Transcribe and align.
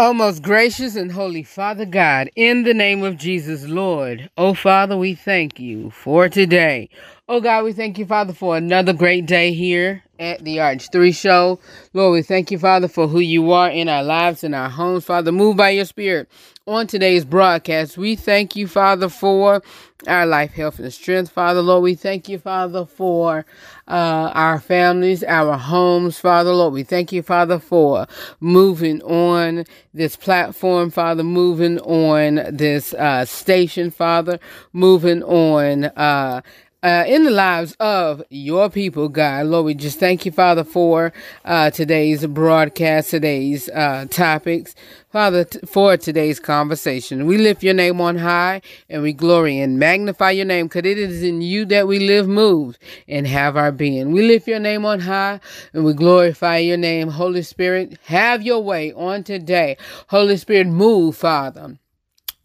Oh, 0.00 0.12
most 0.12 0.44
gracious 0.44 0.94
and 0.94 1.10
holy 1.10 1.42
Father 1.42 1.84
God, 1.84 2.30
in 2.36 2.62
the 2.62 2.72
name 2.72 3.02
of 3.02 3.16
Jesus, 3.16 3.66
Lord, 3.66 4.30
oh 4.38 4.54
Father, 4.54 4.96
we 4.96 5.16
thank 5.16 5.58
you 5.58 5.90
for 5.90 6.28
today. 6.28 6.88
Oh 7.28 7.40
God, 7.40 7.64
we 7.64 7.72
thank 7.72 7.98
you, 7.98 8.06
Father, 8.06 8.32
for 8.32 8.56
another 8.56 8.92
great 8.92 9.26
day 9.26 9.52
here 9.52 10.04
at 10.20 10.44
the 10.44 10.58
RH3 10.58 11.12
show. 11.16 11.58
Lord, 11.94 12.12
we 12.12 12.22
thank 12.22 12.52
you, 12.52 12.60
Father, 12.60 12.86
for 12.86 13.08
who 13.08 13.18
you 13.18 13.50
are 13.50 13.70
in 13.70 13.88
our 13.88 14.04
lives 14.04 14.44
and 14.44 14.54
our 14.54 14.70
homes. 14.70 15.04
Father, 15.04 15.32
move 15.32 15.56
by 15.56 15.70
your 15.70 15.84
spirit 15.84 16.28
on 16.68 16.86
today's 16.86 17.24
broadcast. 17.24 17.98
We 17.98 18.14
thank 18.14 18.54
you, 18.54 18.68
Father, 18.68 19.08
for 19.08 19.62
our 20.06 20.26
life, 20.26 20.52
health, 20.52 20.78
and 20.78 20.92
strength. 20.92 21.32
Father, 21.32 21.60
Lord, 21.60 21.82
we 21.82 21.96
thank 21.96 22.28
you, 22.28 22.38
Father, 22.38 22.86
for 22.86 23.44
uh, 23.88 24.30
our 24.34 24.60
families, 24.60 25.24
our 25.24 25.56
homes, 25.56 26.18
Father, 26.18 26.52
Lord. 26.52 26.74
We 26.74 26.82
thank 26.82 27.12
you, 27.12 27.22
Father, 27.22 27.58
for 27.58 28.06
moving 28.40 29.02
on 29.02 29.64
this 29.94 30.16
platform, 30.16 30.90
Father, 30.90 31.24
moving 31.24 31.78
on 31.80 32.54
this 32.54 32.94
uh, 32.94 33.24
station, 33.24 33.90
Father, 33.90 34.38
moving 34.72 35.22
on. 35.22 35.84
Uh, 35.84 36.42
uh, 36.82 37.04
in 37.06 37.24
the 37.24 37.30
lives 37.30 37.76
of 37.80 38.22
your 38.30 38.70
people, 38.70 39.08
God. 39.08 39.46
Lord, 39.46 39.66
we 39.66 39.74
just 39.74 39.98
thank 39.98 40.24
you, 40.24 40.32
Father, 40.32 40.64
for 40.64 41.12
uh, 41.44 41.70
today's 41.70 42.24
broadcast, 42.26 43.10
today's 43.10 43.68
uh, 43.70 44.06
topics, 44.10 44.74
Father, 45.10 45.44
t- 45.44 45.58
for 45.66 45.96
today's 45.96 46.38
conversation. 46.38 47.26
We 47.26 47.38
lift 47.38 47.62
your 47.62 47.74
name 47.74 48.00
on 48.00 48.18
high 48.18 48.62
and 48.88 49.02
we 49.02 49.12
glory 49.12 49.58
and 49.58 49.78
magnify 49.78 50.30
your 50.32 50.44
name 50.44 50.66
because 50.66 50.84
it 50.84 50.98
is 50.98 51.22
in 51.22 51.42
you 51.42 51.64
that 51.66 51.88
we 51.88 51.98
live, 51.98 52.28
move, 52.28 52.78
and 53.08 53.26
have 53.26 53.56
our 53.56 53.72
being. 53.72 54.12
We 54.12 54.22
lift 54.26 54.46
your 54.46 54.60
name 54.60 54.84
on 54.84 55.00
high 55.00 55.40
and 55.72 55.84
we 55.84 55.94
glorify 55.94 56.58
your 56.58 56.76
name. 56.76 57.08
Holy 57.08 57.42
Spirit, 57.42 57.98
have 58.04 58.42
your 58.42 58.62
way 58.62 58.92
on 58.92 59.24
today. 59.24 59.76
Holy 60.08 60.36
Spirit, 60.36 60.68
move, 60.68 61.16
Father. 61.16 61.76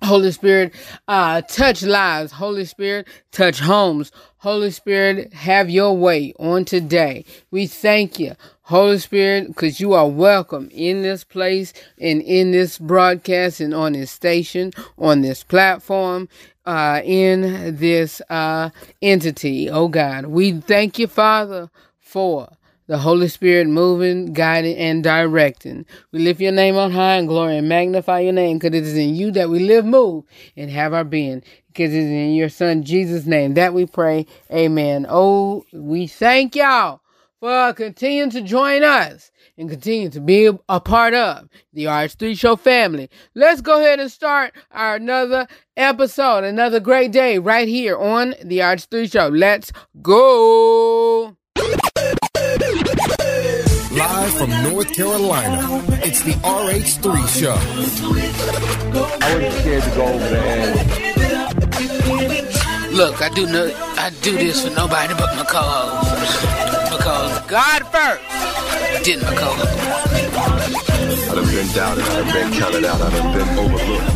Holy 0.03 0.31
Spirit, 0.31 0.73
uh, 1.07 1.41
touch 1.41 1.83
lives. 1.83 2.33
Holy 2.33 2.66
Spirit, 2.66 3.08
touch 3.31 3.59
homes. 3.59 4.11
Holy 4.38 4.72
Spirit, 4.72 5.33
have 5.33 5.69
your 5.69 5.95
way 5.95 6.33
on 6.38 6.66
today. 6.66 7.23
We 7.52 7.67
thank 7.67 8.19
you, 8.19 8.33
Holy 8.63 8.97
Spirit, 8.97 9.47
because 9.47 9.80
you 9.80 9.94
are 9.94 10.09
welcome 10.09 10.69
in 10.73 11.02
this 11.02 11.23
place 11.23 11.72
and 12.00 12.22
in 12.22 12.52
this 12.52 12.78
broadcast 12.78 13.61
and 13.61 13.73
on 13.73 13.94
this 13.94 14.11
station, 14.11 14.73
on 14.97 15.22
this 15.22 15.44
platform, 15.44 16.28
uh, 16.66 17.02
in 17.03 17.78
this 17.78 18.22
uh, 18.30 18.69
entity. 19.02 19.69
Oh 19.69 19.88
God, 19.88 20.25
we 20.25 20.59
thank 20.59 21.00
you, 21.00 21.08
Father, 21.08 21.69
for 22.00 22.50
the 22.88 22.98
Holy 22.98 23.28
Spirit 23.28 23.67
moving, 23.67 24.34
guiding, 24.34 24.78
and 24.78 25.03
directing. 25.03 25.86
We 26.12 26.20
lift 26.20 26.42
your 26.42 26.52
name 26.52 26.76
on 26.76 26.92
high 26.92 27.16
and 27.16 27.28
glory 27.28 27.58
and 27.58 27.70
magnify 27.70 28.20
your 28.20 28.34
name 28.34 28.58
because 28.58 28.75
it 28.75 28.84
is 28.84 28.98
in 28.98 29.16
you 29.16 29.31
that 29.31 29.50
we 29.50 29.59
live, 29.59 29.86
move, 29.86 30.25
and 30.58 30.70
have 30.70 30.94
our 30.94 31.03
being. 31.03 31.44
Because 31.67 31.94
it 31.94 32.00
is 32.00 32.09
in 32.09 32.34
your 32.34 32.50
Son 32.50 32.84
Jesus' 32.84 33.25
name 33.25 33.56
that 33.56 33.73
we 33.73 33.86
pray. 33.86 34.25
Amen. 34.52 35.06
Oh, 35.09 35.66
we 35.73 36.08
thank 36.08 36.56
y'all 36.56 37.02
for 37.40 37.73
continuing 37.73 38.30
to 38.30 38.42
join 38.42 38.84
us 38.84 39.30
and 39.58 39.70
continue 39.70 40.09
to 40.09 40.22
be 40.22 40.50
a 40.70 40.80
part 40.80 41.14
of 41.14 41.50
the 41.73 41.86
RH3 41.86 42.38
Show 42.40 42.56
family. 42.56 43.09
Let's 43.36 43.59
go 43.59 43.80
ahead 43.80 44.00
and 44.00 44.12
start 44.12 44.53
our 44.72 44.95
another 44.95 45.47
episode, 45.75 46.44
another 46.45 46.80
great 46.80 47.12
day 47.12 47.40
right 47.40 47.68
here 47.68 47.97
on 47.97 48.34
the 48.44 48.59
RH3 48.59 49.12
Show. 49.12 49.28
Let's 49.28 49.72
go. 50.02 51.36
Live 53.94 54.33
from 54.33 54.49
North 54.63 54.91
Carolina, 54.95 55.59
it's 56.03 56.23
the 56.23 56.31
RH3 56.41 57.27
Show. 57.30 57.53
I 59.22 59.35
wasn't 59.35 59.53
scared 59.61 59.83
to 59.83 59.89
go 59.95 60.05
over 60.08 60.30
there. 60.30 60.73
Look, 62.91 63.22
I 63.22 63.30
do 63.30 63.45
no, 63.45 63.72
I 63.97 64.09
do 64.22 64.31
this 64.38 64.63
for 64.66 64.73
nobody 64.73 65.13
but 65.13 65.35
my 65.35 65.44
co-host. 65.45 66.09
because 66.90 67.41
God 67.47 67.84
first, 67.94 68.23
didn't 69.06 69.23
my 69.25 69.35
co-host. 69.35 69.78
I've 71.29 71.45
been 71.51 71.68
doubted, 71.73 72.03
I've 72.03 72.34
been 72.34 72.51
counted 72.53 72.85
out, 72.85 73.00
I've 73.00 73.13
been 73.34 73.50
overlooked. 73.59 74.09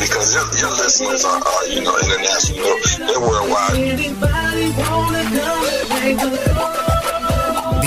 because 0.00 0.34
your, 0.34 0.46
your 0.56 0.72
listeners 0.72 1.24
are, 1.24 1.36
are, 1.36 1.66
you 1.68 1.82
know, 1.82 1.96
international. 1.98 2.80
They're 3.06 3.20
worldwide. 3.20 3.76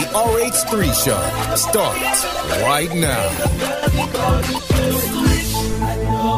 The 0.07 0.13
RH3 0.13 0.94
Show 1.03 1.22
starts 1.56 2.25
right 2.63 2.91
now. 2.95 3.28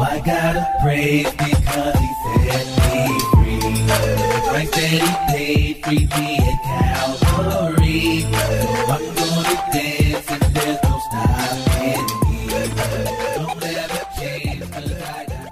I 0.02 0.20
gotta 0.24 0.66
praise 0.82 1.30
because 1.30 1.98
he 1.98 2.08
set 2.24 2.66
me 2.92 3.02
free. 3.30 3.60
Right 4.52 4.70
that 4.72 5.00
he 5.04 5.10
paid 5.32 5.74
free 5.84 6.04
me 6.18 6.30
at 6.38 6.58
Calvary. 6.64 8.06
So 8.22 8.68
I'm 8.90 9.04
gonna 9.14 9.56
dance 9.72 10.28
and 10.30 10.42
there's 10.54 10.80
no 10.82 10.94
stopping 11.06 11.62
me. 11.70 11.90
Don't 13.36 13.62
ever 13.64 14.02
change 14.18 14.62
'cause 14.70 14.92
I 14.92 15.24
got 15.26 15.48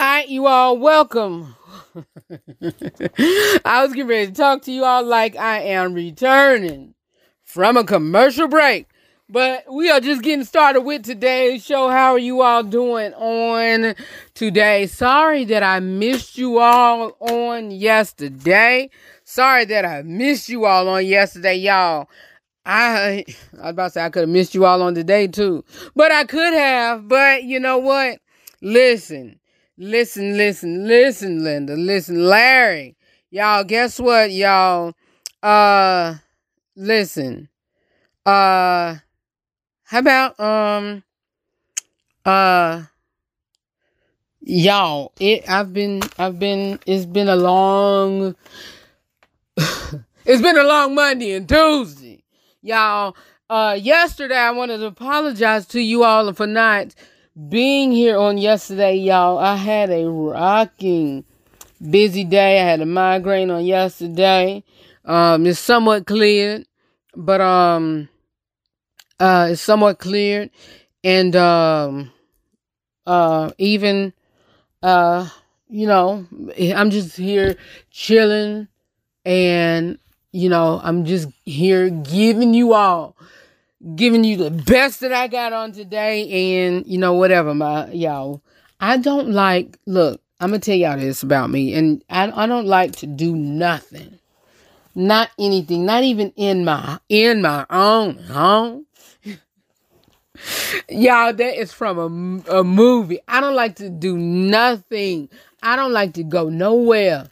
All 0.00 0.06
right, 0.06 0.28
you 0.28 0.46
all, 0.46 0.76
welcome. 0.78 1.56
I 3.64 3.82
was 3.82 3.92
getting 3.92 4.06
ready 4.06 4.26
to 4.26 4.32
talk 4.32 4.62
to 4.62 4.72
you 4.72 4.84
all 4.84 5.04
like 5.04 5.36
I 5.36 5.60
am 5.60 5.94
returning 5.94 6.94
from 7.42 7.76
a 7.76 7.84
commercial 7.84 8.48
break. 8.48 8.88
But 9.28 9.64
we 9.72 9.90
are 9.90 10.00
just 10.00 10.22
getting 10.22 10.44
started 10.44 10.82
with 10.82 11.02
today's 11.02 11.64
show. 11.64 11.88
How 11.88 12.12
are 12.12 12.18
you 12.18 12.42
all 12.42 12.62
doing 12.62 13.14
on 13.14 13.94
today? 14.34 14.86
Sorry 14.86 15.44
that 15.46 15.62
I 15.62 15.80
missed 15.80 16.36
you 16.36 16.58
all 16.58 17.16
on 17.20 17.70
yesterday. 17.70 18.90
Sorry 19.24 19.64
that 19.64 19.86
I 19.86 20.02
missed 20.02 20.50
you 20.50 20.66
all 20.66 20.88
on 20.88 21.06
yesterday, 21.06 21.56
y'all. 21.56 22.08
I, 22.66 23.24
I 23.54 23.62
was 23.62 23.70
about 23.70 23.84
to 23.84 23.90
say 23.90 24.04
I 24.04 24.10
could 24.10 24.20
have 24.20 24.28
missed 24.28 24.54
you 24.54 24.66
all 24.66 24.82
on 24.82 24.94
today 24.94 25.26
too. 25.26 25.64
But 25.96 26.12
I 26.12 26.24
could 26.24 26.52
have. 26.52 27.08
But 27.08 27.44
you 27.44 27.60
know 27.60 27.78
what? 27.78 28.18
Listen, 28.60 29.38
listen, 29.78 30.36
listen, 30.36 30.86
listen, 30.86 31.44
Linda. 31.44 31.74
Listen, 31.74 32.26
Larry. 32.26 32.96
Y'all, 33.30 33.64
guess 33.64 33.98
what, 33.98 34.30
y'all? 34.30 34.94
Uh, 35.42 36.16
listen. 36.76 37.48
Uh, 38.24 38.96
how 39.86 39.98
about 39.98 40.40
um 40.40 41.04
uh 42.24 42.82
y'all 44.40 45.12
it 45.20 45.48
I've 45.48 45.72
been 45.72 46.00
I've 46.18 46.38
been 46.38 46.80
it's 46.86 47.04
been 47.06 47.28
a 47.28 47.36
long 47.36 48.34
it's 49.56 50.42
been 50.42 50.56
a 50.56 50.64
long 50.64 50.94
Monday 50.94 51.32
and 51.34 51.48
Tuesday. 51.48 52.24
Y'all 52.62 53.14
uh 53.50 53.78
yesterday 53.80 54.36
I 54.36 54.52
wanted 54.52 54.78
to 54.78 54.86
apologize 54.86 55.66
to 55.68 55.80
you 55.80 56.02
all 56.02 56.32
for 56.32 56.46
not 56.46 56.94
being 57.34 57.90
here 57.90 58.16
on 58.16 58.38
yesterday, 58.38 58.94
y'all. 58.94 59.38
I 59.38 59.56
had 59.56 59.90
a 59.90 60.08
rocking 60.08 61.24
busy 61.80 62.24
day. 62.24 62.60
I 62.60 62.64
had 62.64 62.80
a 62.80 62.86
migraine 62.86 63.50
on 63.50 63.64
yesterday. 63.64 64.62
Um 65.04 65.46
it's 65.46 65.58
somewhat 65.58 66.06
cleared, 66.06 66.66
but 67.16 67.40
um 67.40 68.08
uh 69.18 69.48
it's 69.50 69.60
somewhat 69.60 69.98
cleared 69.98 70.50
and 71.02 71.34
um 71.36 72.12
uh 73.06 73.50
even 73.58 74.12
uh 74.82 75.28
you 75.68 75.86
know 75.86 76.26
i'm 76.74 76.90
just 76.90 77.16
here 77.16 77.56
chilling 77.90 78.66
and 79.24 79.98
you 80.32 80.48
know 80.48 80.80
i'm 80.82 81.04
just 81.04 81.28
here 81.44 81.90
giving 81.90 82.54
you 82.54 82.72
all 82.72 83.16
giving 83.96 84.24
you 84.24 84.36
the 84.36 84.50
best 84.50 85.00
that 85.00 85.12
i 85.12 85.28
got 85.28 85.52
on 85.52 85.72
today 85.72 86.66
and 86.66 86.86
you 86.86 86.98
know 86.98 87.12
whatever 87.12 87.54
my 87.54 87.90
y'all 87.90 88.42
i 88.80 88.96
don't 88.96 89.30
like 89.30 89.78
look 89.86 90.20
i'm 90.40 90.50
gonna 90.50 90.58
tell 90.58 90.76
y'all 90.76 90.98
this 90.98 91.22
about 91.22 91.50
me 91.50 91.74
and 91.74 92.02
i, 92.10 92.30
I 92.44 92.46
don't 92.46 92.66
like 92.66 92.96
to 92.96 93.06
do 93.06 93.36
nothing 93.36 94.18
not 94.94 95.30
anything 95.38 95.84
not 95.84 96.04
even 96.04 96.32
in 96.36 96.64
my 96.64 96.98
in 97.08 97.42
my 97.42 97.66
own 97.70 98.16
home 98.18 98.86
Y'all, 100.88 101.32
that 101.32 101.60
is 101.60 101.72
from 101.72 102.44
a, 102.48 102.58
a 102.58 102.64
movie. 102.64 103.18
I 103.28 103.40
don't 103.40 103.54
like 103.54 103.76
to 103.76 103.88
do 103.90 104.16
nothing. 104.16 105.28
I 105.62 105.76
don't 105.76 105.92
like 105.92 106.14
to 106.14 106.24
go 106.24 106.48
nowhere. 106.48 107.28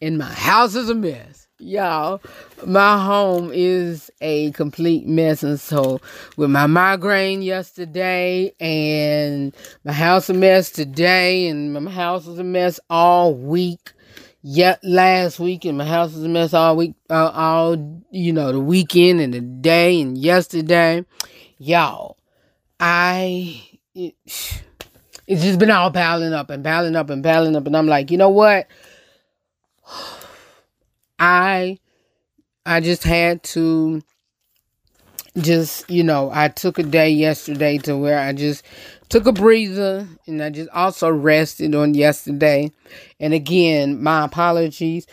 And 0.00 0.18
my 0.18 0.32
house 0.32 0.74
is 0.74 0.88
a 0.88 0.94
mess. 0.94 1.27
Y'all, 1.60 2.22
my 2.64 3.04
home 3.04 3.50
is 3.52 4.12
a 4.20 4.52
complete 4.52 5.08
mess. 5.08 5.42
And 5.42 5.58
so, 5.58 6.00
with 6.36 6.50
my 6.50 6.68
migraine 6.68 7.42
yesterday, 7.42 8.54
and 8.60 9.52
my 9.82 9.92
house 9.92 10.30
a 10.30 10.34
mess 10.34 10.70
today, 10.70 11.48
and 11.48 11.74
my 11.74 11.90
house 11.90 12.28
is 12.28 12.38
a 12.38 12.44
mess 12.44 12.78
all 12.88 13.34
week, 13.34 13.92
yet 14.40 14.78
last 14.84 15.40
week 15.40 15.64
and 15.64 15.76
my 15.76 15.84
house 15.84 16.14
was 16.14 16.22
a 16.22 16.28
mess 16.28 16.54
all 16.54 16.76
week, 16.76 16.94
uh, 17.10 17.32
all, 17.34 18.04
you 18.12 18.32
know, 18.32 18.52
the 18.52 18.60
weekend 18.60 19.20
and 19.20 19.34
the 19.34 19.40
day 19.40 20.00
and 20.00 20.16
yesterday. 20.16 21.04
Y'all, 21.58 22.18
I, 22.78 23.60
it, 23.96 24.14
it's 25.26 25.42
just 25.42 25.58
been 25.58 25.72
all 25.72 25.90
piling 25.90 26.34
up 26.34 26.50
and 26.50 26.62
piling 26.62 26.94
up 26.94 27.10
and 27.10 27.24
piling 27.24 27.56
up. 27.56 27.66
And 27.66 27.76
I'm 27.76 27.88
like, 27.88 28.12
you 28.12 28.16
know 28.16 28.30
what? 28.30 28.68
I, 31.18 31.78
I 32.64 32.80
just 32.80 33.02
had 33.02 33.42
to 33.44 34.02
just, 35.36 35.88
you 35.90 36.04
know, 36.04 36.30
I 36.32 36.48
took 36.48 36.78
a 36.78 36.82
day 36.82 37.10
yesterday 37.10 37.78
to 37.78 37.96
where 37.96 38.18
I 38.18 38.32
just 38.32 38.64
took 39.08 39.26
a 39.26 39.32
breather 39.32 40.06
and 40.26 40.42
I 40.42 40.50
just 40.50 40.70
also 40.70 41.10
rested 41.10 41.74
on 41.74 41.94
yesterday. 41.94 42.70
And 43.20 43.34
again, 43.34 44.02
my 44.02 44.24
apologies 44.24 45.06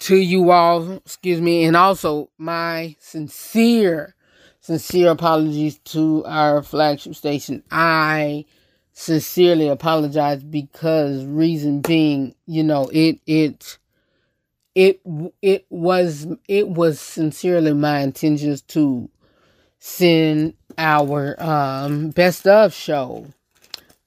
to 0.00 0.16
you 0.16 0.50
all, 0.50 0.96
excuse 0.96 1.40
me, 1.40 1.64
and 1.64 1.76
also 1.76 2.30
my 2.38 2.96
sincere, 2.98 4.14
sincere 4.60 5.10
apologies 5.10 5.78
to 5.78 6.24
our 6.26 6.62
flagship 6.62 7.14
station. 7.14 7.62
I 7.70 8.44
sincerely 8.92 9.68
apologize 9.68 10.42
because 10.42 11.24
reason 11.24 11.80
being, 11.80 12.34
you 12.46 12.62
know, 12.62 12.88
it 12.92 13.18
it 13.26 13.78
it 14.74 15.00
it 15.42 15.66
was 15.70 16.26
it 16.48 16.68
was 16.68 16.98
sincerely 17.00 17.72
my 17.72 18.00
intentions 18.00 18.60
to 18.62 19.08
send 19.78 20.54
our 20.78 21.36
um 21.42 22.10
best 22.10 22.46
of 22.46 22.72
show 22.74 23.26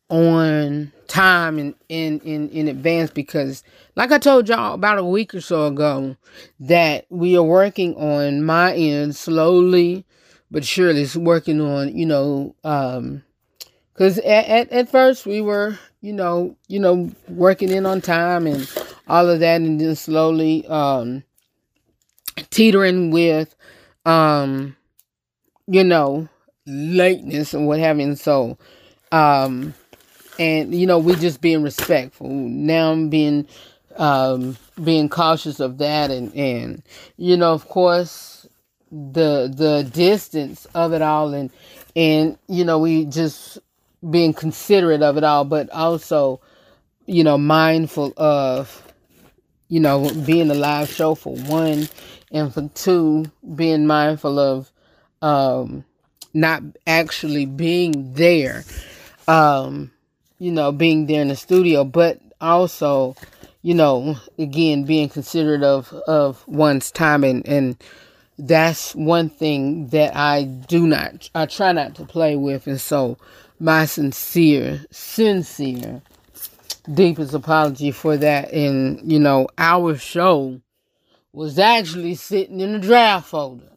on 0.10 0.92
time 1.08 1.58
and 1.58 1.76
in, 1.90 2.20
in 2.22 2.50
in 2.50 2.68
advance 2.68 3.12
because 3.12 3.64
like 3.96 4.12
I 4.12 4.18
told 4.18 4.50
y'all 4.50 4.74
about 4.74 4.98
a 4.98 5.04
week 5.04 5.34
or 5.34 5.42
so 5.42 5.68
ago 5.68 6.18
that 6.60 7.06
we 7.10 7.38
are 7.38 7.44
working 7.44 7.96
on 7.96 8.44
my 8.44 8.74
end 8.74 9.16
slowly 9.16 10.06
but 10.52 10.66
surely 10.66 11.04
it's 11.04 11.16
working 11.16 11.62
on 11.62 11.96
you 11.96 12.06
know 12.06 12.56
um 12.64 13.24
because 13.94 14.18
at, 14.20 14.46
at, 14.48 14.72
at 14.72 14.90
first 14.90 15.26
we 15.26 15.42
were 15.42 15.78
you 16.02 16.14
know 16.14 16.56
you 16.68 16.80
know 16.80 17.10
working 17.30 17.70
in 17.70 17.86
on 17.86 18.02
time 18.02 18.48
and 18.48 18.70
all 19.10 19.30
of 19.30 19.40
that 19.40 19.62
and 19.62 19.80
then 19.80 19.96
slowly 19.96 20.66
um 20.68 21.24
teetering 22.50 23.12
with 23.12 23.56
um 24.06 24.76
you 25.68 25.84
know 25.84 26.28
lateness 26.66 27.54
and 27.54 27.66
what 27.68 27.80
have 27.80 27.98
you. 27.98 28.06
And 28.08 28.20
so 28.20 28.58
um 29.12 29.74
and 30.40 30.74
you 30.76 30.86
know 30.86 31.00
we 31.00 31.16
just 31.16 31.42
being 31.42 31.64
respectful. 31.64 32.30
Now 32.30 32.92
i'm 32.92 33.10
being 33.10 33.48
um 33.98 34.58
being 34.84 35.10
cautious 35.10 35.60
of 35.60 35.78
that. 35.80 36.12
And 36.12 36.34
and 36.36 36.84
you 37.18 37.38
know 37.38 37.54
of 37.54 37.68
course 37.68 38.48
the 38.92 39.52
the 39.54 39.90
distance 39.94 40.66
of 40.74 40.94
it 40.94 41.02
all 41.02 41.34
and 41.34 41.52
and 41.96 42.38
you 42.48 42.64
know 42.64 42.80
we 42.80 43.06
just 43.06 43.58
being 44.10 44.32
considerate 44.34 45.02
of 45.02 45.18
it 45.18 45.24
all 45.26 45.44
but 45.44 45.70
also 45.72 46.40
you 47.06 47.22
know 47.24 47.38
mindful 47.38 48.14
of 48.16 48.87
you 49.70 49.80
know 49.80 50.10
being 50.26 50.50
a 50.50 50.56
live 50.56 50.90
show 50.90 51.16
for 51.16 51.36
one 51.36 51.88
and 52.32 52.54
for 52.54 52.70
two 52.74 53.26
being 53.56 53.86
mindful 53.86 54.40
of 54.40 54.72
um 55.22 55.84
not 56.34 56.62
actually 56.86 57.46
being 57.46 58.14
there 58.14 58.64
um 59.28 59.92
you 60.40 60.52
know 60.52 60.72
being 60.72 61.06
there 61.08 61.22
in 61.22 61.28
the 61.30 61.36
studio 61.36 61.84
but 61.84 62.20
also 62.42 63.16
you 63.62 63.74
know 63.74 64.18
again 64.38 64.84
being 64.84 65.10
considerate 65.10 65.64
of 65.64 65.92
of 66.08 66.48
one's 66.48 66.92
time. 66.92 67.24
And 67.24 67.46
and 67.48 67.84
that's 68.40 68.94
one 68.96 69.30
thing 69.30 69.88
that 69.88 70.16
I 70.16 70.44
do 70.44 70.88
not 70.88 71.30
I 71.36 71.46
try 71.46 71.72
not 71.72 71.96
to 71.96 72.06
play 72.06 72.36
with. 72.36 72.68
And 72.68 72.80
so 72.80 73.18
my 73.60 73.86
sincere 73.86 74.86
sincere 74.92 76.02
deepest 76.92 77.34
apology 77.34 77.92
for 77.92 78.18
that. 78.18 78.52
And 78.52 79.12
you 79.12 79.20
know 79.20 79.48
our 79.58 79.98
show 79.98 80.62
was 81.34 81.60
actually 81.60 82.16
sitting 82.16 82.60
in 82.60 82.74
the 82.74 82.80
draft 82.80 83.30
folder. 83.30 83.70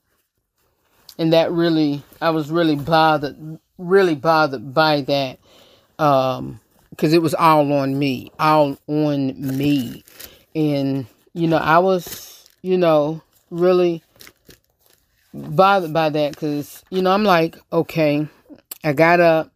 And 1.18 1.32
that 1.32 1.52
really 1.52 2.02
I 2.20 2.30
was 2.30 2.50
really 2.50 2.76
bothered 2.76 3.58
really 3.78 4.14
bothered 4.14 4.74
by 4.74 5.00
that 5.02 5.38
um 5.98 6.60
because 6.90 7.12
it 7.14 7.22
was 7.22 7.34
all 7.34 7.72
on 7.72 7.98
me 7.98 8.30
all 8.38 8.78
on 8.86 9.56
me. 9.56 10.04
And 10.54 11.06
you 11.32 11.48
know 11.48 11.58
I 11.58 11.78
was 11.78 12.48
you 12.62 12.78
know 12.78 13.22
really 13.50 14.02
bothered 15.32 15.92
by 15.92 16.08
that 16.10 16.32
because 16.32 16.82
you 16.90 17.02
know 17.02 17.12
I'm 17.12 17.24
like 17.24 17.56
okay 17.72 18.28
I 18.82 18.92
got 18.92 19.20
up 19.20 19.52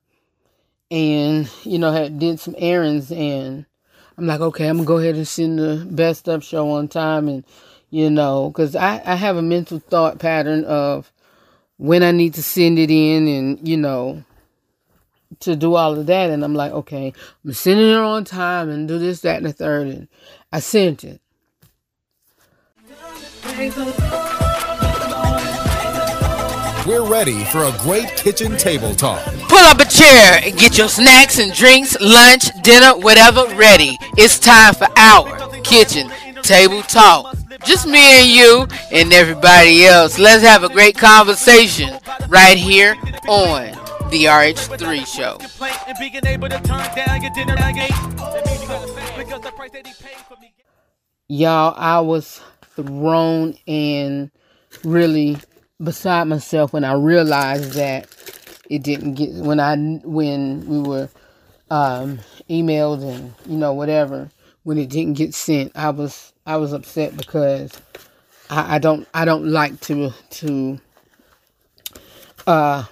and 0.95 1.51
you 1.65 1.79
know 1.79 1.93
had 1.93 2.19
did 2.19 2.39
some 2.39 2.55
errands 2.59 3.11
and 3.11 3.67
I'm 4.17 4.27
like 4.27 4.41
okay 4.41 4.69
I'm 4.69 4.77
gonna 4.79 4.87
go 4.87 4.99
ahead 4.99 5.17
and 5.17 5.27
send 5.27 5.59
the 5.59 5.87
best 5.91 6.29
up 6.29 6.43
show 6.43 6.71
on 6.71 6.89
time 6.89 7.29
and 7.29 7.45
you 7.91 8.11
know 8.11 8.51
because 8.51 8.77
I, 8.77 9.03
I 9.05 9.17
have 9.17 9.37
a 9.37 9.43
mental 9.43 9.79
thought 9.79 10.19
pattern 10.19 10.65
of 10.65 11.11
when 11.77 12.03
I 12.03 12.13
need 12.13 12.35
to 12.35 12.43
send 12.43 12.79
it 12.79 12.91
in 12.91 13.27
and, 13.27 13.69
you 13.69 13.77
know, 13.77 14.25
to 15.41 15.57
do 15.57 15.75
all 15.75 15.99
of 15.99 16.07
that. 16.07 16.31
And 16.31 16.45
I'm 16.45 16.55
like, 16.55 16.73
okay, 16.73 17.13
I'm 17.45 17.53
sending 17.53 17.91
it 17.91 17.97
on 17.97 18.25
time 18.25 18.69
and 18.69 18.87
do 18.87 18.99
this, 18.99 19.21
that, 19.21 19.39
and 19.39 19.47
the 19.47 19.53
third. 19.53 19.89
And 19.89 20.09
I 20.53 20.61
sent 20.61 21.05
it. 21.05 21.21
We're 26.87 27.09
ready 27.09 27.45
for 27.45 27.65
a 27.65 27.75
great 27.79 28.09
kitchen 28.15 28.59
table 28.59 28.95
talk. 28.95 29.25
Pull 29.49 29.57
up 29.57 29.81
a 29.81 29.87
chair 29.87 30.41
and 30.43 30.55
get 30.59 30.77
your 30.77 30.91
snacks 30.91 31.39
and 31.39 31.51
drinks, 31.51 31.99
lunch, 31.99 32.45
dinner, 32.63 32.91
whatever 32.99 33.47
ready. 33.57 33.97
It's 34.19 34.39
time 34.39 34.75
for 34.75 34.89
our 34.99 35.49
kitchen 35.63 36.11
table 36.43 36.83
talk. 36.83 37.35
Just 37.65 37.87
me 37.87 38.21
and 38.21 38.29
you 38.29 38.67
and 38.93 39.15
everybody 39.15 39.87
else. 39.87 40.19
Let's 40.19 40.43
have 40.43 40.63
a 40.63 40.69
great 40.69 40.99
conversation 40.99 41.89
right 42.29 42.59
here 42.59 42.97
on 43.29 43.71
the 44.11 44.25
RH3 44.25 45.07
show. 45.07 45.39
Y'all, 51.29 51.75
I 51.79 52.01
was 52.01 52.43
thrown 52.77 53.55
in 53.65 54.31
really 54.85 55.39
beside 55.83 56.25
myself 56.25 56.73
when 56.73 56.85
I 56.85 56.95
realized 56.95 57.73
that 57.73 58.09
it 58.71 58.83
didn't 58.83 59.15
get 59.15 59.33
when 59.35 59.61
I 59.61 59.77
when 60.05 60.67
we 60.67 60.81
were 60.81 61.09
um, 61.71 62.21
emailed 62.49 63.03
and 63.03 63.35
you 63.47 63.57
know 63.57 63.73
whatever 63.73 64.31
when 64.63 64.79
it 64.79 64.89
didn't 64.89 65.15
get 65.15 65.35
sent. 65.35 65.73
I 65.75 65.91
was 65.91 66.33
I 66.47 66.57
was 66.57 66.73
upset 66.73 67.17
because 67.17 67.73
I, 68.51 68.77
I 68.77 68.79
don't 68.79 69.07
I 69.15 69.25
don't 69.25 69.47
like 69.47 69.81
to 69.83 70.13
to 70.31 70.81
uh 72.47 72.85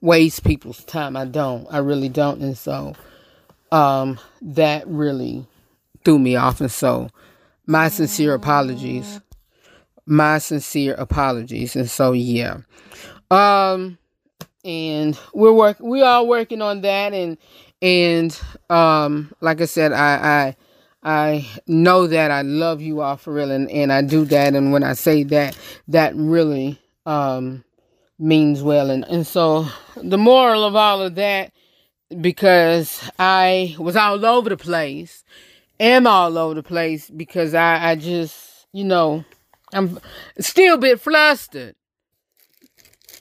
waste 0.00 0.44
people's 0.44 0.84
time. 0.84 1.16
I 1.16 1.24
don't. 1.24 1.66
I 1.70 1.78
really 1.78 2.08
don't. 2.08 2.40
And 2.40 2.56
so 2.56 2.94
um 3.70 4.18
that 4.40 4.86
really 4.86 5.46
threw 6.04 6.18
me 6.18 6.36
off 6.36 6.60
and 6.60 6.70
so 6.70 7.10
my 7.66 7.88
sincere 7.88 8.34
apologies. 8.34 9.20
My 10.08 10.38
sincere 10.38 10.94
apologies. 10.94 11.76
And 11.76 11.88
so 11.88 12.12
yeah. 12.12 12.58
Um 13.30 13.98
and 14.64 15.18
we're 15.32 15.52
work 15.52 15.78
we 15.80 16.02
are 16.02 16.24
working 16.24 16.62
on 16.62 16.80
that 16.82 17.12
and 17.14 17.38
and 17.80 18.38
um 18.70 19.32
like 19.40 19.60
I 19.60 19.66
said 19.66 19.92
I 19.92 20.14
I 20.14 20.56
I 21.02 21.48
know 21.66 22.06
that 22.06 22.30
I 22.30 22.42
love 22.42 22.80
you 22.80 23.00
all 23.00 23.16
for 23.16 23.32
real 23.32 23.50
and, 23.50 23.70
and 23.70 23.92
I 23.92 24.02
do 24.02 24.24
that 24.26 24.54
and 24.54 24.72
when 24.72 24.82
I 24.82 24.94
say 24.94 25.22
that 25.24 25.56
that 25.88 26.14
really 26.16 26.78
um 27.06 27.64
means 28.18 28.62
well 28.62 28.90
and, 28.90 29.04
and 29.04 29.26
so 29.26 29.66
the 29.96 30.18
moral 30.18 30.64
of 30.64 30.74
all 30.74 31.02
of 31.02 31.14
that 31.14 31.52
because 32.20 33.08
I 33.18 33.76
was 33.78 33.94
all 33.94 34.24
over 34.26 34.50
the 34.50 34.56
place 34.56 35.24
am 35.78 36.06
all 36.06 36.36
over 36.36 36.54
the 36.54 36.62
place 36.64 37.08
because 37.08 37.54
I, 37.54 37.90
I 37.90 37.94
just 37.94 38.66
you 38.72 38.84
know 38.84 39.24
I'm 39.72 39.98
still 40.38 40.74
a 40.74 40.78
bit 40.78 41.00
flustered 41.00 41.74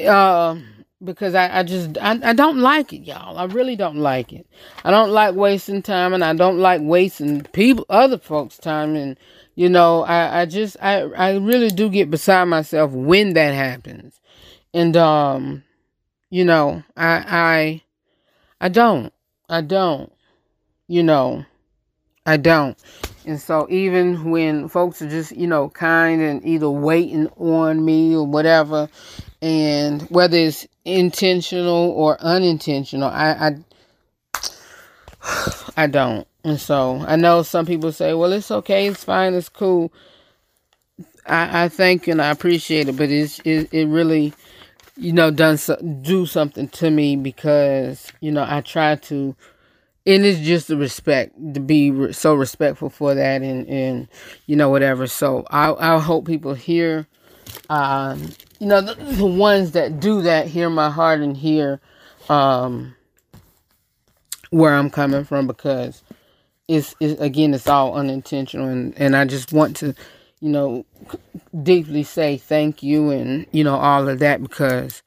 um 0.05 0.65
because 1.03 1.35
I, 1.35 1.59
I 1.59 1.63
just 1.63 1.97
I, 1.99 2.19
I 2.23 2.33
don't 2.33 2.57
like 2.57 2.91
it, 2.91 3.03
y'all. 3.03 3.37
I 3.37 3.45
really 3.45 3.75
don't 3.75 3.97
like 3.97 4.33
it. 4.33 4.47
I 4.83 4.91
don't 4.91 5.11
like 5.11 5.35
wasting 5.35 5.81
time 5.83 6.13
and 6.13 6.23
I 6.23 6.33
don't 6.33 6.57
like 6.57 6.81
wasting 6.81 7.43
people 7.43 7.85
other 7.89 8.17
folks' 8.17 8.57
time 8.57 8.95
and 8.95 9.17
you 9.55 9.69
know, 9.69 10.03
I, 10.03 10.41
I 10.41 10.45
just 10.45 10.77
I, 10.81 11.01
I 11.01 11.37
really 11.37 11.69
do 11.69 11.89
get 11.89 12.11
beside 12.11 12.45
myself 12.45 12.91
when 12.91 13.33
that 13.33 13.53
happens. 13.53 14.19
And 14.73 14.97
um 14.97 15.63
you 16.29 16.45
know, 16.45 16.83
I 16.95 17.23
I 17.27 17.81
I 18.59 18.69
don't. 18.69 19.13
I 19.49 19.61
don't. 19.61 20.11
You 20.87 21.03
know, 21.03 21.45
I 22.25 22.37
don't. 22.37 22.77
And 23.27 23.41
so 23.41 23.67
even 23.69 24.31
when 24.31 24.69
folks 24.69 25.01
are 25.01 25.09
just, 25.09 25.35
you 25.35 25.47
know, 25.47 25.67
kind 25.69 26.21
and 26.21 26.43
either 26.45 26.69
waiting 26.69 27.27
on 27.35 27.83
me 27.83 28.15
or 28.15 28.25
whatever, 28.25 28.87
and 29.41 30.01
whether 30.03 30.37
it's 30.37 30.65
intentional 30.85 31.91
or 31.91 32.17
unintentional, 32.21 33.09
I 33.09 33.57
I, 34.33 35.61
I 35.77 35.87
don't. 35.87 36.25
And 36.45 36.57
so 36.57 37.03
I 37.05 37.17
know 37.17 37.43
some 37.43 37.65
people 37.65 37.91
say, 37.91 38.13
well, 38.13 38.31
it's 38.31 38.49
okay, 38.49 38.87
it's 38.87 39.03
fine, 39.03 39.33
it's 39.33 39.49
cool. 39.49 39.91
I, 41.25 41.65
I 41.65 41.67
thank 41.69 42.07
you 42.07 42.11
and 42.11 42.21
I 42.21 42.29
appreciate 42.29 42.87
it, 42.87 42.95
but 42.95 43.09
it's 43.09 43.39
it, 43.39 43.67
it 43.73 43.87
really, 43.87 44.33
you 44.95 45.11
know, 45.11 45.31
done 45.31 45.57
so, 45.57 45.75
do 46.01 46.25
something 46.25 46.69
to 46.69 46.89
me 46.89 47.17
because 47.17 48.09
you 48.21 48.31
know 48.31 48.45
I 48.47 48.61
try 48.61 48.95
to 48.95 49.35
and 50.07 50.25
it's 50.25 50.39
just 50.39 50.69
the 50.69 50.77
respect 50.77 51.35
to 51.53 51.59
be 51.59 51.91
re- 51.91 52.13
so 52.13 52.33
respectful 52.33 52.89
for 52.89 53.13
that 53.13 53.41
and 53.43 53.67
and 53.67 54.07
you 54.47 54.55
know 54.55 54.69
whatever. 54.69 55.05
So 55.05 55.45
i 55.51 55.95
i 55.95 55.99
hope 55.99 56.25
people 56.25 56.53
hear 56.55 57.05
um 57.69 58.29
you 58.59 58.67
know 58.67 58.81
the, 58.81 58.95
the 58.95 59.25
ones 59.25 59.71
that 59.71 59.99
do 59.99 60.21
that 60.21 60.47
hear 60.47 60.69
my 60.69 60.89
heart 60.89 61.19
and 61.19 61.35
hear 61.35 61.79
um 62.29 62.95
where 64.49 64.73
i'm 64.73 64.89
coming 64.89 65.23
from 65.23 65.47
because 65.47 66.03
it's, 66.67 66.95
it's 66.99 67.19
again 67.21 67.53
it's 67.53 67.67
all 67.67 67.95
unintentional. 67.95 68.67
And 68.67 68.93
and 68.97 69.15
i 69.15 69.25
just 69.25 69.53
want 69.53 69.75
to 69.77 69.93
you 70.39 70.49
know 70.49 70.85
deeply 71.63 72.03
say 72.03 72.37
thank 72.37 72.83
you 72.83 73.09
and 73.11 73.45
you 73.51 73.63
know 73.63 73.75
all 73.75 74.07
of 74.07 74.19
that 74.19 74.41
because 74.41 75.03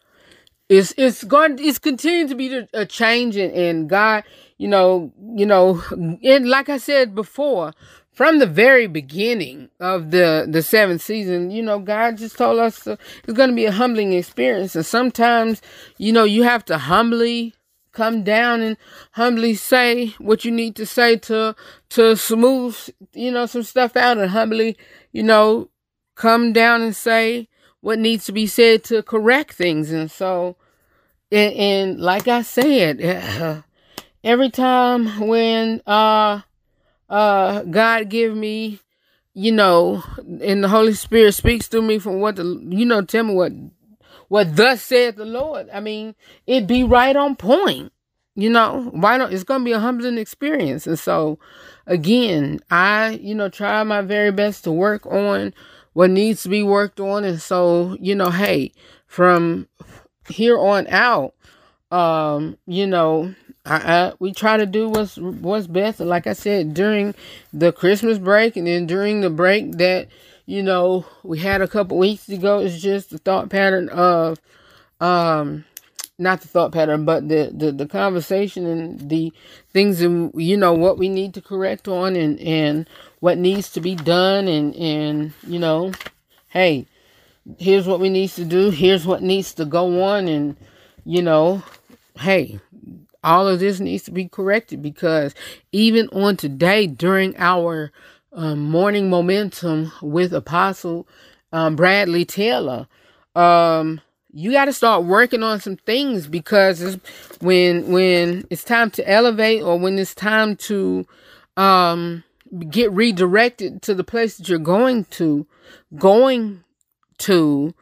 it's 0.68 0.94
it's 0.96 1.24
going 1.24 1.58
it's 1.58 1.78
continuing 1.78 2.28
to 2.28 2.34
be 2.34 2.66
a 2.72 2.86
change 2.86 3.36
and, 3.36 3.52
and 3.52 3.88
god 3.88 4.24
you 4.60 4.68
know, 4.68 5.10
you 5.36 5.46
know, 5.46 5.82
and 6.22 6.46
like 6.46 6.68
I 6.68 6.76
said 6.76 7.14
before, 7.14 7.72
from 8.12 8.40
the 8.40 8.46
very 8.46 8.86
beginning 8.86 9.70
of 9.80 10.10
the 10.10 10.46
the 10.46 10.62
seventh 10.62 11.00
season, 11.00 11.50
you 11.50 11.62
know, 11.62 11.78
God 11.78 12.18
just 12.18 12.36
told 12.36 12.58
us 12.60 12.86
it's 12.86 13.32
going 13.32 13.48
to 13.48 13.56
be 13.56 13.64
a 13.64 13.72
humbling 13.72 14.12
experience, 14.12 14.76
and 14.76 14.84
sometimes, 14.84 15.62
you 15.96 16.12
know, 16.12 16.24
you 16.24 16.42
have 16.42 16.62
to 16.66 16.76
humbly 16.76 17.54
come 17.92 18.22
down 18.22 18.60
and 18.60 18.76
humbly 19.12 19.54
say 19.54 20.08
what 20.18 20.44
you 20.44 20.50
need 20.50 20.76
to 20.76 20.84
say 20.84 21.16
to 21.16 21.56
to 21.96 22.14
smooth, 22.14 22.76
you 23.14 23.30
know, 23.30 23.46
some 23.46 23.62
stuff 23.62 23.96
out, 23.96 24.18
and 24.18 24.30
humbly, 24.30 24.76
you 25.10 25.22
know, 25.22 25.70
come 26.16 26.52
down 26.52 26.82
and 26.82 26.94
say 26.94 27.48
what 27.80 27.98
needs 27.98 28.26
to 28.26 28.32
be 28.32 28.46
said 28.46 28.84
to 28.84 29.02
correct 29.02 29.54
things, 29.54 29.90
and 29.90 30.10
so, 30.10 30.56
and, 31.32 31.54
and 31.54 31.98
like 31.98 32.28
I 32.28 32.42
said. 32.42 33.64
Every 34.22 34.50
time 34.50 35.28
when 35.28 35.80
uh 35.86 36.42
uh 37.08 37.62
God 37.62 38.08
give 38.08 38.36
me, 38.36 38.80
you 39.34 39.52
know, 39.52 40.02
and 40.42 40.62
the 40.62 40.68
Holy 40.68 40.94
Spirit 40.94 41.32
speaks 41.32 41.68
to 41.68 41.80
me 41.80 41.98
from 41.98 42.20
what 42.20 42.36
the 42.36 42.44
you 42.68 42.84
know, 42.84 43.02
tell 43.02 43.24
me 43.24 43.34
what 43.34 43.52
what 44.28 44.56
thus 44.56 44.82
said 44.82 45.16
the 45.16 45.24
Lord. 45.24 45.68
I 45.72 45.80
mean, 45.80 46.14
it 46.46 46.66
be 46.66 46.84
right 46.84 47.16
on 47.16 47.36
point. 47.36 47.92
You 48.36 48.48
know, 48.50 48.90
why 48.92 49.18
don't 49.18 49.32
it's 49.32 49.44
gonna 49.44 49.64
be 49.64 49.72
a 49.72 49.80
humbling 49.80 50.18
experience. 50.18 50.86
And 50.86 50.98
so 50.98 51.38
again, 51.86 52.60
I, 52.70 53.18
you 53.22 53.34
know, 53.34 53.48
try 53.48 53.82
my 53.82 54.02
very 54.02 54.30
best 54.30 54.64
to 54.64 54.72
work 54.72 55.04
on 55.06 55.52
what 55.94 56.10
needs 56.10 56.42
to 56.44 56.48
be 56.48 56.62
worked 56.62 57.00
on. 57.00 57.24
And 57.24 57.40
so, 57.40 57.96
you 58.00 58.14
know, 58.14 58.30
hey, 58.30 58.72
from 59.06 59.66
here 60.28 60.58
on 60.58 60.86
out, 60.86 61.34
um, 61.90 62.56
you 62.66 62.86
know, 62.86 63.34
I, 63.66 64.14
we 64.18 64.32
try 64.32 64.56
to 64.56 64.66
do 64.66 64.88
what's 64.88 65.16
what's 65.16 65.66
best. 65.66 66.00
Like 66.00 66.26
I 66.26 66.32
said, 66.32 66.72
during 66.74 67.14
the 67.52 67.72
Christmas 67.72 68.18
break 68.18 68.56
and 68.56 68.66
then 68.66 68.86
during 68.86 69.20
the 69.20 69.30
break 69.30 69.72
that 69.72 70.08
you 70.46 70.62
know 70.62 71.04
we 71.22 71.38
had 71.38 71.60
a 71.60 71.68
couple 71.68 71.98
weeks 71.98 72.28
ago, 72.28 72.60
it's 72.60 72.80
just 72.80 73.10
the 73.10 73.18
thought 73.18 73.50
pattern 73.50 73.90
of, 73.90 74.40
um, 75.00 75.64
not 76.18 76.40
the 76.40 76.48
thought 76.48 76.72
pattern, 76.72 77.04
but 77.04 77.28
the 77.28 77.50
the, 77.52 77.70
the 77.70 77.86
conversation 77.86 78.64
and 78.64 79.10
the 79.10 79.30
things 79.74 80.00
and 80.00 80.32
you 80.34 80.56
know 80.56 80.72
what 80.72 80.96
we 80.96 81.10
need 81.10 81.34
to 81.34 81.42
correct 81.42 81.86
on 81.86 82.16
and 82.16 82.40
and 82.40 82.88
what 83.20 83.36
needs 83.36 83.70
to 83.72 83.80
be 83.82 83.94
done 83.94 84.48
and 84.48 84.74
and 84.74 85.32
you 85.46 85.58
know, 85.58 85.92
hey, 86.48 86.86
here's 87.58 87.86
what 87.86 88.00
we 88.00 88.08
need 88.08 88.30
to 88.30 88.44
do. 88.46 88.70
Here's 88.70 89.06
what 89.06 89.22
needs 89.22 89.52
to 89.54 89.66
go 89.66 90.02
on 90.02 90.28
and 90.28 90.56
you 91.04 91.20
know, 91.20 91.62
hey 92.18 92.58
all 93.22 93.46
of 93.46 93.60
this 93.60 93.80
needs 93.80 94.04
to 94.04 94.10
be 94.10 94.28
corrected 94.28 94.82
because 94.82 95.34
even 95.72 96.08
on 96.08 96.36
today 96.36 96.86
during 96.86 97.36
our 97.38 97.92
um, 98.32 98.70
morning 98.70 99.10
momentum 99.10 99.92
with 100.02 100.32
apostle 100.32 101.06
um, 101.52 101.76
bradley 101.76 102.24
taylor 102.24 102.86
um, 103.34 104.00
you 104.32 104.52
got 104.52 104.66
to 104.66 104.72
start 104.72 105.04
working 105.04 105.42
on 105.42 105.60
some 105.60 105.76
things 105.76 106.26
because 106.26 106.98
when 107.40 107.90
when 107.90 108.46
it's 108.50 108.64
time 108.64 108.90
to 108.92 109.08
elevate 109.08 109.62
or 109.62 109.78
when 109.78 109.98
it's 109.98 110.14
time 110.14 110.56
to 110.56 111.06
um, 111.56 112.22
get 112.70 112.90
redirected 112.92 113.82
to 113.82 113.94
the 113.94 114.04
place 114.04 114.36
that 114.36 114.48
you're 114.48 114.58
going 114.58 115.04
to 115.06 115.46
going 115.96 116.62
to 117.18 117.74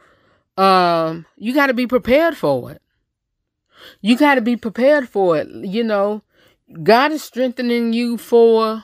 um, 0.57 1.25
you 1.37 1.53
got 1.53 1.67
to 1.67 1.73
be 1.73 1.87
prepared 1.87 2.35
for 2.35 2.71
it 2.71 2.81
you 4.01 4.17
got 4.17 4.35
to 4.35 4.41
be 4.41 4.55
prepared 4.55 5.09
for 5.09 5.37
it. 5.37 5.47
You 5.49 5.83
know, 5.83 6.21
God 6.83 7.11
is 7.11 7.23
strengthening 7.23 7.93
you 7.93 8.17
for, 8.17 8.83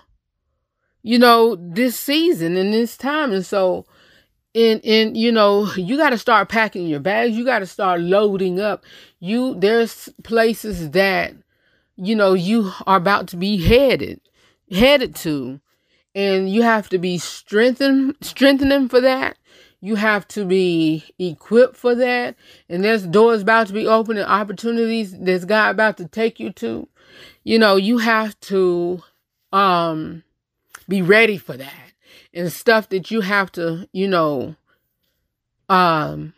you 1.04 1.20
know, 1.20 1.56
this 1.56 2.00
season 2.00 2.58
and 2.58 2.74
this 2.74 2.98
time. 2.98 3.32
And 3.32 3.46
so, 3.46 3.86
and 4.54 4.84
and 4.86 5.18
you 5.18 5.32
know, 5.32 5.72
you 5.76 5.98
got 5.98 6.12
to 6.12 6.18
start 6.18 6.50
packing 6.50 6.88
your 6.88 7.00
bags. 7.00 7.36
You 7.36 7.46
got 7.46 7.60
to 7.60 7.68
start 7.68 8.02
loading 8.02 8.60
up. 8.60 8.84
You 9.20 9.56
there's 9.56 10.10
places 10.24 10.92
that 10.92 11.34
you 11.98 12.16
know 12.16 12.34
you 12.34 12.72
are 12.86 12.98
about 12.98 13.28
to 13.28 13.38
be 13.38 13.58
headed 13.58 14.20
headed 14.72 15.16
to 15.16 15.60
and 16.14 16.50
you 16.50 16.62
have 16.62 16.90
to 16.90 16.98
be 16.98 17.18
strengthened 17.18 18.16
strengthening 18.22 18.90
for 18.90 19.00
that 19.02 19.38
you 19.82 19.96
have 19.96 20.28
to 20.30 20.46
be 20.46 21.04
equipped 21.20 21.78
for 21.78 21.96
that. 21.96 22.36
And 22.70 22.84
there's 22.84 23.06
doors 23.06 23.42
about 23.42 23.68
to 23.68 23.74
be 23.74 23.88
open 23.88 24.18
and 24.18 24.28
opportunities 24.28 25.18
that's 25.18 25.46
God 25.46 25.72
about 25.72 25.98
to 25.98 26.08
take 26.08 26.40
you 26.40 26.52
to. 26.54 26.88
You 27.44 27.60
know, 27.60 27.76
you 27.76 28.00
have 28.00 28.40
to 28.42 29.02
um 29.52 30.24
be 30.88 31.02
ready 31.02 31.38
for 31.38 31.58
that. 31.58 31.74
And 32.34 32.52
stuff 32.52 32.90
that 32.90 33.12
you 33.12 33.22
have 33.22 33.52
to, 33.54 33.88
you 33.94 34.08
know, 34.08 34.56
um 35.70 36.34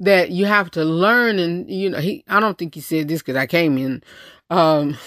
that 0.00 0.30
you 0.30 0.46
have 0.46 0.70
to 0.72 0.84
learn 0.84 1.38
and 1.38 1.70
you 1.70 1.90
know 1.90 1.98
he 1.98 2.24
I 2.28 2.40
don't 2.40 2.58
think 2.58 2.74
he 2.74 2.80
said 2.80 3.08
this 3.08 3.22
cuz 3.22 3.36
I 3.36 3.46
came 3.46 3.78
in 3.78 4.02
um 4.50 4.98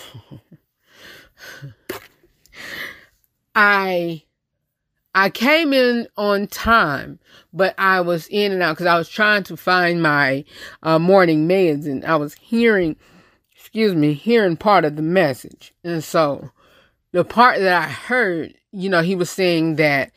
I 3.56 4.25
I 5.16 5.30
came 5.30 5.72
in 5.72 6.10
on 6.18 6.48
time, 6.48 7.20
but 7.54 7.74
I 7.78 8.02
was 8.02 8.28
in 8.28 8.52
and 8.52 8.62
out 8.62 8.74
because 8.74 8.86
I 8.86 8.98
was 8.98 9.08
trying 9.08 9.44
to 9.44 9.56
find 9.56 10.02
my 10.04 10.44
uh, 10.84 11.00
morning 11.00 11.48
meds 11.48 11.86
and 11.86 12.04
I 12.04 12.18
was 12.18 12.34
hearing, 12.34 12.98
excuse 13.56 13.96
me, 13.96 14.12
hearing 14.14 14.58
part 14.58 14.84
of 14.84 14.98
the 14.98 15.02
message. 15.02 15.74
And 15.86 16.04
so 16.04 16.52
the 17.14 17.24
part 17.24 17.60
that 17.60 17.84
I 17.84 17.90
heard, 17.90 18.56
you 18.74 18.90
know, 18.90 19.02
he 19.02 19.16
was 19.16 19.30
saying 19.30 19.78
that 19.78 20.12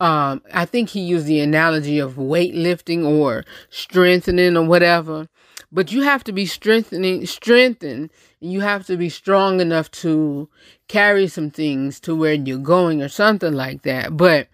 um, 0.00 0.42
I 0.52 0.64
think 0.64 0.88
he 0.88 1.00
used 1.00 1.26
the 1.26 1.38
analogy 1.38 2.00
of 2.00 2.14
weightlifting 2.14 3.06
or 3.06 3.44
strengthening 3.68 4.56
or 4.56 4.64
whatever. 4.64 5.28
But 5.72 5.92
you 5.92 6.02
have 6.02 6.24
to 6.24 6.32
be 6.32 6.46
strengthening, 6.46 7.26
strengthened, 7.26 8.10
and 8.40 8.52
you 8.52 8.60
have 8.60 8.86
to 8.86 8.96
be 8.96 9.08
strong 9.08 9.60
enough 9.60 9.90
to 9.92 10.48
carry 10.88 11.28
some 11.28 11.50
things 11.50 12.00
to 12.00 12.14
where 12.14 12.34
you're 12.34 12.58
going 12.58 13.02
or 13.02 13.08
something 13.08 13.52
like 13.52 13.82
that. 13.82 14.16
But 14.16 14.48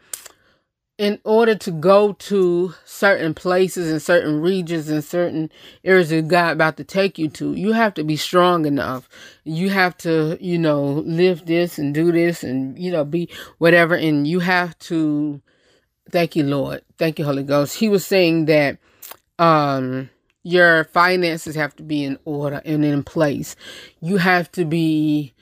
in 0.99 1.19
order 1.25 1.55
to 1.55 1.71
go 1.71 2.13
to 2.15 2.75
certain 2.87 3.35
places 3.35 3.91
and 3.91 4.01
certain 4.01 4.41
regions 4.41 4.89
and 4.89 5.05
certain 5.05 5.51
areas 5.85 6.09
that 6.09 6.27
God 6.27 6.53
about 6.53 6.79
to 6.79 6.85
take 6.85 7.19
you 7.19 7.29
to, 7.31 7.53
you 7.55 7.73
have 7.73 7.93
to 7.95 8.05
be 8.05 8.17
strong 8.17 8.65
enough. 8.65 9.07
You 9.45 9.69
have 9.69 9.97
to, 9.99 10.39
you 10.41 10.59
know, 10.59 10.85
live 10.85 11.45
this 11.45 11.79
and 11.79 11.93
do 11.93 12.13
this 12.13 12.43
and, 12.43 12.79
you 12.79 12.91
know, 12.91 13.05
be 13.05 13.29
whatever. 13.59 13.95
And 13.95 14.27
you 14.27 14.41
have 14.41 14.79
to, 14.81 15.43
thank 16.11 16.35
you, 16.35 16.45
Lord. 16.45 16.83
Thank 16.97 17.19
you, 17.19 17.27
Holy 17.27 17.43
Ghost. 17.43 17.77
He 17.77 17.91
was 17.91 18.07
saying 18.07 18.47
that, 18.47 18.79
um, 19.39 20.09
your 20.47 20.85
finances 20.85 21.57
have 21.57 21.75
to 21.75 21.83
be 21.83 22.05
in 22.05 22.17
order 22.25 22.63
and 22.65 22.85
in 22.85 23.03
place. 23.03 23.57
You 24.01 24.19
have 24.19 24.51
to 24.53 24.65
be 24.65 25.35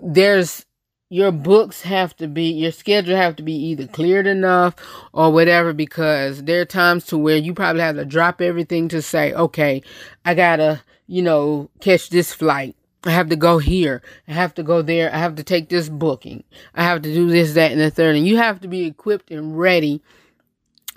there's 0.00 0.64
your 1.10 1.32
books 1.32 1.82
have 1.82 2.16
to 2.18 2.28
be 2.28 2.44
your 2.44 2.70
schedule 2.70 3.16
have 3.16 3.34
to 3.34 3.42
be 3.42 3.54
either 3.54 3.88
cleared 3.88 4.28
enough 4.28 4.76
or 5.12 5.32
whatever 5.32 5.72
because 5.72 6.44
there 6.44 6.60
are 6.60 6.64
times 6.64 7.04
to 7.06 7.18
where 7.18 7.36
you 7.36 7.52
probably 7.52 7.82
have 7.82 7.96
to 7.96 8.04
drop 8.04 8.40
everything 8.40 8.88
to 8.88 9.02
say 9.02 9.34
okay 9.34 9.82
i 10.24 10.32
gotta 10.32 10.80
you 11.08 11.20
know 11.20 11.68
catch 11.80 12.08
this 12.08 12.32
flight 12.32 12.74
I 13.04 13.10
have 13.10 13.30
to 13.30 13.36
go 13.36 13.58
here. 13.58 14.00
I 14.28 14.32
have 14.32 14.54
to 14.54 14.62
go 14.62 14.80
there. 14.80 15.12
I 15.12 15.18
have 15.18 15.34
to 15.34 15.42
take 15.42 15.68
this 15.68 15.88
booking. 15.88 16.44
I 16.72 16.84
have 16.84 17.02
to 17.02 17.12
do 17.12 17.28
this, 17.28 17.54
that, 17.54 17.72
and 17.72 17.80
the 17.80 17.90
third. 17.90 18.14
And 18.14 18.24
you 18.24 18.36
have 18.36 18.60
to 18.60 18.68
be 18.68 18.84
equipped 18.84 19.32
and 19.32 19.58
ready 19.58 20.00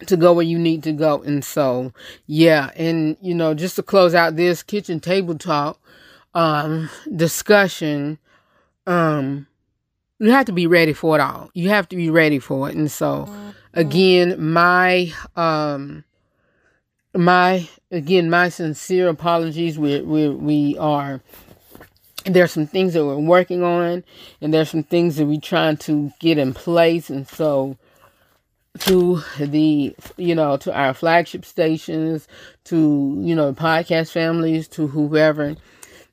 to 0.08 0.18
go 0.18 0.34
where 0.34 0.46
you 0.46 0.60
need 0.60 0.84
to 0.84 0.92
go. 0.92 1.22
And 1.22 1.44
so, 1.44 1.94
yeah. 2.28 2.72
And, 2.75 3.18
you 3.22 3.34
know, 3.34 3.54
just 3.54 3.75
to 3.78 3.84
close 3.84 4.14
out 4.14 4.36
this 4.36 4.64
kitchen 4.64 5.00
table 5.00 5.38
talk, 5.38 5.80
um, 6.34 6.90
discussion, 7.16 8.20
um, 8.86 9.48
you 10.20 10.32
have 10.32 10.46
to 10.46 10.52
be 10.52 10.68
ready 10.68 10.94
for 10.94 11.18
it 11.18 11.22
all. 11.22 11.50
You 11.54 11.70
have 11.70 11.88
to 11.90 11.96
be 11.96 12.10
ready 12.10 12.40
for 12.40 12.70
it. 12.70 12.75
And 12.75 12.92
so, 12.92 13.30
again, 13.74 14.42
my, 14.42 15.14
um, 15.36 16.04
my, 17.14 17.68
again, 17.92 18.30
my 18.30 18.50
sincere 18.50 19.08
apologies. 19.08 19.80
We, 19.80 20.02
we, 20.02 20.30
we 20.30 20.78
are, 20.78 21.22
there's 22.25 22.52
some 22.52 22.68
things 22.68 22.94
that 22.94 23.06
we're 23.06 23.18
working 23.18 23.64
on 23.64 24.04
and 24.42 24.54
there's 24.54 24.70
some 24.70 24.84
things 24.84 25.16
that 25.18 25.25
we're 25.25 25.40
trying 25.40 25.78
to 25.78 26.12
get 26.20 26.38
in 26.38 26.54
place. 26.54 27.10
And 27.10 27.28
so, 27.28 27.78
to 28.79 29.22
the 29.39 29.96
you 30.17 30.36
know 30.36 30.58
to 30.58 30.74
our 30.74 30.94
flagship 30.94 31.46
stations 31.46 32.27
to 32.65 33.17
you 33.22 33.36
know 33.36 33.53
podcast 33.53 34.12
families 34.12 34.67
to 34.67 34.88
whoever 34.88 35.55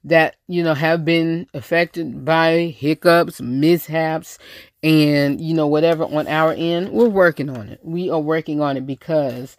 that 0.05 0.37
you 0.49 0.63
know 0.63 0.75
have 0.75 1.05
been 1.05 1.47
affected 1.55 2.25
by 2.25 2.75
hiccups 2.77 3.41
mishaps 3.41 4.39
and 4.83 5.41
you 5.41 5.55
know 5.55 5.67
whatever 5.67 6.05
on 6.05 6.27
our 6.29 6.53
end 6.53 6.91
we're 6.91 7.09
working 7.09 7.49
on 7.49 7.69
it. 7.69 7.81
We 7.83 8.11
are 8.11 8.21
working 8.21 8.61
on 8.61 8.77
it 8.77 8.87
because 8.87 9.57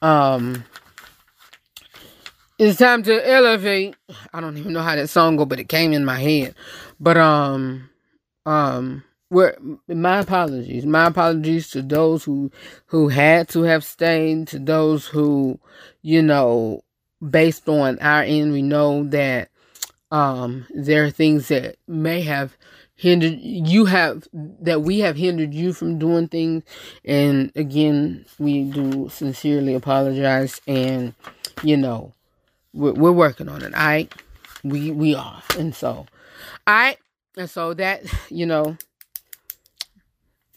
um 0.00 0.64
it's 2.58 2.78
time 2.78 3.02
to 3.04 3.28
elevate. 3.28 3.96
I 4.32 4.40
don't 4.40 4.56
even 4.56 4.72
know 4.72 4.82
how 4.82 4.96
that 4.96 5.08
song 5.08 5.36
go 5.36 5.44
but 5.44 5.60
it 5.60 5.68
came 5.68 5.92
in 5.92 6.04
my 6.04 6.18
head. 6.18 6.54
But 7.00 7.16
um 7.16 7.90
um 8.46 9.04
my 9.88 10.20
apologies. 10.20 10.84
My 10.86 11.06
apologies 11.06 11.70
to 11.70 11.82
those 11.82 12.24
who 12.24 12.50
who 12.86 13.08
had 13.08 13.48
to 13.50 13.62
have 13.62 13.84
stayed, 13.84 14.48
to 14.48 14.58
those 14.58 15.06
who, 15.06 15.58
you 16.02 16.22
know, 16.22 16.82
based 17.28 17.68
on 17.68 17.98
our 18.00 18.22
end, 18.22 18.52
we 18.52 18.62
know 18.62 19.04
that 19.04 19.48
um 20.10 20.66
there 20.74 21.04
are 21.04 21.10
things 21.10 21.48
that 21.48 21.76
may 21.88 22.20
have 22.20 22.56
hindered 22.94 23.38
you 23.40 23.86
have 23.86 24.28
that 24.32 24.82
we 24.82 24.98
have 25.00 25.16
hindered 25.16 25.54
you 25.54 25.72
from 25.72 25.98
doing 25.98 26.28
things. 26.28 26.62
And 27.04 27.50
again 27.56 28.26
we 28.38 28.64
do 28.64 29.08
sincerely 29.08 29.74
apologize 29.74 30.60
and 30.66 31.14
you 31.62 31.76
know 31.76 32.12
we're, 32.74 32.92
we're 32.92 33.12
working 33.12 33.48
on 33.48 33.62
it. 33.62 33.72
I 33.74 34.08
we 34.62 34.90
we 34.90 35.14
are. 35.14 35.42
And 35.58 35.74
so 35.74 36.06
i 36.66 36.96
and 37.36 37.48
so 37.48 37.74
that 37.74 38.02
you 38.30 38.46
know 38.46 38.76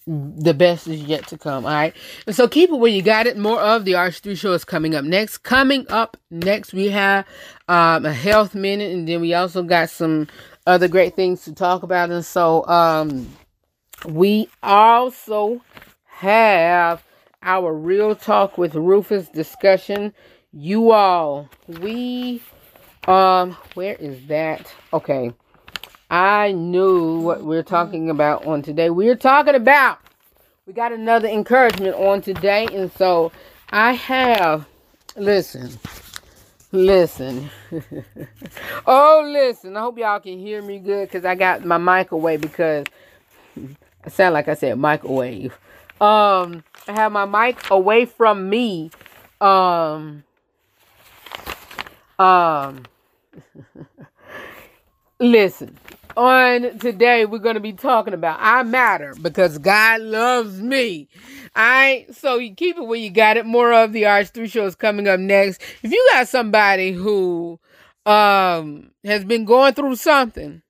the 0.07 0.53
best 0.53 0.87
is 0.87 1.01
yet 1.01 1.27
to 1.27 1.37
come. 1.37 1.65
All 1.65 1.71
right. 1.71 1.95
And 2.27 2.35
so 2.35 2.47
keep 2.47 2.69
it 2.69 2.75
where 2.75 2.91
you 2.91 3.01
got 3.01 3.27
it. 3.27 3.37
More 3.37 3.59
of 3.59 3.85
the 3.85 3.93
RH3 3.93 4.37
show 4.37 4.53
is 4.53 4.65
coming 4.65 4.95
up 4.95 5.03
next. 5.05 5.39
Coming 5.39 5.85
up 5.89 6.17
next, 6.29 6.73
we 6.73 6.89
have 6.89 7.25
um, 7.67 8.05
a 8.05 8.13
health 8.13 8.53
minute, 8.55 8.91
and 8.91 9.07
then 9.07 9.21
we 9.21 9.33
also 9.33 9.63
got 9.63 9.89
some 9.89 10.27
other 10.67 10.87
great 10.87 11.15
things 11.15 11.43
to 11.45 11.53
talk 11.53 11.83
about. 11.83 12.11
And 12.11 12.25
so 12.25 12.67
um, 12.67 13.27
we 14.07 14.49
also 14.61 15.61
have 16.05 17.03
our 17.41 17.73
real 17.73 18.15
talk 18.15 18.57
with 18.57 18.75
Rufus 18.75 19.27
discussion. 19.29 20.13
You 20.51 20.91
all, 20.91 21.49
we 21.67 22.41
um, 23.07 23.57
where 23.73 23.95
is 23.95 24.25
that? 24.27 24.73
Okay. 24.93 25.31
I 26.09 26.51
knew 26.51 27.19
what 27.19 27.43
we're 27.43 27.63
talking 27.63 28.09
about 28.09 28.45
on 28.45 28.61
today. 28.61 28.89
We're 28.89 29.15
talking 29.15 29.55
about, 29.55 29.99
we 30.67 30.73
got 30.73 30.91
another 30.91 31.27
encouragement 31.27 31.95
on 31.95 32.21
today. 32.21 32.67
And 32.71 32.91
so 32.91 33.31
I 33.71 33.93
have, 33.93 34.67
listen, 35.15 35.71
listen. 36.71 37.49
oh, 38.85 39.27
listen. 39.33 39.75
I 39.75 39.79
hope 39.79 39.97
y'all 39.97 40.19
can 40.19 40.37
hear 40.37 40.61
me 40.61 40.77
good 40.77 41.07
because 41.07 41.25
I 41.25 41.33
got 41.33 41.65
my 41.65 41.77
microwave 41.77 42.41
because 42.41 42.85
I 44.03 44.09
sound 44.09 44.33
like 44.33 44.47
I 44.47 44.53
said 44.53 44.77
microwave. 44.77 45.57
Um, 45.99 46.63
I 46.87 46.91
have 46.91 47.11
my 47.11 47.25
mic 47.25 47.71
away 47.71 48.05
from 48.05 48.47
me. 48.47 48.91
Um, 49.41 50.23
um, 52.19 52.83
listen 55.19 55.77
on 56.17 56.77
today 56.79 57.25
we're 57.25 57.39
going 57.39 57.55
to 57.55 57.59
be 57.61 57.73
talking 57.73 58.13
about 58.13 58.37
I 58.41 58.63
matter 58.63 59.13
because 59.21 59.57
God 59.57 60.01
loves 60.01 60.61
me. 60.61 61.07
All 61.55 61.63
right, 61.63 62.15
so 62.15 62.37
you 62.37 62.53
keep 62.53 62.77
it 62.77 62.85
where 62.85 62.99
you 62.99 63.09
got 63.09 63.37
it. 63.37 63.45
More 63.45 63.73
of 63.73 63.93
the 63.93 64.03
RH3 64.03 64.49
shows 64.49 64.75
coming 64.75 65.07
up 65.07 65.19
next. 65.19 65.61
If 65.83 65.91
you 65.91 66.09
got 66.13 66.27
somebody 66.27 66.91
who 66.91 67.59
um 68.05 68.91
has 69.03 69.25
been 69.25 69.45
going 69.45 69.73
through 69.73 69.95
something, 69.95 70.61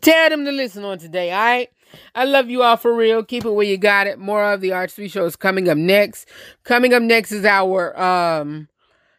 tell 0.00 0.30
them 0.30 0.44
to 0.44 0.52
listen 0.52 0.84
on 0.84 0.98
today. 0.98 1.32
All 1.32 1.38
right. 1.38 1.68
I 2.14 2.24
love 2.24 2.50
you 2.50 2.62
all 2.62 2.76
for 2.76 2.94
real. 2.94 3.24
Keep 3.24 3.46
it 3.46 3.50
where 3.50 3.64
you 3.66 3.78
got 3.78 4.06
it. 4.06 4.18
More 4.18 4.52
of 4.52 4.60
the 4.60 4.70
RH3 4.70 5.10
shows 5.10 5.36
coming 5.36 5.68
up 5.68 5.78
next. 5.78 6.28
Coming 6.64 6.92
up 6.92 7.02
next 7.02 7.32
is 7.32 7.44
our 7.44 7.98
um 7.98 8.68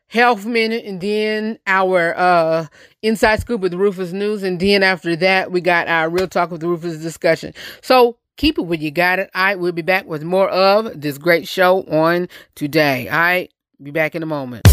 health 0.10 0.46
minute 0.46 0.84
and 0.86 1.02
then 1.02 1.58
our 1.68 2.16
uh 2.18 2.66
inside 3.02 3.40
scoop 3.40 3.62
with 3.62 3.74
rufus 3.74 4.12
news 4.12 4.44
and 4.44 4.60
then 4.60 4.84
after 4.84 5.16
that 5.16 5.52
we 5.52 5.62
got 5.62 5.88
our 5.88 6.10
real 6.10 6.28
talk 6.28 6.52
with 6.52 6.64
rufus 6.64 6.98
discussion. 6.98 7.54
So 7.82 8.18
keep 8.38 8.58
it 8.58 8.64
when 8.64 8.82
you 8.82 8.92
got 8.92 9.20
it. 9.20 9.30
I 9.34 9.56
will 9.56 9.72
be 9.72 9.82
back 9.82 10.06
with 10.06 10.24
more 10.24 10.50
of 10.50 11.00
this 11.00 11.18
great 11.18 11.48
show 11.48 11.84
on 11.84 12.28
today. 12.56 13.08
I 13.10 13.16
right, 13.18 13.54
be 13.82 13.92
back 13.92 14.16
in 14.16 14.24
a 14.24 14.28
moment 14.28 14.69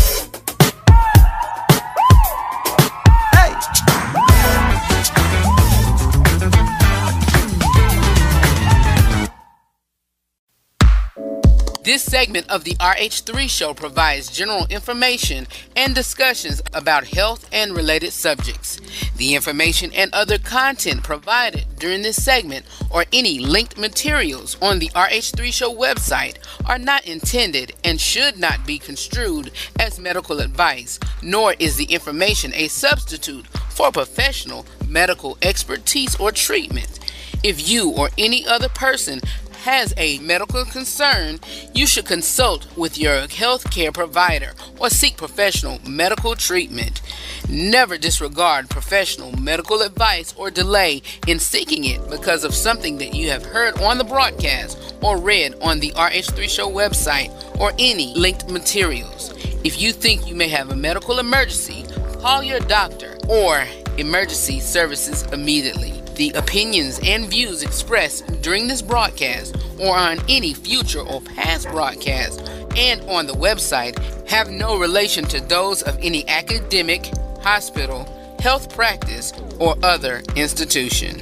This 11.87 12.03
segment 12.03 12.51
of 12.51 12.65
the 12.65 12.75
RH3 12.81 13.49
show 13.49 13.73
provides 13.73 14.29
general 14.29 14.67
information 14.71 15.47
and 15.77 15.95
discussions 15.95 16.61
about 16.75 17.07
health 17.07 17.49
and 17.53 17.77
related 17.77 18.13
subjects. 18.13 18.81
The 19.17 19.37
information 19.37 19.93
and 19.93 20.13
other 20.13 20.37
content 20.37 21.05
provided 21.05 21.65
during 21.79 22.03
this 22.03 22.21
segment 22.21 22.67
or 22.91 23.05
any 23.13 23.39
linked 23.39 23.79
materials 23.79 24.57
on 24.61 24.81
the 24.81 24.89
RH3 24.97 25.53
show 25.53 25.73
website 25.73 26.39
are 26.69 26.81
not 26.81 27.07
intended 27.07 27.73
and 27.85 28.01
should 28.01 28.37
not 28.37 28.67
be 28.67 28.81
construed 28.81 29.53
as 29.79 30.01
medical 30.01 30.41
advice, 30.41 30.99
nor 31.23 31.55
is 31.61 31.77
the 31.77 31.85
information 31.85 32.53
a 32.55 32.67
substitute 32.67 33.47
for 33.71 33.93
professional 33.93 34.67
medical 34.89 35.39
expertise 35.41 36.17
or 36.17 36.33
treatment. 36.33 36.99
If 37.45 37.69
you 37.69 37.91
or 37.91 38.11
any 38.19 38.45
other 38.45 38.69
person 38.69 39.21
has 39.67 39.93
a 39.97 40.21
medical 40.21 40.65
concern, 40.65 41.41
you 41.75 41.89
should 41.89 42.07
consult 42.07 42.69
with 42.77 42.97
your 42.97 43.23
healthcare 43.27 43.93
provider 43.93 44.53
or 44.79 44.89
seek 44.89 45.17
professional 45.17 45.81
medical 45.85 46.37
treatment. 46.37 47.03
Never 47.49 47.99
disregard 47.99 48.71
professional 48.71 49.33
medical 49.33 49.83
advice 49.83 50.33
or 50.37 50.53
delay 50.53 51.03
in 51.27 51.41
seeking 51.41 51.85
it 51.85 52.09
because 52.09 52.45
of 52.45 52.55
something 52.55 52.99
that 52.99 53.13
you 53.13 53.29
have 53.31 53.45
heard 53.45 53.77
on 53.81 53.99
the 53.99 54.05
broadcast 54.05 54.95
or 55.03 55.19
read 55.19 55.57
on 55.61 55.81
the 55.81 55.91
RH3 55.97 56.49
Show 56.49 56.71
website 56.71 57.33
or 57.59 57.73
any 57.77 58.15
linked 58.15 58.49
materials. 58.49 59.35
If 59.65 59.81
you 59.81 59.93
think 59.93 60.29
you 60.29 60.37
may 60.37 60.49
have 60.49 60.71
a 60.71 60.77
medical 60.77 61.19
emergency, 61.19 61.85
call 62.21 62.45
your 62.45 62.61
doctor 62.61 63.19
or 63.29 63.67
emergency 63.99 64.61
services 64.61 65.25
immediately. 65.33 66.06
The 66.17 66.33
opinions 66.35 66.99
and 67.05 67.27
views 67.27 67.63
expressed 67.63 68.41
during 68.41 68.69
this 68.69 68.81
broadcast 68.81 69.55
or 69.79 69.95
on 69.95 70.19
any 70.31 70.55
future 70.55 71.01
or 71.01 71.21
past 71.21 71.69
broadcast 71.69 72.41
and 72.75 73.03
on 73.03 73.27
the 73.27 73.35
website 73.35 73.99
have 74.27 74.49
no 74.49 74.79
relation 74.79 75.25
to 75.27 75.41
those 75.41 75.83
of 75.83 75.99
any 76.01 76.27
academic, 76.27 77.11
hospital, 77.43 78.09
health 78.41 78.75
practice, 78.75 79.35
or 79.59 79.77
other 79.83 80.23
institution. 80.37 81.21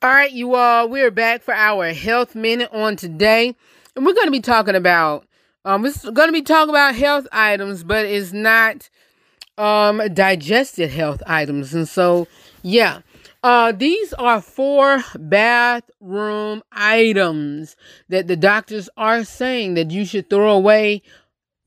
All 0.00 0.12
right, 0.12 0.32
you 0.32 0.54
all, 0.54 0.88
we're 0.88 1.10
back 1.10 1.42
for 1.42 1.52
our 1.52 1.92
health 1.92 2.34
minute 2.34 2.70
on 2.72 2.96
today. 2.96 3.54
And 3.96 4.04
we're 4.04 4.14
going 4.14 4.26
to 4.26 4.32
be 4.32 4.40
talking 4.40 4.74
about 4.74 5.26
um, 5.64 5.84
it's 5.84 6.04
going 6.04 6.28
to 6.28 6.32
be 6.32 6.42
talking 6.42 6.70
about 6.70 6.94
health 6.94 7.26
items, 7.32 7.82
but 7.82 8.06
it's 8.06 8.32
not 8.32 8.88
um 9.58 10.02
digested 10.12 10.90
health 10.90 11.22
items. 11.26 11.74
And 11.74 11.88
so, 11.88 12.28
yeah. 12.62 13.00
Uh, 13.42 13.70
these 13.72 14.12
are 14.14 14.40
four 14.40 15.04
bathroom 15.18 16.62
items 16.72 17.76
that 18.08 18.26
the 18.26 18.36
doctors 18.36 18.88
are 18.96 19.24
saying 19.24 19.74
that 19.74 19.90
you 19.90 20.04
should 20.04 20.28
throw 20.28 20.52
away 20.52 21.00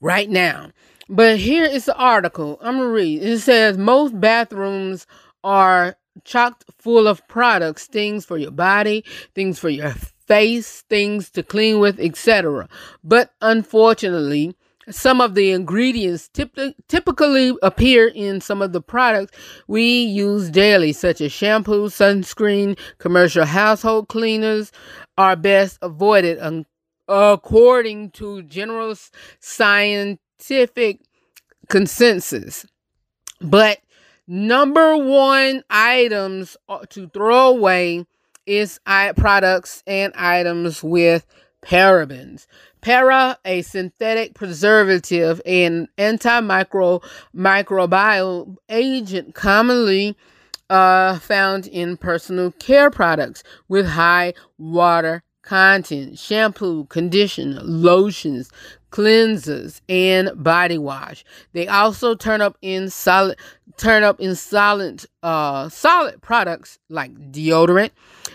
right 0.01 0.29
now. 0.29 0.71
But 1.07 1.37
here 1.37 1.63
is 1.63 1.85
the 1.85 1.95
article. 1.95 2.57
I'm 2.61 2.77
gonna 2.77 2.89
read. 2.89 3.23
It 3.23 3.39
says 3.39 3.77
most 3.77 4.19
bathrooms 4.19 5.07
are 5.43 5.95
chocked 6.25 6.65
full 6.77 7.07
of 7.07 7.25
products, 7.27 7.87
things 7.87 8.25
for 8.25 8.37
your 8.37 8.51
body, 8.51 9.03
things 9.33 9.57
for 9.57 9.69
your 9.69 9.93
things 10.29 11.29
to 11.31 11.43
clean 11.43 11.79
with, 11.79 11.99
etc. 11.99 12.69
But 13.03 13.33
unfortunately, 13.41 14.55
some 14.89 15.21
of 15.21 15.35
the 15.35 15.51
ingredients 15.51 16.29
typ- 16.33 16.73
typically 16.87 17.55
appear 17.61 18.07
in 18.07 18.41
some 18.41 18.61
of 18.61 18.71
the 18.71 18.81
products 18.81 19.37
we 19.67 20.03
use 20.03 20.49
daily, 20.49 20.93
such 20.93 21.21
as 21.21 21.31
shampoo, 21.31 21.87
sunscreen, 21.87 22.77
commercial 22.97 23.45
household 23.45 24.07
cleaners, 24.07 24.71
are 25.17 25.35
best 25.35 25.77
avoided 25.81 26.39
um, 26.39 26.65
according 27.07 28.11
to 28.11 28.41
general 28.43 28.95
scientific 29.39 31.01
consensus. 31.67 32.65
But 33.41 33.79
number 34.27 34.97
one 34.97 35.63
items 35.69 36.57
uh, 36.67 36.85
to 36.89 37.09
throw 37.09 37.49
away 37.49 38.05
is 38.49 38.79
products 39.15 39.83
and 39.85 40.11
items 40.15 40.83
with 40.83 41.25
parabens. 41.61 42.47
Para, 42.81 43.37
a 43.45 43.61
synthetic 43.61 44.33
preservative 44.33 45.41
and 45.45 45.87
antimicrobial 45.97 47.03
microbial 47.35 48.55
agent 48.69 49.35
commonly 49.35 50.17
uh, 50.69 51.19
found 51.19 51.67
in 51.67 51.97
personal 51.97 52.51
care 52.53 52.89
products 52.89 53.43
with 53.67 53.85
high 53.85 54.33
water 54.57 55.23
content, 55.43 56.17
shampoo, 56.17 56.85
conditioner, 56.85 57.59
lotions, 57.63 58.49
cleansers, 58.91 59.81
and 59.89 60.31
body 60.35 60.77
wash. 60.77 61.23
They 61.53 61.67
also 61.67 62.15
turn 62.15 62.41
up 62.41 62.57
in 62.61 62.89
solid 62.89 63.37
turn 63.77 64.03
up 64.03 64.19
in 64.19 64.35
solid 64.35 65.05
uh 65.23 65.69
solid 65.69 66.21
products 66.21 66.79
like 66.89 67.13
deodorant 67.31 67.91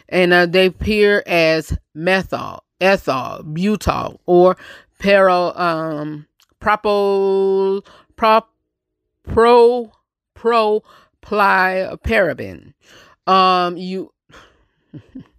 and 0.08 0.32
uh, 0.32 0.46
they 0.46 0.66
appear 0.66 1.22
as 1.26 1.76
methyl 1.94 2.64
ethyl, 2.80 3.42
butyl, 3.52 4.20
or 4.26 4.56
pero 4.98 5.52
um 5.56 6.26
propyl 6.60 7.84
prop 8.16 8.50
pro 9.22 9.90
pro 10.34 10.82
ply 11.20 11.88
paraben. 12.04 12.74
Um 13.26 13.76
you 13.76 14.12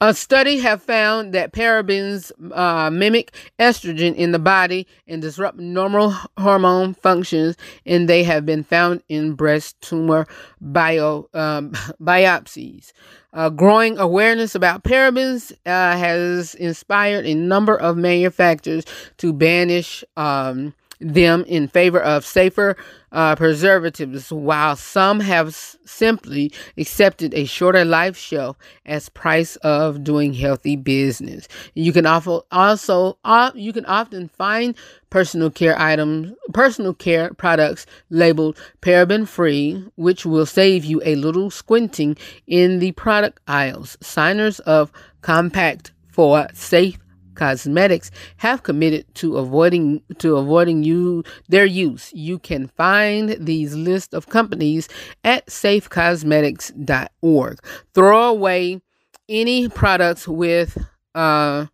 A 0.00 0.14
study 0.14 0.58
have 0.58 0.82
found 0.82 1.32
that 1.34 1.52
parabens 1.52 2.32
uh, 2.52 2.90
mimic 2.90 3.34
estrogen 3.58 4.14
in 4.14 4.32
the 4.32 4.38
body 4.38 4.86
and 5.06 5.20
disrupt 5.20 5.58
normal 5.58 6.10
hormone 6.38 6.94
functions, 6.94 7.56
and 7.84 8.08
they 8.08 8.22
have 8.24 8.46
been 8.46 8.64
found 8.64 9.02
in 9.08 9.34
breast 9.34 9.80
tumor 9.80 10.26
bio 10.60 11.28
um, 11.34 11.70
biopsies. 12.02 12.92
Uh, 13.32 13.50
growing 13.50 13.98
awareness 13.98 14.54
about 14.54 14.84
parabens 14.84 15.52
uh, 15.66 15.96
has 15.96 16.54
inspired 16.54 17.26
a 17.26 17.34
number 17.34 17.76
of 17.76 17.96
manufacturers 17.96 18.84
to 19.18 19.32
banish 19.32 20.02
um, 20.16 20.74
them 21.00 21.44
in 21.46 21.68
favor 21.68 22.00
of 22.00 22.24
safer 22.24 22.76
uh, 23.12 23.34
preservatives, 23.36 24.30
while 24.32 24.76
some 24.76 25.20
have 25.20 25.48
s- 25.48 25.76
simply 25.84 26.52
accepted 26.76 27.34
a 27.34 27.44
shorter 27.44 27.84
life 27.84 28.16
shelf 28.16 28.56
as 28.86 29.08
price 29.08 29.56
of 29.56 30.04
doing 30.04 30.32
healthy 30.34 30.76
business. 30.76 31.48
You 31.74 31.92
can 31.92 32.06
also 32.06 32.46
also 32.52 33.18
uh, 33.24 33.50
you 33.54 33.72
can 33.72 33.86
often 33.86 34.28
find 34.28 34.74
personal 35.10 35.50
care 35.50 35.78
items, 35.80 36.32
personal 36.52 36.94
care 36.94 37.32
products 37.34 37.86
labeled 38.10 38.58
paraben 38.82 39.26
free, 39.26 39.84
which 39.96 40.26
will 40.26 40.46
save 40.46 40.84
you 40.84 41.00
a 41.04 41.14
little 41.16 41.50
squinting 41.50 42.16
in 42.46 42.78
the 42.78 42.92
product 42.92 43.40
aisles. 43.48 43.96
Signers 44.00 44.60
of 44.60 44.92
compact 45.22 45.92
for 46.08 46.46
safe 46.52 46.98
Cosmetics 47.38 48.10
have 48.38 48.64
committed 48.64 49.06
to 49.14 49.38
avoiding 49.38 50.02
to 50.18 50.36
avoiding 50.36 50.82
you 50.82 51.24
their 51.48 51.64
use. 51.64 52.12
You 52.12 52.38
can 52.38 52.68
find 52.68 53.30
these 53.40 53.74
list 53.74 54.12
of 54.12 54.28
companies 54.28 54.88
at 55.24 55.46
safecosmetics.org. 55.46 57.58
Throw 57.94 58.28
away 58.28 58.82
any 59.28 59.68
products 59.68 60.26
with 60.28 60.78
uh 61.14 61.66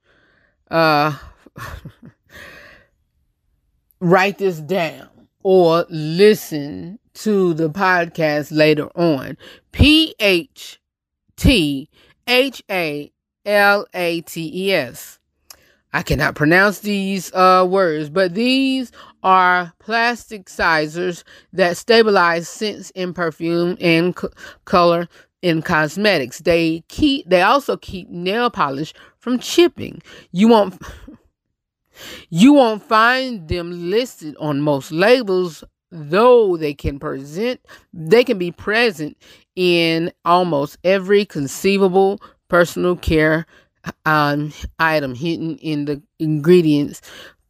uh 0.71 1.17
write 4.01 4.39
this 4.39 4.61
down 4.61 5.09
or 5.43 5.87
listen 5.89 6.99
to 7.15 7.55
the 7.55 7.71
podcast 7.71 8.49
later 8.51 8.89
on. 8.97 9.37
P 9.73 10.15
H 10.19 10.81
T 11.37 11.89
H 12.27 12.63
A 12.71 13.13
L 13.47 13.87
A 13.95 14.21
T 14.23 14.51
E 14.53 14.73
S. 14.73 15.19
I 15.95 16.03
cannot 16.03 16.35
pronounce 16.35 16.81
these 16.81 17.33
uh, 17.35 17.65
words, 17.71 18.11
but 18.11 18.35
these 18.35 18.91
are 19.23 19.73
plasticizers 19.79 21.23
that 21.53 21.77
stabilize 21.77 22.49
scents 22.49 22.91
in 22.91 23.15
perfume 23.15 23.77
and 23.81 24.19
c- 24.19 24.27
color 24.65 25.09
in 25.41 25.63
cosmetics. 25.63 26.41
They 26.41 26.83
keep 26.89 27.29
they 27.29 27.43
also 27.43 27.77
keep 27.77 28.09
nail 28.11 28.51
polish 28.51 28.93
from 29.19 29.39
chipping. 29.39 30.03
You 30.33 30.49
won't 30.49 30.83
you 32.29 32.55
won't 32.55 32.83
find 32.83 33.47
them 33.47 33.89
listed 33.89 34.35
on 34.41 34.61
most 34.63 34.91
labels 34.91 35.63
though 35.93 36.57
they 36.57 36.75
can 36.75 36.99
present 36.99 37.61
they 37.93 38.25
can 38.25 38.37
be 38.37 38.51
present 38.51 39.17
in 39.55 40.13
almost 40.25 40.77
every 40.83 41.25
conceivable 41.25 42.21
personal 42.49 42.97
care 42.97 43.47
um, 44.05 44.53
item 44.79 45.15
hidden 45.15 45.57
in 45.59 45.85
the 45.87 46.03
ingredients 46.19 47.01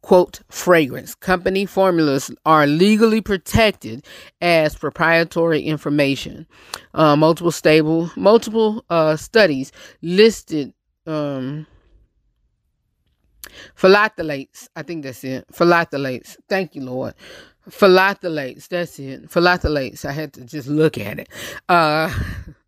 quote 0.05 0.41
fragrance. 0.49 1.15
Company 1.15 1.65
formulas 1.65 2.29
are 2.45 2.67
legally 2.67 3.21
protected 3.21 4.05
as 4.39 4.75
proprietary 4.75 5.61
information. 5.61 6.45
Uh, 6.93 7.15
multiple 7.15 7.51
stable 7.51 8.11
multiple 8.15 8.85
uh, 8.91 9.15
studies 9.15 9.71
listed 10.03 10.73
um, 11.07 11.65
phthalates 13.75 14.67
i 14.75 14.83
think 14.83 15.03
that's 15.03 15.23
it. 15.23 15.45
Phthalates 15.51 16.37
thank 16.47 16.75
you 16.75 16.81
lord. 16.83 17.15
Phthalates 17.67 18.67
that's 18.67 18.99
it. 18.99 19.27
Phthalates 19.29 20.05
i 20.05 20.11
had 20.11 20.33
to 20.33 20.45
just 20.45 20.67
look 20.67 20.99
at 20.99 21.19
it. 21.19 21.29
Uh 21.67 22.13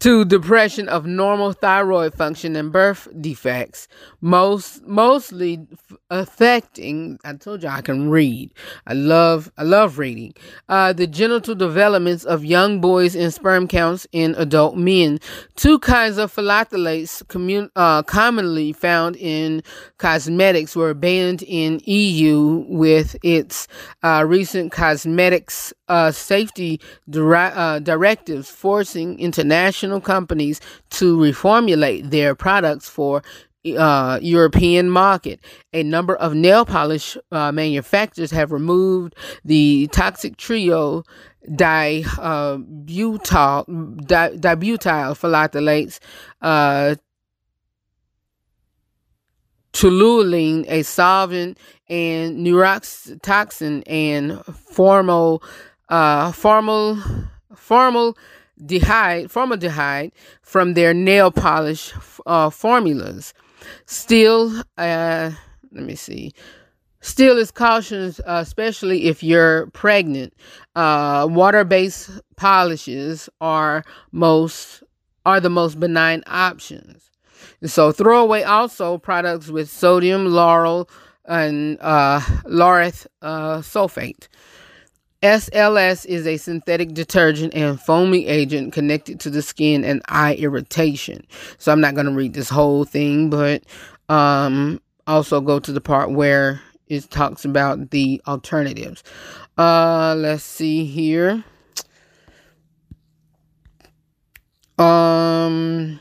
to 0.00 0.24
depression 0.24 0.88
of 0.88 1.06
normal 1.06 1.52
thyroid 1.52 2.14
function 2.14 2.56
and 2.56 2.72
birth 2.72 3.08
defects, 3.20 3.88
most 4.20 4.86
mostly 4.86 5.66
affecting. 6.10 7.18
I 7.24 7.34
told 7.34 7.62
you 7.62 7.68
I 7.68 7.80
can 7.80 8.10
read. 8.10 8.52
I 8.86 8.92
love 8.92 9.50
I 9.56 9.62
love 9.62 9.98
reading. 9.98 10.34
Uh, 10.68 10.92
the 10.92 11.06
genital 11.06 11.54
developments 11.54 12.24
of 12.24 12.44
young 12.44 12.80
boys 12.80 13.14
and 13.14 13.32
sperm 13.32 13.68
counts 13.68 14.06
in 14.12 14.34
adult 14.36 14.76
men. 14.76 15.18
Two 15.56 15.78
kinds 15.78 16.18
of 16.18 16.34
phthalates 16.34 17.26
commun- 17.28 17.70
uh, 17.76 18.02
commonly 18.02 18.72
found 18.72 19.16
in 19.16 19.62
cosmetics 19.98 20.76
were 20.76 20.94
banned 20.94 21.42
in 21.42 21.80
EU 21.84 22.64
with 22.68 23.16
its 23.22 23.68
uh, 24.02 24.24
recent 24.26 24.72
cosmetics 24.72 25.72
uh, 25.88 26.10
safety 26.10 26.80
uh, 27.14 27.78
directives 27.80 28.50
forcing 28.50 29.18
international 29.18 30.00
companies 30.00 30.60
to 30.90 31.16
reformulate 31.16 32.10
their 32.10 32.34
products 32.34 32.88
for 32.88 33.22
uh, 33.76 34.18
European 34.22 34.90
market. 34.90 35.40
A 35.72 35.82
number 35.82 36.14
of 36.16 36.34
nail 36.34 36.64
polish 36.64 37.16
uh, 37.32 37.50
manufacturers 37.52 38.30
have 38.30 38.52
removed 38.52 39.14
the 39.44 39.88
toxic 39.92 40.36
trio 40.36 41.02
dibutyl 41.50 42.06
di, 44.06 44.36
dibutyl 44.36 45.14
phthalates, 45.16 45.98
uh, 46.42 46.94
toluene, 49.72 50.64
a 50.68 50.82
solvent, 50.82 51.58
and 51.88 52.38
neurotoxin 52.44 53.82
and 53.86 54.44
formal 54.44 55.42
uh, 55.88 56.32
formal 56.32 56.98
formaldehyde 57.54 59.30
formaldehyde 59.30 60.12
from 60.42 60.74
their 60.74 60.94
nail 60.94 61.30
polish 61.30 61.92
uh, 62.26 62.50
formulas. 62.50 63.34
Still, 63.86 64.62
uh, 64.78 65.30
let 65.72 65.84
me 65.84 65.94
see. 65.94 66.32
Still 67.00 67.38
is 67.38 67.50
cautions, 67.50 68.18
uh, 68.20 68.40
especially 68.42 69.04
if 69.04 69.22
you're 69.22 69.66
pregnant. 69.68 70.34
Uh, 70.74 71.26
water-based 71.30 72.10
polishes 72.36 73.28
are 73.40 73.84
most 74.12 74.82
are 75.24 75.40
the 75.40 75.50
most 75.50 75.78
benign 75.78 76.22
options. 76.26 77.10
So 77.64 77.92
throw 77.92 78.22
away 78.22 78.44
also 78.44 78.98
products 78.98 79.48
with 79.48 79.70
sodium 79.70 80.26
lauryl 80.26 80.88
and 81.24 81.78
uh, 81.80 82.20
laureth 82.44 83.06
uh, 83.22 83.58
sulfate. 83.58 84.28
SLS 85.26 86.06
is 86.06 86.26
a 86.26 86.36
synthetic 86.36 86.94
detergent 86.94 87.52
and 87.52 87.80
foaming 87.80 88.28
agent 88.28 88.72
connected 88.72 89.18
to 89.20 89.30
the 89.30 89.42
skin 89.42 89.84
and 89.84 90.00
eye 90.08 90.34
irritation. 90.36 91.26
So 91.58 91.72
I'm 91.72 91.80
not 91.80 91.94
going 91.94 92.06
to 92.06 92.12
read 92.12 92.32
this 92.32 92.48
whole 92.48 92.84
thing, 92.84 93.28
but 93.28 93.64
um, 94.08 94.80
also 95.06 95.40
go 95.40 95.58
to 95.58 95.72
the 95.72 95.80
part 95.80 96.12
where 96.12 96.60
it 96.86 97.10
talks 97.10 97.44
about 97.44 97.90
the 97.90 98.22
alternatives. 98.28 99.02
Uh, 99.58 100.14
let's 100.16 100.44
see 100.44 100.84
here. 100.84 101.44
Um, 104.78 105.98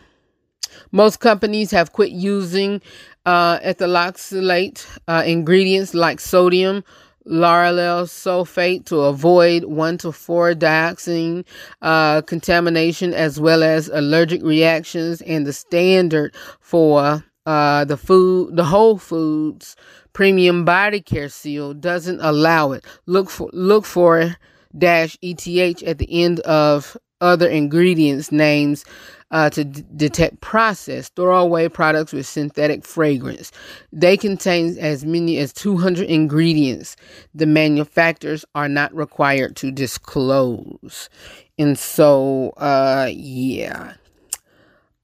most 0.91 1.19
companies 1.19 1.71
have 1.71 1.93
quit 1.93 2.11
using 2.11 2.81
uh, 3.25 3.59
ethoxylate 3.59 4.85
uh, 5.07 5.23
ingredients 5.25 5.95
like 5.95 6.19
sodium 6.19 6.83
lauryl 7.27 8.05
sulfate 8.05 8.85
to 8.85 8.99
avoid 9.01 9.65
1 9.65 9.97
to 9.99 10.11
4 10.11 10.53
dioxin 10.53 11.45
uh, 11.81 12.21
contamination 12.21 13.13
as 13.13 13.39
well 13.39 13.63
as 13.63 13.89
allergic 13.89 14.43
reactions 14.43 15.21
and 15.21 15.45
the 15.45 15.53
standard 15.53 16.35
for 16.59 17.23
uh, 17.45 17.85
the 17.85 17.97
food 17.97 18.55
the 18.55 18.65
whole 18.65 18.97
foods 18.97 19.75
premium 20.15 20.63
body 20.65 21.01
care 21.01 21.29
seal 21.29 21.73
doesn't 21.73 22.19
allow 22.21 22.71
it. 22.71 22.83
Look 23.05 23.29
for 23.29 23.49
look 23.53 23.85
for 23.85 24.35
dash 24.75 25.17
ETH 25.21 25.83
at 25.83 25.99
the 25.99 26.23
end 26.23 26.39
of 26.39 26.97
other 27.21 27.47
ingredients 27.47 28.31
names 28.31 28.85
uh, 29.31 29.49
to 29.51 29.65
d- 29.65 29.83
detect 29.95 30.41
processed 30.41 31.15
throwaway 31.15 31.67
products 31.69 32.13
with 32.13 32.27
synthetic 32.27 32.85
fragrance. 32.85 33.51
They 33.91 34.17
contain 34.17 34.77
as 34.79 35.05
many 35.05 35.37
as 35.37 35.53
200 35.53 36.07
ingredients 36.09 36.95
the 37.33 37.45
manufacturers 37.45 38.45
are 38.55 38.69
not 38.69 38.93
required 38.95 39.55
to 39.57 39.71
disclose. 39.71 41.09
And 41.57 41.77
so, 41.77 42.51
uh, 42.57 43.09
yeah. 43.13 43.93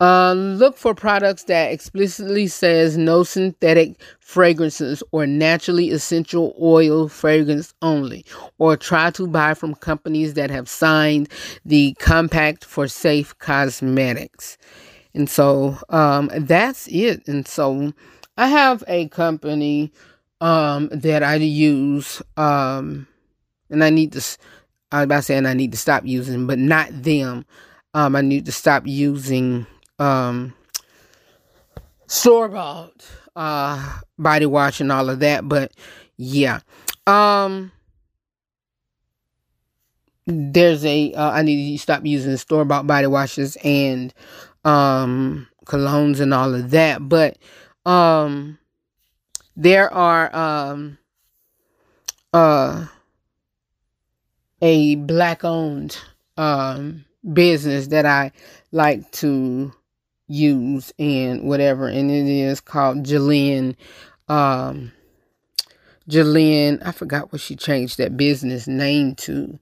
Um, 0.01 0.55
look 0.55 0.77
for 0.77 0.95
products 0.95 1.43
that 1.43 1.71
explicitly 1.71 2.47
says 2.47 2.97
no 2.97 3.21
synthetic 3.23 4.01
fragrances 4.19 5.03
or 5.11 5.27
naturally 5.27 5.91
essential 5.91 6.55
oil 6.59 7.07
fragrance 7.07 7.75
only, 7.83 8.25
or 8.57 8.75
try 8.75 9.11
to 9.11 9.27
buy 9.27 9.53
from 9.53 9.75
companies 9.75 10.33
that 10.33 10.49
have 10.49 10.67
signed 10.67 11.29
the 11.65 11.93
Compact 11.99 12.65
for 12.65 12.87
Safe 12.87 13.37
Cosmetics. 13.37 14.57
And 15.13 15.29
so 15.29 15.77
um, 15.89 16.31
that's 16.35 16.87
it. 16.87 17.27
And 17.27 17.47
so 17.47 17.93
I 18.37 18.47
have 18.47 18.83
a 18.87 19.07
company 19.09 19.91
um, 20.39 20.89
that 20.93 21.21
I 21.21 21.35
use, 21.35 22.23
um, 22.37 23.07
and 23.69 23.83
I 23.83 23.91
need 23.91 24.13
to. 24.13 24.37
I 24.91 25.03
about 25.03 25.25
saying 25.25 25.45
I 25.45 25.53
need 25.53 25.73
to 25.73 25.77
stop 25.77 26.07
using, 26.07 26.47
but 26.47 26.57
not 26.57 26.89
them. 26.91 27.45
Um, 27.93 28.15
I 28.15 28.21
need 28.21 28.47
to 28.47 28.51
stop 28.51 28.87
using 28.87 29.67
um, 30.01 30.53
store 32.07 32.49
bought 32.49 33.05
uh, 33.35 33.99
body 34.17 34.45
wash 34.47 34.81
and 34.81 34.91
all 34.91 35.09
of 35.09 35.19
that. 35.19 35.47
But 35.47 35.71
yeah, 36.17 36.61
um, 37.05 37.71
there's 40.25 40.83
a 40.85 41.13
uh, 41.13 41.31
I 41.31 41.43
need 41.43 41.73
to 41.73 41.81
stop 41.81 42.05
using 42.05 42.35
store 42.37 42.65
bought 42.65 42.87
body 42.87 43.07
washes 43.07 43.57
and 43.63 44.13
um 44.65 45.47
colognes 45.65 46.19
and 46.19 46.33
all 46.33 46.53
of 46.53 46.71
that. 46.71 47.07
But 47.07 47.37
um, 47.85 48.57
there 49.55 49.93
are 49.93 50.35
um 50.35 50.97
uh 52.33 52.87
a 54.63 54.95
black 54.95 55.43
owned 55.43 55.97
um 56.37 57.05
business 57.33 57.87
that 57.87 58.05
I 58.05 58.31
like 58.71 59.11
to 59.13 59.71
use 60.31 60.93
and 60.97 61.43
whatever 61.43 61.87
and 61.87 62.09
it 62.09 62.27
is 62.27 62.61
called 62.61 63.03
Jilyn 63.03 63.75
um 64.27 64.91
Jilyn 66.09 66.81
I 66.85 66.91
forgot 66.91 67.31
what 67.31 67.41
she 67.41 67.55
changed 67.55 67.97
that 67.97 68.17
business 68.17 68.67
name 68.67 69.15
to. 69.15 69.59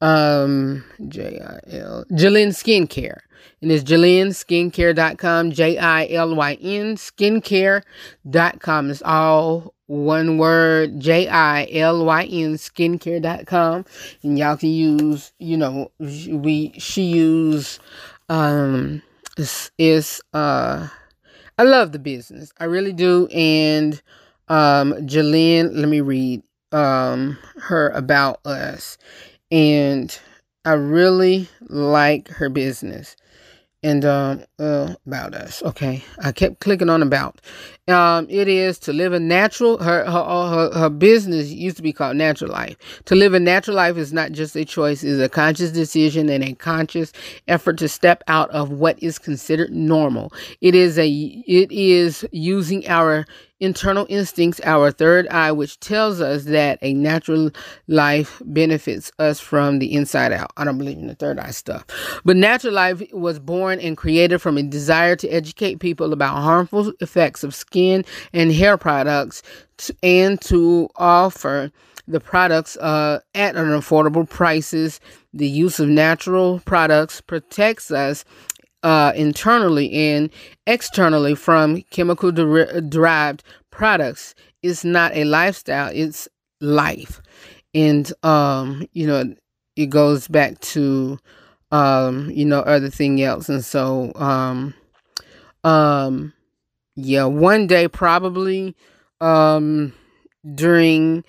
Um 0.00 0.84
J 1.08 1.40
I 1.40 1.76
L 1.76 2.04
Jilyn 2.10 2.48
Skincare. 2.48 3.20
And 3.60 3.70
it's 3.72 3.84
JilynSkincare.com 3.84 5.52
J 5.52 5.78
I 5.78 6.06
L 6.08 6.34
Y 6.34 6.58
N 6.60 6.96
Skincare.com 6.96 8.90
it's 8.90 9.02
all 9.02 9.74
one 9.86 10.38
word 10.38 11.00
J 11.00 11.28
I 11.28 11.68
L 11.72 12.04
Y 12.04 12.24
N 12.24 12.54
skincare.com 12.54 13.84
and 14.22 14.38
y'all 14.38 14.56
can 14.56 14.70
use 14.70 15.32
you 15.38 15.56
know 15.56 15.90
we 15.98 16.72
she 16.78 17.02
use 17.02 17.78
um 18.28 19.02
is 19.36 19.70
is 19.78 20.20
uh 20.32 20.88
I 21.58 21.62
love 21.64 21.92
the 21.92 21.98
business. 21.98 22.52
I 22.58 22.64
really 22.64 22.92
do. 22.92 23.28
And 23.28 24.00
um 24.48 24.94
Jilyn, 25.06 25.70
let 25.74 25.88
me 25.88 26.00
read 26.00 26.42
um 26.72 27.38
her 27.56 27.90
about 27.90 28.40
us. 28.46 28.98
And 29.50 30.16
I 30.64 30.72
really 30.74 31.48
like 31.68 32.28
her 32.28 32.48
business 32.50 33.16
and 33.84 34.04
um 34.04 34.42
uh, 34.58 34.94
about 35.06 35.34
us 35.34 35.62
okay? 35.62 36.02
I 36.20 36.32
kept 36.32 36.60
clicking 36.60 36.88
on 36.88 37.02
about. 37.02 37.40
Um 37.86 38.26
it 38.30 38.48
is 38.48 38.78
to 38.80 38.92
live 38.92 39.12
a 39.12 39.20
natural 39.20 39.78
her, 39.78 40.04
her 40.04 40.24
her 40.54 40.70
her 40.72 40.90
business 40.90 41.50
used 41.50 41.76
to 41.76 41.82
be 41.82 41.92
called 41.92 42.16
natural 42.16 42.50
life. 42.50 42.76
To 43.04 43.14
live 43.14 43.34
a 43.34 43.40
natural 43.40 43.76
life 43.76 43.96
is 43.96 44.12
not 44.12 44.32
just 44.32 44.56
a 44.56 44.64
choice 44.64 45.04
it's 45.04 45.20
a 45.20 45.28
conscious 45.28 45.70
decision 45.70 46.28
and 46.30 46.42
a 46.42 46.54
conscious 46.54 47.12
effort 47.46 47.78
to 47.78 47.88
step 47.88 48.24
out 48.26 48.50
of 48.50 48.70
what 48.70 49.00
is 49.02 49.18
considered 49.18 49.70
normal. 49.72 50.32
It 50.60 50.74
is 50.74 50.98
a 50.98 51.08
it 51.46 51.70
is 51.70 52.26
using 52.32 52.88
our 52.88 53.26
internal 53.64 54.06
instincts, 54.08 54.60
our 54.64 54.90
third 54.90 55.26
eye, 55.28 55.52
which 55.52 55.80
tells 55.80 56.20
us 56.20 56.44
that 56.44 56.78
a 56.82 56.94
natural 56.94 57.50
life 57.88 58.40
benefits 58.44 59.10
us 59.18 59.40
from 59.40 59.78
the 59.78 59.92
inside 59.92 60.32
out. 60.32 60.52
I 60.56 60.64
don't 60.64 60.78
believe 60.78 60.98
in 60.98 61.06
the 61.06 61.14
third 61.14 61.38
eye 61.38 61.50
stuff. 61.50 61.84
But 62.24 62.36
natural 62.36 62.74
life 62.74 63.02
was 63.12 63.38
born 63.38 63.80
and 63.80 63.96
created 63.96 64.40
from 64.40 64.58
a 64.58 64.62
desire 64.62 65.16
to 65.16 65.28
educate 65.28 65.80
people 65.80 66.12
about 66.12 66.36
harmful 66.36 66.92
effects 67.00 67.42
of 67.42 67.54
skin 67.54 68.04
and 68.32 68.52
hair 68.52 68.76
products 68.76 69.42
and 70.02 70.40
to 70.42 70.88
offer 70.96 71.72
the 72.06 72.20
products 72.20 72.76
uh, 72.76 73.20
at 73.34 73.56
an 73.56 73.68
affordable 73.68 74.28
prices. 74.28 75.00
The 75.32 75.48
use 75.48 75.80
of 75.80 75.88
natural 75.88 76.60
products 76.64 77.20
protects 77.20 77.90
us 77.90 78.24
uh, 78.84 79.12
internally 79.16 79.92
and 79.92 80.30
externally 80.66 81.34
from 81.34 81.82
chemical 81.90 82.30
der- 82.30 82.80
derived 82.82 83.42
products. 83.70 84.34
It's 84.62 84.84
not 84.84 85.16
a 85.16 85.24
lifestyle, 85.24 85.90
it's 85.92 86.28
life. 86.60 87.20
And, 87.74 88.12
um, 88.22 88.86
you 88.92 89.06
know, 89.06 89.34
it 89.74 89.86
goes 89.86 90.28
back 90.28 90.60
to, 90.60 91.18
um, 91.72 92.30
you 92.30 92.44
know, 92.44 92.60
other 92.60 92.90
thing 92.90 93.20
else. 93.20 93.48
And 93.48 93.64
so, 93.64 94.12
um, 94.14 94.74
um, 95.64 96.32
yeah, 96.94 97.24
one 97.24 97.66
day 97.66 97.88
probably, 97.88 98.76
um, 99.20 99.92
during, 100.54 101.24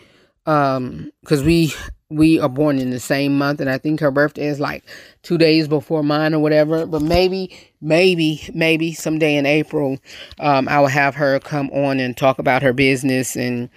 um, 0.46 1.10
cause 1.26 1.41
we 1.41 1.74
we 2.10 2.39
are 2.39 2.50
born 2.50 2.78
in 2.78 2.91
the 2.91 3.00
same 3.00 3.36
month 3.36 3.60
and 3.60 3.70
i 3.70 3.80
think 3.80 4.00
her 4.00 4.12
birthday 4.12 4.46
is 4.46 4.60
like 4.60 4.84
two 5.24 5.39
days 5.39 5.68
before 5.68 6.04
mine 6.04 6.36
or 6.36 6.39
whatever 6.39 6.86
but 6.86 7.02
maybe 7.02 7.52
maybe 7.82 8.48
maybe 8.54 8.94
someday 8.94 9.36
in 9.36 9.46
april 9.48 9.98
um, 10.39 10.68
i 10.68 10.80
will 10.80 10.88
have 10.88 11.15
her 11.15 11.39
come 11.39 11.70
on 11.72 12.00
and 12.00 12.15
talk 12.15 12.38
about 12.38 12.62
her 12.62 12.74
business 12.74 13.36
and 13.36 13.70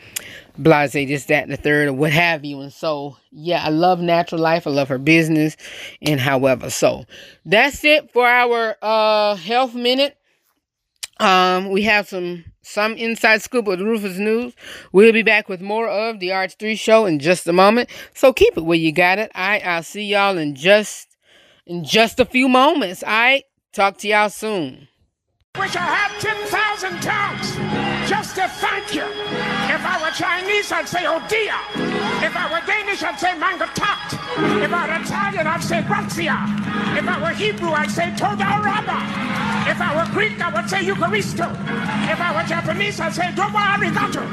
blase 0.59 0.93
this 0.93 1.25
that 1.27 1.45
and 1.45 1.53
the 1.53 1.57
third 1.57 1.88
or 1.88 1.93
what 1.95 2.12
have 2.12 2.45
you 2.45 2.61
and 2.61 2.73
so 2.73 3.17
yeah 3.31 3.62
i 3.64 3.71
love 3.71 3.99
natural 3.99 4.41
life 4.41 4.67
i 4.67 4.71
love 4.71 4.88
her 4.88 4.99
business 4.99 5.57
and 6.03 6.21
however 6.21 6.69
so 6.69 7.07
that's 7.47 7.83
it 7.83 8.11
for 8.11 8.27
our 8.27 8.77
uh 8.83 9.37
health 9.37 9.75
minute 9.75 10.17
um, 11.20 11.70
we 11.70 11.83
have 11.83 12.09
some 12.09 12.44
some 12.62 12.92
inside 12.94 13.42
scoop 13.42 13.66
with 13.66 13.81
Rufus 13.81 14.18
News. 14.18 14.54
We'll 14.92 15.12
be 15.12 15.22
back 15.22 15.48
with 15.48 15.61
more 15.61 15.88
of 15.88 16.20
the 16.20 16.28
RH3 16.28 16.78
show 16.78 17.07
in 17.07 17.18
just 17.18 17.46
a 17.46 17.52
moment. 17.52 17.88
So 18.14 18.33
keep 18.33 18.57
it 18.57 18.64
where 18.64 18.78
you 18.78 18.92
got 18.92 19.18
it. 19.18 19.31
I 19.35 19.61
I'll 19.61 19.83
see 19.83 20.04
y'all 20.04 20.38
in 20.38 20.54
just 20.54 21.16
in 21.66 21.85
just 21.85 22.20
a 22.20 22.24
few 22.24 22.48
moments. 22.48 23.02
I 23.07 23.44
talk 23.72 23.98
to 23.98 24.09
y'all 24.09 24.31
soon. 24.31 24.88
Wish 25.59 25.74
I 25.74 25.81
had 25.81 26.20
10,000 26.20 27.00
tongues 27.00 28.09
just 28.09 28.37
to 28.37 28.48
thank 28.48 28.94
you. 28.94 29.38
Chinese, 30.18 30.72
I'd 30.72 30.88
say 30.88 31.07
oh 31.07 31.22
dear. 31.28 31.54
If 32.26 32.35
I 32.35 32.50
were 32.50 32.66
Danish, 32.66 33.04
I'd 33.04 33.20
say 33.20 33.38
mangatat. 33.38 34.18
If 34.64 34.72
I 34.72 34.88
were 34.88 35.04
Italian, 35.04 35.46
I'd 35.46 35.62
say 35.62 35.81
grazia. 35.83 36.35
If 36.98 37.07
I 37.07 37.22
were 37.22 37.31
Hebrew, 37.31 37.70
I'd 37.70 37.88
say 37.88 38.11
toda 38.18 38.42
raba. 38.59 38.98
If 39.70 39.81
I 39.81 39.94
were 39.94 40.12
Greek, 40.12 40.40
I 40.40 40.52
would 40.52 40.68
say 40.68 40.83
Eucharisto. 40.83 41.46
If 42.11 42.20
I 42.20 42.35
were 42.35 42.48
Japanese, 42.48 42.98
I'd 42.98 43.14
say 43.14 43.31
domo 43.33 43.59
arigato. 43.59 44.26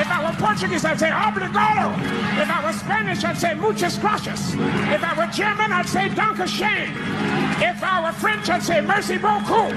If 0.00 0.08
I 0.08 0.24
were 0.24 0.36
Portuguese, 0.40 0.86
I'd 0.86 0.98
say 0.98 1.10
obrigado. 1.10 1.92
If 2.40 2.48
I 2.48 2.64
were 2.64 2.72
Spanish, 2.72 3.22
I'd 3.22 3.36
say 3.36 3.52
muchas 3.52 3.98
gracias. 3.98 4.54
If 4.54 5.04
I 5.04 5.12
were 5.18 5.30
German, 5.30 5.70
I'd 5.70 5.86
say 5.86 6.08
danke 6.08 6.48
schön. 6.48 7.45
If 7.58 7.82
I 7.82 8.04
were 8.04 8.12
French, 8.12 8.48
I'd 8.50 8.62
say 8.62 8.80
merci 8.80 9.16
beaucoup. 9.18 9.72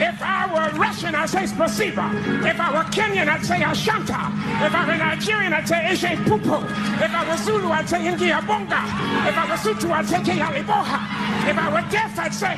If 0.00 0.20
I 0.22 0.46
were 0.52 0.78
Russian, 0.78 1.14
I'd 1.14 1.30
say 1.30 1.44
spasiba. 1.44 2.06
If 2.44 2.60
I 2.60 2.70
were 2.72 2.84
Kenyan, 2.90 3.28
I'd 3.28 3.44
say 3.44 3.60
ashanta. 3.60 4.30
If 4.64 4.74
I 4.74 4.86
were 4.86 4.96
Nigerian, 4.96 5.52
I'd 5.52 5.66
say 5.66 5.80
eshe 5.88 6.16
pupu. 6.24 6.62
If 7.02 7.12
I 7.14 7.28
were 7.28 7.36
Zulu, 7.38 7.70
I'd 7.70 7.88
say 7.88 8.00
ingia 8.00 8.46
bonga. 8.46 8.82
If 9.28 9.36
I 9.36 9.46
were 9.48 9.56
Sutu, 9.56 9.90
I'd 9.90 10.06
say 10.06 10.22
keali 10.22 10.62
boha. 10.62 11.48
If 11.48 11.56
I 11.58 11.68
were 11.72 11.88
deaf, 11.90 12.18
I'd 12.18 12.34
say, 12.34 12.56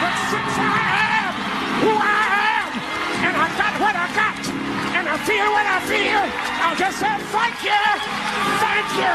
but 0.00 0.14
since 0.30 0.54
I 0.58 0.78
am 1.18 1.34
who 1.82 1.90
I 1.98 2.17
feel 5.26 5.48
what 5.52 5.66
I 5.66 5.80
feel, 5.86 6.22
I'll 6.62 6.76
just 6.76 6.98
say 6.98 7.18
thank 7.32 7.56
you, 7.64 7.82
thank 8.62 8.88
you, 8.98 9.14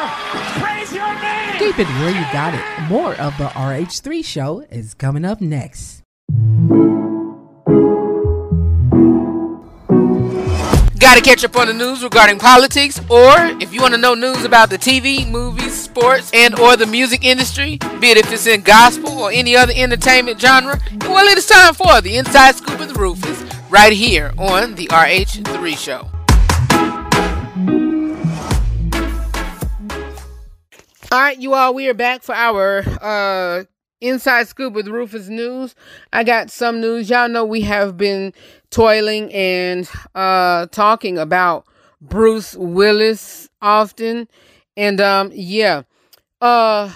praise 0.61 0.91
your 0.91 1.13
name. 1.21 1.59
Keep 1.59 1.79
it 1.79 1.87
where 1.99 2.11
you 2.11 2.25
got 2.33 2.53
it. 2.53 2.89
More 2.89 3.13
of 3.15 3.37
the 3.37 3.45
RH3 3.45 4.23
show 4.25 4.65
is 4.69 4.93
coming 4.93 5.25
up 5.25 5.41
next. 5.41 6.03
Got 10.99 11.15
to 11.15 11.21
catch 11.21 11.43
up 11.43 11.55
on 11.57 11.67
the 11.67 11.73
news 11.73 12.01
regarding 12.01 12.39
politics, 12.39 12.99
or 13.09 13.35
if 13.61 13.73
you 13.73 13.81
want 13.81 13.93
to 13.93 13.99
know 13.99 14.13
news 14.13 14.45
about 14.45 14.69
the 14.69 14.77
TV, 14.77 15.29
movies, 15.29 15.73
sports, 15.73 16.31
and 16.33 16.57
or 16.57 16.77
the 16.77 16.85
music 16.87 17.25
industry, 17.25 17.77
be 17.99 18.07
it 18.11 18.17
if 18.17 18.31
it's 18.31 18.47
in 18.47 18.61
gospel 18.61 19.11
or 19.11 19.29
any 19.29 19.55
other 19.55 19.73
entertainment 19.75 20.39
genre, 20.39 20.79
well, 21.01 21.27
it 21.27 21.37
is 21.37 21.45
time 21.45 21.73
for 21.73 21.99
the 21.99 22.15
Inside 22.15 22.55
Scoop 22.55 22.79
of 22.79 22.87
the 22.87 22.99
Rufus, 22.99 23.42
right 23.73 23.93
here 23.93 24.31
on 24.37 24.75
the 24.75 24.85
RH3 24.89 25.75
Show. 25.75 26.07
All 31.11 31.19
right, 31.19 31.39
you 31.39 31.55
all, 31.55 31.73
we 31.73 31.89
are 31.89 31.95
back 31.95 32.21
for 32.21 32.35
our 32.35 32.83
uh, 33.01 33.63
Inside 33.99 34.47
Scoop 34.47 34.73
with 34.73 34.87
Rufus 34.87 35.27
News. 35.27 35.73
I 36.11 36.23
got 36.23 36.51
some 36.51 36.81
news. 36.81 37.09
Y'all 37.09 37.27
know 37.27 37.45
we 37.45 37.61
have 37.61 37.97
been 37.97 38.31
toiling 38.69 39.33
and 39.33 39.89
uh, 40.13 40.67
talking 40.67 41.17
about 41.17 41.65
Bruce 41.99 42.55
Willis 42.55 43.49
often. 43.59 44.27
And 44.77 45.01
um, 45.01 45.31
yeah, 45.33 45.81
uh, 46.41 46.93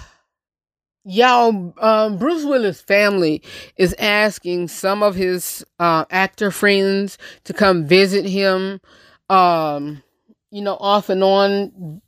y'all, 1.08 1.74
um, 1.80 2.17
Bruce 2.17 2.43
Willis' 2.43 2.82
family 2.82 3.41
is 3.78 3.96
asking 3.98 4.67
some 4.67 5.02
of 5.02 5.15
his 5.15 5.65
uh, 5.80 6.06
actor 6.12 6.52
friends 6.52 7.17
to 7.46 7.54
come 7.54 7.86
visit 7.88 8.26
him, 8.26 8.82
um, 9.30 10.04
you 10.52 10.62
know, 10.62 10.78
off 10.80 11.10
and 11.10 11.24
on 11.24 12.02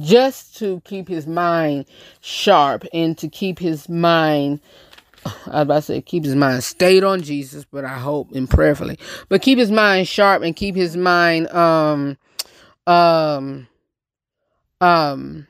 just 0.00 0.56
to 0.56 0.80
keep 0.84 1.06
his 1.06 1.26
mind 1.26 1.84
sharp 2.20 2.84
and 2.92 3.18
to 3.18 3.28
keep 3.28 3.58
his 3.58 3.88
mind 3.88 4.60
I 5.24 5.28
was 5.28 5.62
about 5.62 5.74
to 5.74 5.82
say 5.82 6.00
keep 6.00 6.24
his 6.24 6.34
mind 6.34 6.64
stayed 6.64 7.04
on 7.04 7.20
Jesus, 7.20 7.66
but 7.70 7.84
I 7.84 7.98
hope 7.98 8.32
and 8.32 8.48
prayerfully. 8.48 8.98
But 9.28 9.42
keep 9.42 9.58
his 9.58 9.70
mind 9.70 10.08
sharp 10.08 10.42
and 10.42 10.56
keep 10.56 10.74
his 10.74 10.96
mind 10.96 11.48
um 11.50 12.16
um 12.86 13.68
um 14.80 15.46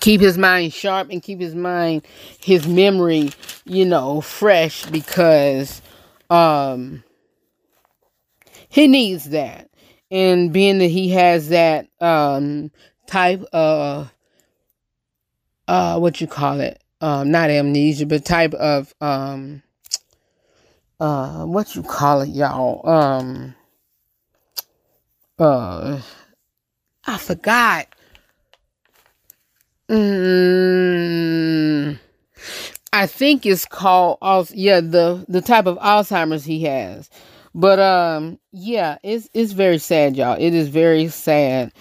keep 0.00 0.20
his 0.20 0.36
mind 0.36 0.72
sharp 0.72 1.08
and 1.10 1.22
keep 1.22 1.40
his 1.40 1.54
mind 1.54 2.06
his 2.40 2.66
memory, 2.66 3.30
you 3.64 3.84
know, 3.84 4.20
fresh 4.20 4.84
because 4.86 5.82
um 6.30 7.02
he 8.68 8.88
needs 8.88 9.30
that. 9.30 9.70
And 10.10 10.52
being 10.52 10.78
that 10.78 10.88
he 10.88 11.10
has 11.10 11.48
that 11.48 11.88
um 12.00 12.70
type 13.06 13.42
of 13.52 14.12
uh 15.68 15.98
what 15.98 16.20
you 16.20 16.26
call 16.26 16.60
it? 16.60 16.82
Um 17.00 17.30
not 17.30 17.50
amnesia 17.50 18.06
but 18.06 18.24
type 18.24 18.54
of 18.54 18.94
um 19.00 19.62
uh 21.00 21.44
what 21.44 21.74
you 21.74 21.82
call 21.82 22.22
it 22.22 22.28
y'all? 22.30 22.88
Um 22.88 23.54
uh 25.38 26.00
i 27.06 27.18
forgot 27.18 27.86
mm, 29.88 31.58
i 32.92 33.06
think 33.06 33.46
it's 33.46 33.64
called 33.66 34.18
also 34.20 34.54
yeah 34.56 34.80
the 34.80 35.24
the 35.28 35.40
type 35.40 35.66
of 35.66 35.78
alzheimer's 35.78 36.44
he 36.44 36.64
has 36.64 37.08
but 37.56 37.80
um 37.80 38.38
yeah, 38.52 38.98
it's 39.02 39.30
it's 39.32 39.52
very 39.52 39.78
sad, 39.78 40.14
y'all. 40.14 40.36
It 40.38 40.52
is 40.52 40.68
very 40.68 41.08
sad. 41.08 41.72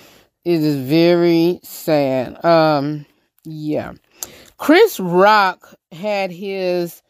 It 0.46 0.62
is 0.62 0.78
very 0.78 1.60
sad. 1.64 2.44
Um 2.46 3.06
yeah. 3.44 3.94
Chris 4.58 5.02
Rock 5.02 5.76
had 5.92 6.32
his 6.32 7.02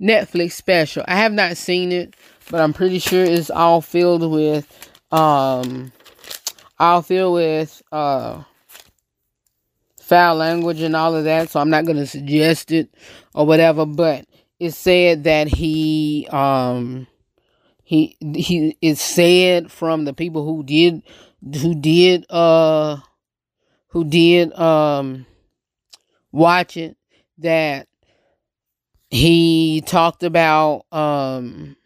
Netflix 0.00 0.52
special. 0.52 1.04
I 1.08 1.16
have 1.16 1.32
not 1.32 1.56
seen 1.56 1.90
it, 1.90 2.14
but 2.52 2.60
I'm 2.60 2.72
pretty 2.72 3.00
sure 3.00 3.24
it's 3.24 3.50
all 3.50 3.80
filled 3.80 4.30
with 4.30 4.90
um 5.10 5.90
all 6.78 7.02
filled 7.02 7.34
with 7.34 7.82
uh 7.90 8.44
foul 10.14 10.36
language 10.36 10.80
and 10.80 10.94
all 10.94 11.16
of 11.16 11.24
that, 11.24 11.50
so 11.50 11.58
I'm 11.58 11.70
not 11.70 11.86
gonna 11.86 12.06
suggest 12.06 12.70
it 12.70 12.88
or 13.34 13.44
whatever, 13.44 13.84
but 13.84 14.24
it 14.60 14.70
said 14.70 15.24
that 15.24 15.48
he 15.48 16.28
um 16.30 17.08
he 17.82 18.16
he 18.20 18.76
is 18.80 19.00
said 19.00 19.72
from 19.72 20.04
the 20.04 20.12
people 20.14 20.44
who 20.44 20.62
did 20.62 21.02
who 21.60 21.74
did 21.74 22.26
uh 22.30 22.98
who 23.88 24.04
did 24.04 24.52
um 24.56 25.26
watch 26.30 26.76
it 26.76 26.96
that 27.38 27.88
he 29.10 29.82
talked 29.84 30.22
about 30.22 30.84
um 30.92 31.76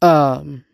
um 0.00 0.64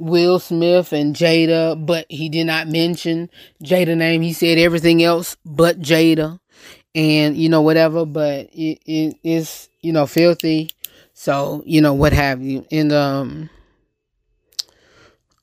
Will 0.00 0.38
Smith 0.38 0.92
and 0.92 1.14
Jada, 1.14 1.84
but 1.86 2.06
he 2.08 2.28
did 2.28 2.44
not 2.46 2.68
mention 2.68 3.30
Jada 3.62 3.96
name. 3.96 4.22
He 4.22 4.32
said 4.32 4.58
everything 4.58 5.02
else 5.02 5.36
but 5.44 5.80
Jada, 5.80 6.40
and 6.94 7.36
you 7.36 7.48
know 7.48 7.62
whatever. 7.62 8.04
But 8.04 8.48
it, 8.52 8.80
it 8.86 9.16
is 9.22 9.68
you 9.80 9.92
know 9.92 10.06
filthy 10.06 10.70
so, 11.20 11.62
you 11.66 11.82
know, 11.82 11.92
what 11.92 12.14
have 12.14 12.40
you. 12.40 12.64
And 12.72 12.90
um 12.94 13.50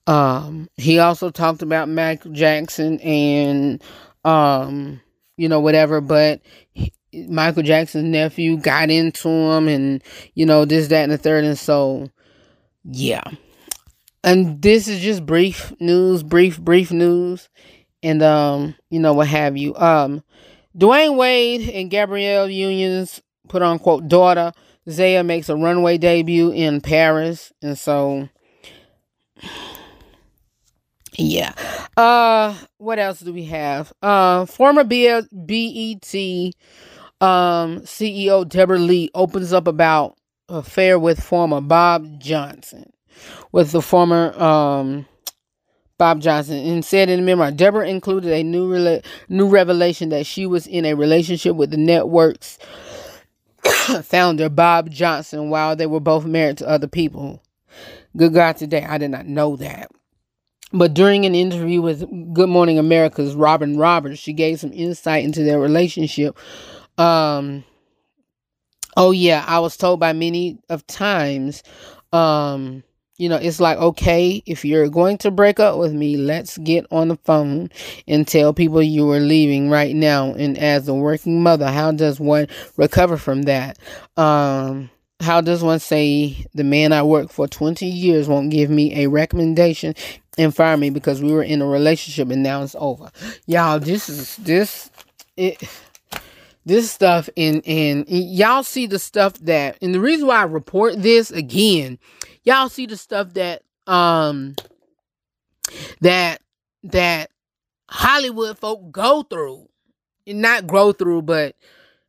um 0.08 0.68
he 0.76 0.98
also 0.98 1.30
talked 1.30 1.62
about 1.62 1.88
Michael 1.88 2.32
Jackson 2.32 2.98
and 2.98 3.80
um 4.24 5.00
you 5.36 5.48
know 5.48 5.60
whatever, 5.60 6.00
but 6.00 6.40
he, 6.72 6.92
Michael 7.28 7.62
Jackson's 7.62 8.06
nephew 8.06 8.56
got 8.56 8.90
into 8.90 9.28
him 9.28 9.68
and 9.68 10.02
you 10.34 10.44
know 10.44 10.64
this 10.64 10.88
that 10.88 11.04
and 11.04 11.12
the 11.12 11.18
third 11.18 11.44
and 11.44 11.56
so 11.56 12.10
yeah. 12.82 13.22
And 14.28 14.60
this 14.60 14.88
is 14.88 15.00
just 15.00 15.24
brief 15.24 15.72
news, 15.80 16.22
brief 16.22 16.60
brief 16.60 16.90
news 16.92 17.48
and 18.02 18.22
um 18.22 18.74
you 18.90 19.00
know 19.00 19.14
what 19.14 19.26
have 19.28 19.56
you. 19.56 19.74
Um 19.76 20.22
Dwyane 20.76 21.16
Wade 21.16 21.70
and 21.70 21.90
Gabrielle 21.90 22.48
Union's 22.48 23.22
put 23.48 23.62
on 23.62 23.78
quote 23.78 24.06
daughter 24.06 24.52
Zaya 24.90 25.24
makes 25.24 25.48
a 25.48 25.56
runway 25.56 25.96
debut 25.96 26.50
in 26.50 26.82
Paris, 26.82 27.54
and 27.62 27.78
so 27.78 28.28
yeah. 31.16 31.54
Uh, 31.96 32.54
what 32.76 32.98
else 32.98 33.20
do 33.20 33.32
we 33.32 33.46
have? 33.46 33.94
Uh, 34.02 34.44
former 34.44 34.84
BET 34.84 36.14
um 37.20 37.80
CEO 37.80 38.46
Deborah 38.46 38.78
Lee 38.78 39.10
opens 39.14 39.54
up 39.54 39.66
about 39.66 40.18
affair 40.50 40.98
with 40.98 41.18
former 41.22 41.62
Bob 41.62 42.20
Johnson, 42.20 42.92
with 43.52 43.72
the 43.72 43.82
former 43.82 44.32
um. 44.40 45.06
Bob 45.98 46.20
Johnson 46.20 46.58
and 46.58 46.84
said 46.84 47.10
in 47.10 47.18
the 47.18 47.26
memoir, 47.26 47.50
Deborah 47.50 47.88
included 47.88 48.30
a 48.30 48.44
new 48.44 48.70
rela- 48.70 49.04
new 49.28 49.48
revelation 49.48 50.10
that 50.10 50.26
she 50.26 50.46
was 50.46 50.64
in 50.64 50.84
a 50.84 50.94
relationship 50.94 51.56
with 51.56 51.72
the 51.72 51.76
network's 51.76 52.56
founder 54.04 54.48
Bob 54.48 54.90
Johnson 54.90 55.50
while 55.50 55.74
they 55.74 55.86
were 55.86 55.98
both 55.98 56.24
married 56.24 56.58
to 56.58 56.68
other 56.68 56.86
people. 56.86 57.42
Good 58.16 58.32
God, 58.34 58.56
today 58.56 58.84
I 58.84 58.98
did 58.98 59.10
not 59.10 59.26
know 59.26 59.56
that. 59.56 59.90
But 60.72 60.94
during 60.94 61.24
an 61.24 61.34
interview 61.34 61.80
with 61.80 62.00
Good 62.34 62.48
Morning 62.48 62.78
America's 62.78 63.34
Robin 63.34 63.78
Roberts, 63.78 64.18
she 64.18 64.32
gave 64.32 64.60
some 64.60 64.72
insight 64.72 65.24
into 65.24 65.42
their 65.42 65.58
relationship. 65.58 66.38
Um, 66.98 67.64
oh 68.96 69.12
yeah, 69.12 69.44
I 69.46 69.60
was 69.60 69.76
told 69.76 69.98
by 69.98 70.12
many 70.12 70.58
of 70.68 70.86
times, 70.86 71.62
um, 72.12 72.82
you 73.18 73.28
know, 73.28 73.36
it's 73.36 73.60
like, 73.60 73.78
okay, 73.78 74.42
if 74.46 74.64
you're 74.64 74.88
going 74.88 75.18
to 75.18 75.30
break 75.32 75.58
up 75.58 75.76
with 75.76 75.92
me, 75.92 76.16
let's 76.16 76.56
get 76.58 76.86
on 76.92 77.08
the 77.08 77.16
phone 77.16 77.68
and 78.06 78.26
tell 78.26 78.54
people 78.54 78.80
you 78.80 79.10
are 79.10 79.20
leaving 79.20 79.68
right 79.68 79.94
now. 79.94 80.32
And 80.34 80.56
as 80.56 80.86
a 80.86 80.94
working 80.94 81.42
mother, 81.42 81.68
how 81.68 81.90
does 81.90 82.20
one 82.20 82.46
recover 82.76 83.16
from 83.16 83.42
that? 83.42 83.76
Um, 84.16 84.88
how 85.20 85.40
does 85.40 85.64
one 85.64 85.80
say 85.80 86.46
the 86.54 86.62
man 86.62 86.92
I 86.92 87.02
worked 87.02 87.32
for 87.32 87.48
20 87.48 87.84
years 87.86 88.28
won't 88.28 88.50
give 88.50 88.70
me 88.70 89.04
a 89.04 89.08
recommendation 89.08 89.94
and 90.38 90.54
fire 90.54 90.76
me 90.76 90.90
because 90.90 91.20
we 91.20 91.32
were 91.32 91.42
in 91.42 91.60
a 91.60 91.66
relationship 91.66 92.30
and 92.30 92.44
now 92.44 92.62
it's 92.62 92.76
over? 92.78 93.10
Y'all, 93.46 93.80
this 93.80 94.08
is 94.08 94.36
this 94.36 94.90
it 95.36 95.60
this 96.64 96.90
stuff 96.90 97.28
and 97.36 97.66
and 97.66 98.04
y'all 98.08 98.62
see 98.62 98.86
the 98.86 98.98
stuff 98.98 99.34
that 99.40 99.76
and 99.82 99.94
the 99.94 100.00
reason 100.00 100.28
why 100.28 100.40
I 100.40 100.44
report 100.44 101.02
this 101.02 101.30
again 101.32 101.98
y'all 102.48 102.70
see 102.70 102.86
the 102.86 102.96
stuff 102.96 103.34
that 103.34 103.62
um 103.86 104.56
that 106.00 106.40
that 106.82 107.30
Hollywood 107.90 108.58
folk 108.58 108.90
go 108.90 109.22
through. 109.22 109.68
And 110.26 110.42
not 110.42 110.66
grow 110.66 110.92
through, 110.92 111.22
but 111.22 111.56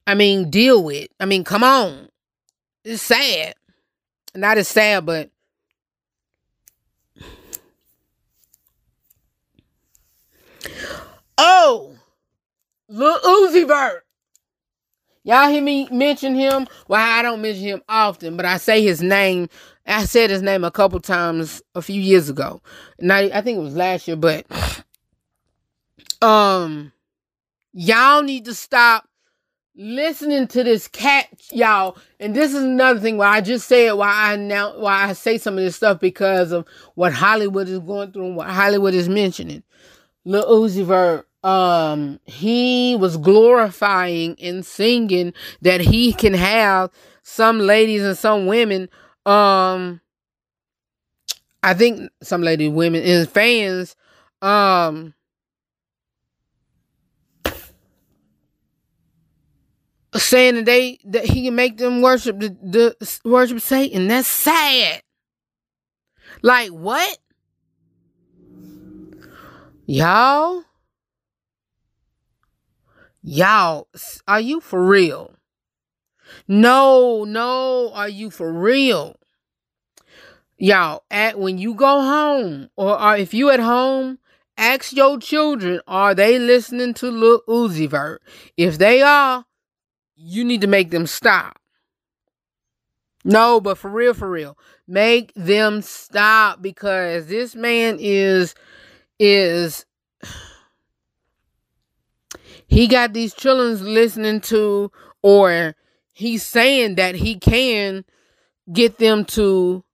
I 0.06 0.14
mean 0.16 0.50
deal 0.50 0.84
with. 0.84 1.08
I 1.20 1.26
mean, 1.26 1.44
come 1.44 1.64
on. 1.64 2.10
It's 2.84 3.02
sad. 3.02 3.54
Not 4.36 4.58
as 4.58 4.68
sad, 4.68 5.06
but 5.06 5.30
Oh, 11.38 11.96
Lil 12.90 13.20
Uzi 13.20 13.66
Vert. 13.66 14.06
Y'all 15.24 15.50
hear 15.50 15.62
me 15.62 15.88
mention 15.92 16.34
him? 16.36 16.68
Well, 16.88 17.00
I 17.02 17.22
don't 17.22 17.42
mention 17.42 17.64
him 17.64 17.82
often, 17.88 18.36
but 18.36 18.46
I 18.46 18.58
say 18.58 18.82
his 18.82 19.02
name 19.02 19.48
I 19.90 20.06
said 20.06 20.30
his 20.30 20.42
name 20.42 20.64
a 20.64 20.72
couple 20.72 21.00
times 21.00 21.62
a 21.76 21.82
few 21.82 22.00
years 22.02 22.30
ago. 22.30 22.62
Not 23.00 23.24
I 23.32 23.42
think 23.42 23.58
it 23.58 23.62
was 23.62 23.76
last 23.76 24.08
year, 24.08 24.18
but 24.18 24.46
um 26.22 26.92
y'all 27.74 28.22
need 28.22 28.46
to 28.46 28.54
stop 28.54 29.08
listening 29.76 30.46
to 30.48 30.64
this 30.64 30.88
cat, 30.88 31.28
y'all. 31.52 31.98
And 32.20 32.36
this 32.36 32.54
is 32.54 32.64
another 32.64 33.00
thing 33.00 33.18
why 33.18 33.30
I 33.30 33.42
just 33.42 33.68
said 33.68 33.94
why 33.94 34.12
I 34.32 34.36
now 34.36 34.78
why 34.78 35.10
I 35.10 35.14
say 35.14 35.38
some 35.38 35.58
of 35.58 35.64
this 35.64 35.78
stuff 35.78 36.00
because 36.00 36.52
of 36.52 36.68
what 36.96 37.14
Hollywood 37.14 37.68
is 37.70 37.80
going 37.80 38.12
through 38.12 38.28
and 38.28 38.36
what 38.36 38.50
Hollywood 38.50 38.94
is 38.94 39.10
mentioning. 39.10 39.64
Lil 40.26 40.46
Uzi 40.46 40.84
Vert, 40.84 41.28
um, 41.44 42.20
he 42.26 42.96
was 43.00 43.18
glorifying 43.18 44.36
and 44.42 44.66
singing 44.66 45.34
that 45.62 45.82
he 45.82 46.14
can 46.14 46.34
have 46.34 46.92
some 47.24 47.60
ladies 47.60 48.04
and 48.04 48.18
some 48.18 48.46
women 48.46 48.90
um 49.30 50.02
I 51.62 51.74
think 51.74 52.10
some 52.24 52.42
lady 52.42 52.68
women 52.68 53.04
and 53.04 53.30
fans 53.30 53.96
um 54.42 55.14
saying 60.16 60.56
that 60.56 60.66
they 60.66 61.00
that 61.06 61.26
he 61.26 61.46
can 61.46 61.56
make 61.56 61.78
them 61.78 62.02
worship 62.02 62.40
the, 62.40 62.50
the 62.50 63.20
worship 63.24 63.60
Satan. 63.60 64.08
That's 64.08 64.28
sad. 64.28 65.02
Like 66.42 66.70
what? 66.70 67.18
Y'all? 69.86 70.64
Y'all, 73.22 73.88
are 74.28 74.40
you 74.40 74.62
for 74.62 74.86
real? 74.86 75.34
No, 76.48 77.26
no, 77.26 77.92
are 77.94 78.08
you 78.08 78.30
for 78.30 78.52
real? 78.52 79.19
Y'all, 80.62 81.04
at 81.10 81.40
when 81.40 81.58
you 81.58 81.74
go 81.74 82.02
home, 82.02 82.70
or, 82.76 83.02
or 83.02 83.16
if 83.16 83.34
you 83.34 83.50
at 83.50 83.62
home, 83.62 84.20
ask 84.58 84.92
your 84.92 85.18
children, 85.18 85.80
are 85.88 86.14
they 86.14 86.38
listening 86.38 86.94
to 86.94 87.10
Lil 87.10 87.42
Uzi 87.48 87.90
Vert? 87.90 88.22
If 88.58 88.78
they 88.78 89.02
are, 89.02 89.46
you 90.18 90.44
need 90.44 90.60
to 90.60 90.68
make 90.68 90.92
them 90.92 91.08
stop. 91.08 91.60
No, 93.24 93.62
but 93.62 93.78
for 93.78 93.90
real, 93.90 94.14
for 94.14 94.30
real, 94.30 94.58
make 94.86 95.32
them 95.34 95.82
stop 95.82 96.62
because 96.62 97.28
this 97.28 97.56
man 97.56 97.96
is 97.98 98.54
is 99.18 99.86
he 102.68 102.88
got 102.88 103.14
these 103.14 103.34
children 103.34 103.94
listening 103.94 104.42
to, 104.42 104.92
or 105.22 105.74
he's 106.12 106.44
saying 106.44 106.96
that 106.96 107.16
he 107.16 107.40
can 107.40 108.04
get 108.74 108.98
them 108.98 109.24
to 109.24 109.86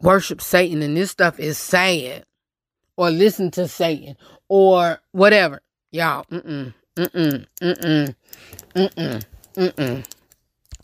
worship 0.00 0.40
Satan 0.40 0.82
and 0.82 0.96
this 0.96 1.10
stuff 1.10 1.38
is 1.38 1.58
sad 1.58 2.24
or 2.96 3.10
listen 3.10 3.50
to 3.52 3.68
Satan 3.68 4.16
or 4.48 5.00
whatever. 5.12 5.62
Y'all, 5.92 6.24
mm-mm, 6.30 6.72
mm-mm, 6.96 7.46
mm-mm, 7.60 8.14
mm-mm, 8.74 9.24
mm-mm. 9.54 10.04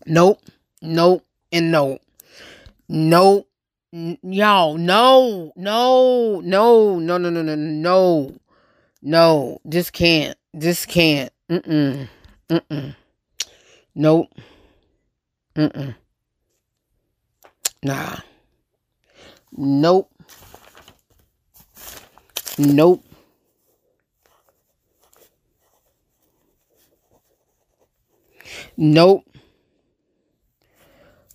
Nope, 0.07 0.41
nope, 0.83 1.25
and 1.53 1.71
nope. 1.71 2.01
Nope. 2.89 3.49
Y'all, 3.93 4.77
no, 4.77 5.53
no, 5.57 6.41
no, 6.41 6.99
no, 6.99 7.19
no, 7.19 7.31
no, 7.31 7.43
no, 7.43 7.55
no, 7.55 8.35
no. 9.03 9.61
Just 9.69 9.93
can't. 9.93 10.37
Just 10.57 10.89
can't. 10.89 11.33
Mm-mm, 11.51 12.09
mm-mm. 12.51 12.97
Nope. 13.95 14.29
Mm-mm. 15.55 15.95
Nah. 17.83 18.17
Nope. 19.57 20.11
Nope. 22.59 23.05
Nope. 28.77 29.25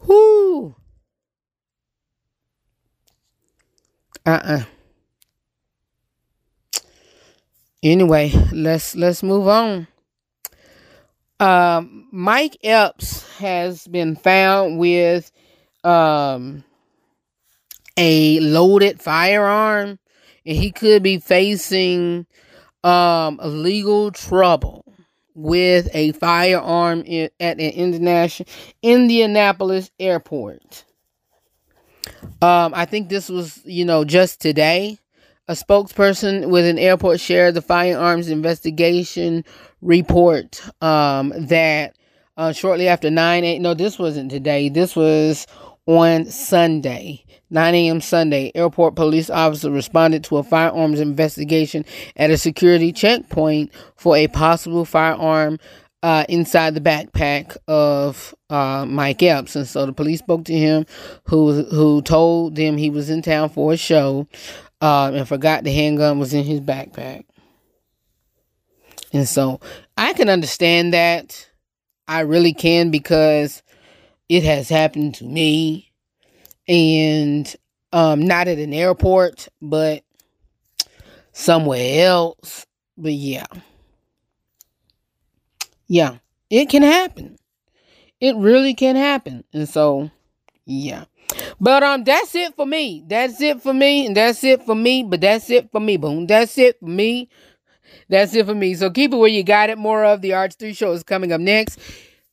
Whoo. 0.07 0.75
Uh-uh. 4.25 4.63
Anyway, 7.83 8.31
let's 8.51 8.95
let's 8.95 9.23
move 9.23 9.47
on. 9.47 9.87
Um, 11.39 12.07
Mike 12.11 12.57
Epps 12.63 13.27
has 13.37 13.87
been 13.87 14.15
found 14.15 14.77
with 14.77 15.31
um 15.83 16.63
a 17.97 18.39
loaded 18.39 19.01
firearm 19.01 19.99
and 20.45 20.57
he 20.57 20.71
could 20.71 21.03
be 21.03 21.19
facing 21.19 22.25
um 22.83 23.39
legal 23.43 24.11
trouble 24.11 24.83
with 25.35 25.89
a 25.93 26.11
firearm 26.13 27.03
in, 27.05 27.29
at 27.39 27.59
an 27.59 27.71
international 27.71 28.49
Indianapolis 28.81 29.91
airport. 29.99 30.85
Um, 32.41 32.73
I 32.75 32.85
think 32.85 33.09
this 33.09 33.29
was, 33.29 33.61
you 33.65 33.85
know, 33.85 34.03
just 34.03 34.41
today. 34.41 34.97
A 35.47 35.53
spokesperson 35.53 36.49
with 36.49 36.65
an 36.65 36.79
airport 36.79 37.19
shared 37.19 37.55
the 37.55 37.61
firearms 37.61 38.29
investigation 38.29 39.43
report 39.81 40.61
um, 40.81 41.33
that 41.47 41.95
uh, 42.37 42.53
shortly 42.53 42.87
after 42.87 43.11
9 43.11 43.43
8, 43.43 43.59
no, 43.59 43.73
this 43.73 43.99
wasn't 43.99 44.31
today. 44.31 44.69
This 44.69 44.95
was 44.95 45.47
on 45.85 46.25
Sunday. 46.25 47.25
9 47.49 47.75
a.m. 47.75 47.99
Sunday, 47.99 48.51
airport 48.55 48.95
police 48.95 49.29
officer 49.29 49.69
responded 49.69 50.23
to 50.23 50.37
a 50.37 50.43
firearms 50.43 51.01
investigation 51.01 51.83
at 52.15 52.29
a 52.29 52.37
security 52.37 52.93
checkpoint 52.93 53.71
for 53.97 54.15
a 54.15 54.27
possible 54.29 54.85
firearm 54.85 55.59
uh, 56.01 56.25
inside 56.29 56.73
the 56.73 56.81
backpack 56.81 57.57
of 57.67 58.33
uh, 58.49 58.85
Mike 58.87 59.21
Epps. 59.21 59.55
And 59.55 59.67
so 59.67 59.85
the 59.85 59.93
police 59.93 60.19
spoke 60.19 60.45
to 60.45 60.53
him, 60.53 60.85
who 61.25 61.63
who 61.65 62.01
told 62.01 62.55
them 62.55 62.77
he 62.77 62.89
was 62.89 63.09
in 63.09 63.21
town 63.21 63.49
for 63.49 63.73
a 63.73 63.77
show 63.77 64.27
uh, 64.79 65.11
and 65.13 65.27
forgot 65.27 65.63
the 65.63 65.73
handgun 65.73 66.19
was 66.19 66.33
in 66.33 66.43
his 66.43 66.61
backpack. 66.61 67.25
And 69.13 69.27
so 69.27 69.59
I 69.97 70.13
can 70.13 70.29
understand 70.29 70.93
that. 70.93 71.47
I 72.07 72.21
really 72.21 72.53
can 72.53 72.91
because 72.91 73.61
it 74.31 74.45
has 74.45 74.69
happened 74.69 75.13
to 75.15 75.25
me. 75.25 75.91
And 76.65 77.53
um 77.91 78.21
not 78.21 78.47
at 78.47 78.59
an 78.59 78.73
airport 78.73 79.49
but 79.61 80.05
somewhere 81.33 82.05
else. 82.05 82.65
But 82.97 83.11
yeah. 83.11 83.45
Yeah. 85.87 86.19
It 86.49 86.69
can 86.69 86.81
happen. 86.81 87.35
It 88.21 88.37
really 88.37 88.73
can 88.73 88.95
happen. 88.95 89.43
And 89.51 89.67
so 89.67 90.09
yeah. 90.65 91.05
But 91.59 91.83
um 91.83 92.05
that's 92.05 92.33
it 92.33 92.55
for 92.55 92.65
me. 92.65 93.03
That's 93.05 93.41
it 93.41 93.61
for 93.61 93.73
me. 93.73 94.05
And 94.05 94.15
that's 94.15 94.41
it 94.45 94.63
for 94.63 94.75
me. 94.75 95.03
But 95.03 95.19
that's 95.19 95.49
it 95.49 95.69
for 95.73 95.81
me 95.81 95.97
boom 95.97 96.25
that's 96.25 96.57
it 96.57 96.79
for 96.79 96.85
me. 96.85 97.27
That's 98.07 98.33
it 98.33 98.45
for 98.45 98.55
me. 98.55 98.75
So 98.75 98.89
keep 98.89 99.11
it 99.11 99.17
where 99.17 99.27
you 99.27 99.43
got 99.43 99.69
it. 99.69 99.77
More 99.77 100.05
of 100.05 100.21
the 100.21 100.29
RH3 100.29 100.73
show 100.73 100.93
is 100.93 101.03
coming 101.03 101.33
up 101.33 101.41
next 101.41 101.79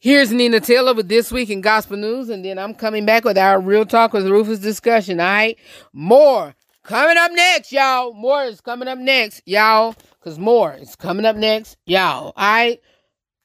Here's 0.01 0.31
Nina 0.31 0.61
Taylor 0.61 0.95
with 0.95 1.09
This 1.09 1.33
Week 1.33 1.51
in 1.51 1.61
Gospel 1.61 1.97
News, 1.97 2.29
and 2.29 2.45
then 2.45 2.57
I'm 2.57 2.73
coming 2.73 3.05
back 3.05 3.25
with 3.25 3.37
our 3.37 3.61
Real 3.61 3.85
Talk 3.85 4.13
with 4.13 4.29
Rufus 4.29 4.61
discussion, 4.61 5.19
all 5.19 5.27
right? 5.27 5.59
More 5.93 6.55
coming 6.85 7.17
up 7.17 7.33
next, 7.33 7.73
y'all. 7.73 8.13
More 8.13 8.45
is 8.45 8.61
coming 8.61 8.87
up 8.87 9.01
next, 9.01 9.43
y'all, 9.45 9.97
because 10.21 10.39
more 10.39 10.73
is 10.75 10.95
coming 10.95 11.27
up 11.27 11.35
next, 11.35 11.79
y'all, 11.85 12.27
all 12.27 12.33
right? 12.37 12.81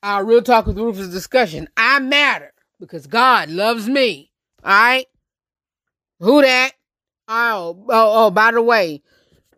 Our 0.03 0.23
Real 0.23 0.43
Talk 0.43 0.67
with 0.67 0.77
Rufus 0.77 1.07
discussion. 1.07 1.69
I 1.75 1.97
matter 1.97 2.53
because 2.79 3.07
God 3.07 3.49
loves 3.49 3.89
me, 3.89 4.29
all 4.63 4.71
right? 4.71 5.07
Who 6.19 6.43
that? 6.43 6.73
Oh, 7.27 7.83
oh, 7.89 8.25
oh, 8.25 8.29
by 8.29 8.51
the 8.51 8.61
way, 8.61 9.01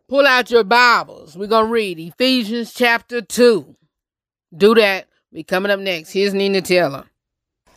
pull 0.07 0.25
out 0.25 0.49
your 0.49 0.63
Bibles. 0.63 1.35
We're 1.35 1.47
going 1.47 1.65
to 1.65 1.71
read 1.73 1.99
Ephesians 1.99 2.73
chapter 2.73 3.19
2. 3.21 3.75
Do 4.55 4.75
that. 4.75 5.09
We 5.35 5.43
coming 5.43 5.69
up 5.69 5.81
next. 5.81 6.13
Here's 6.13 6.33
Nina 6.33 6.61
Taylor. 6.61 7.03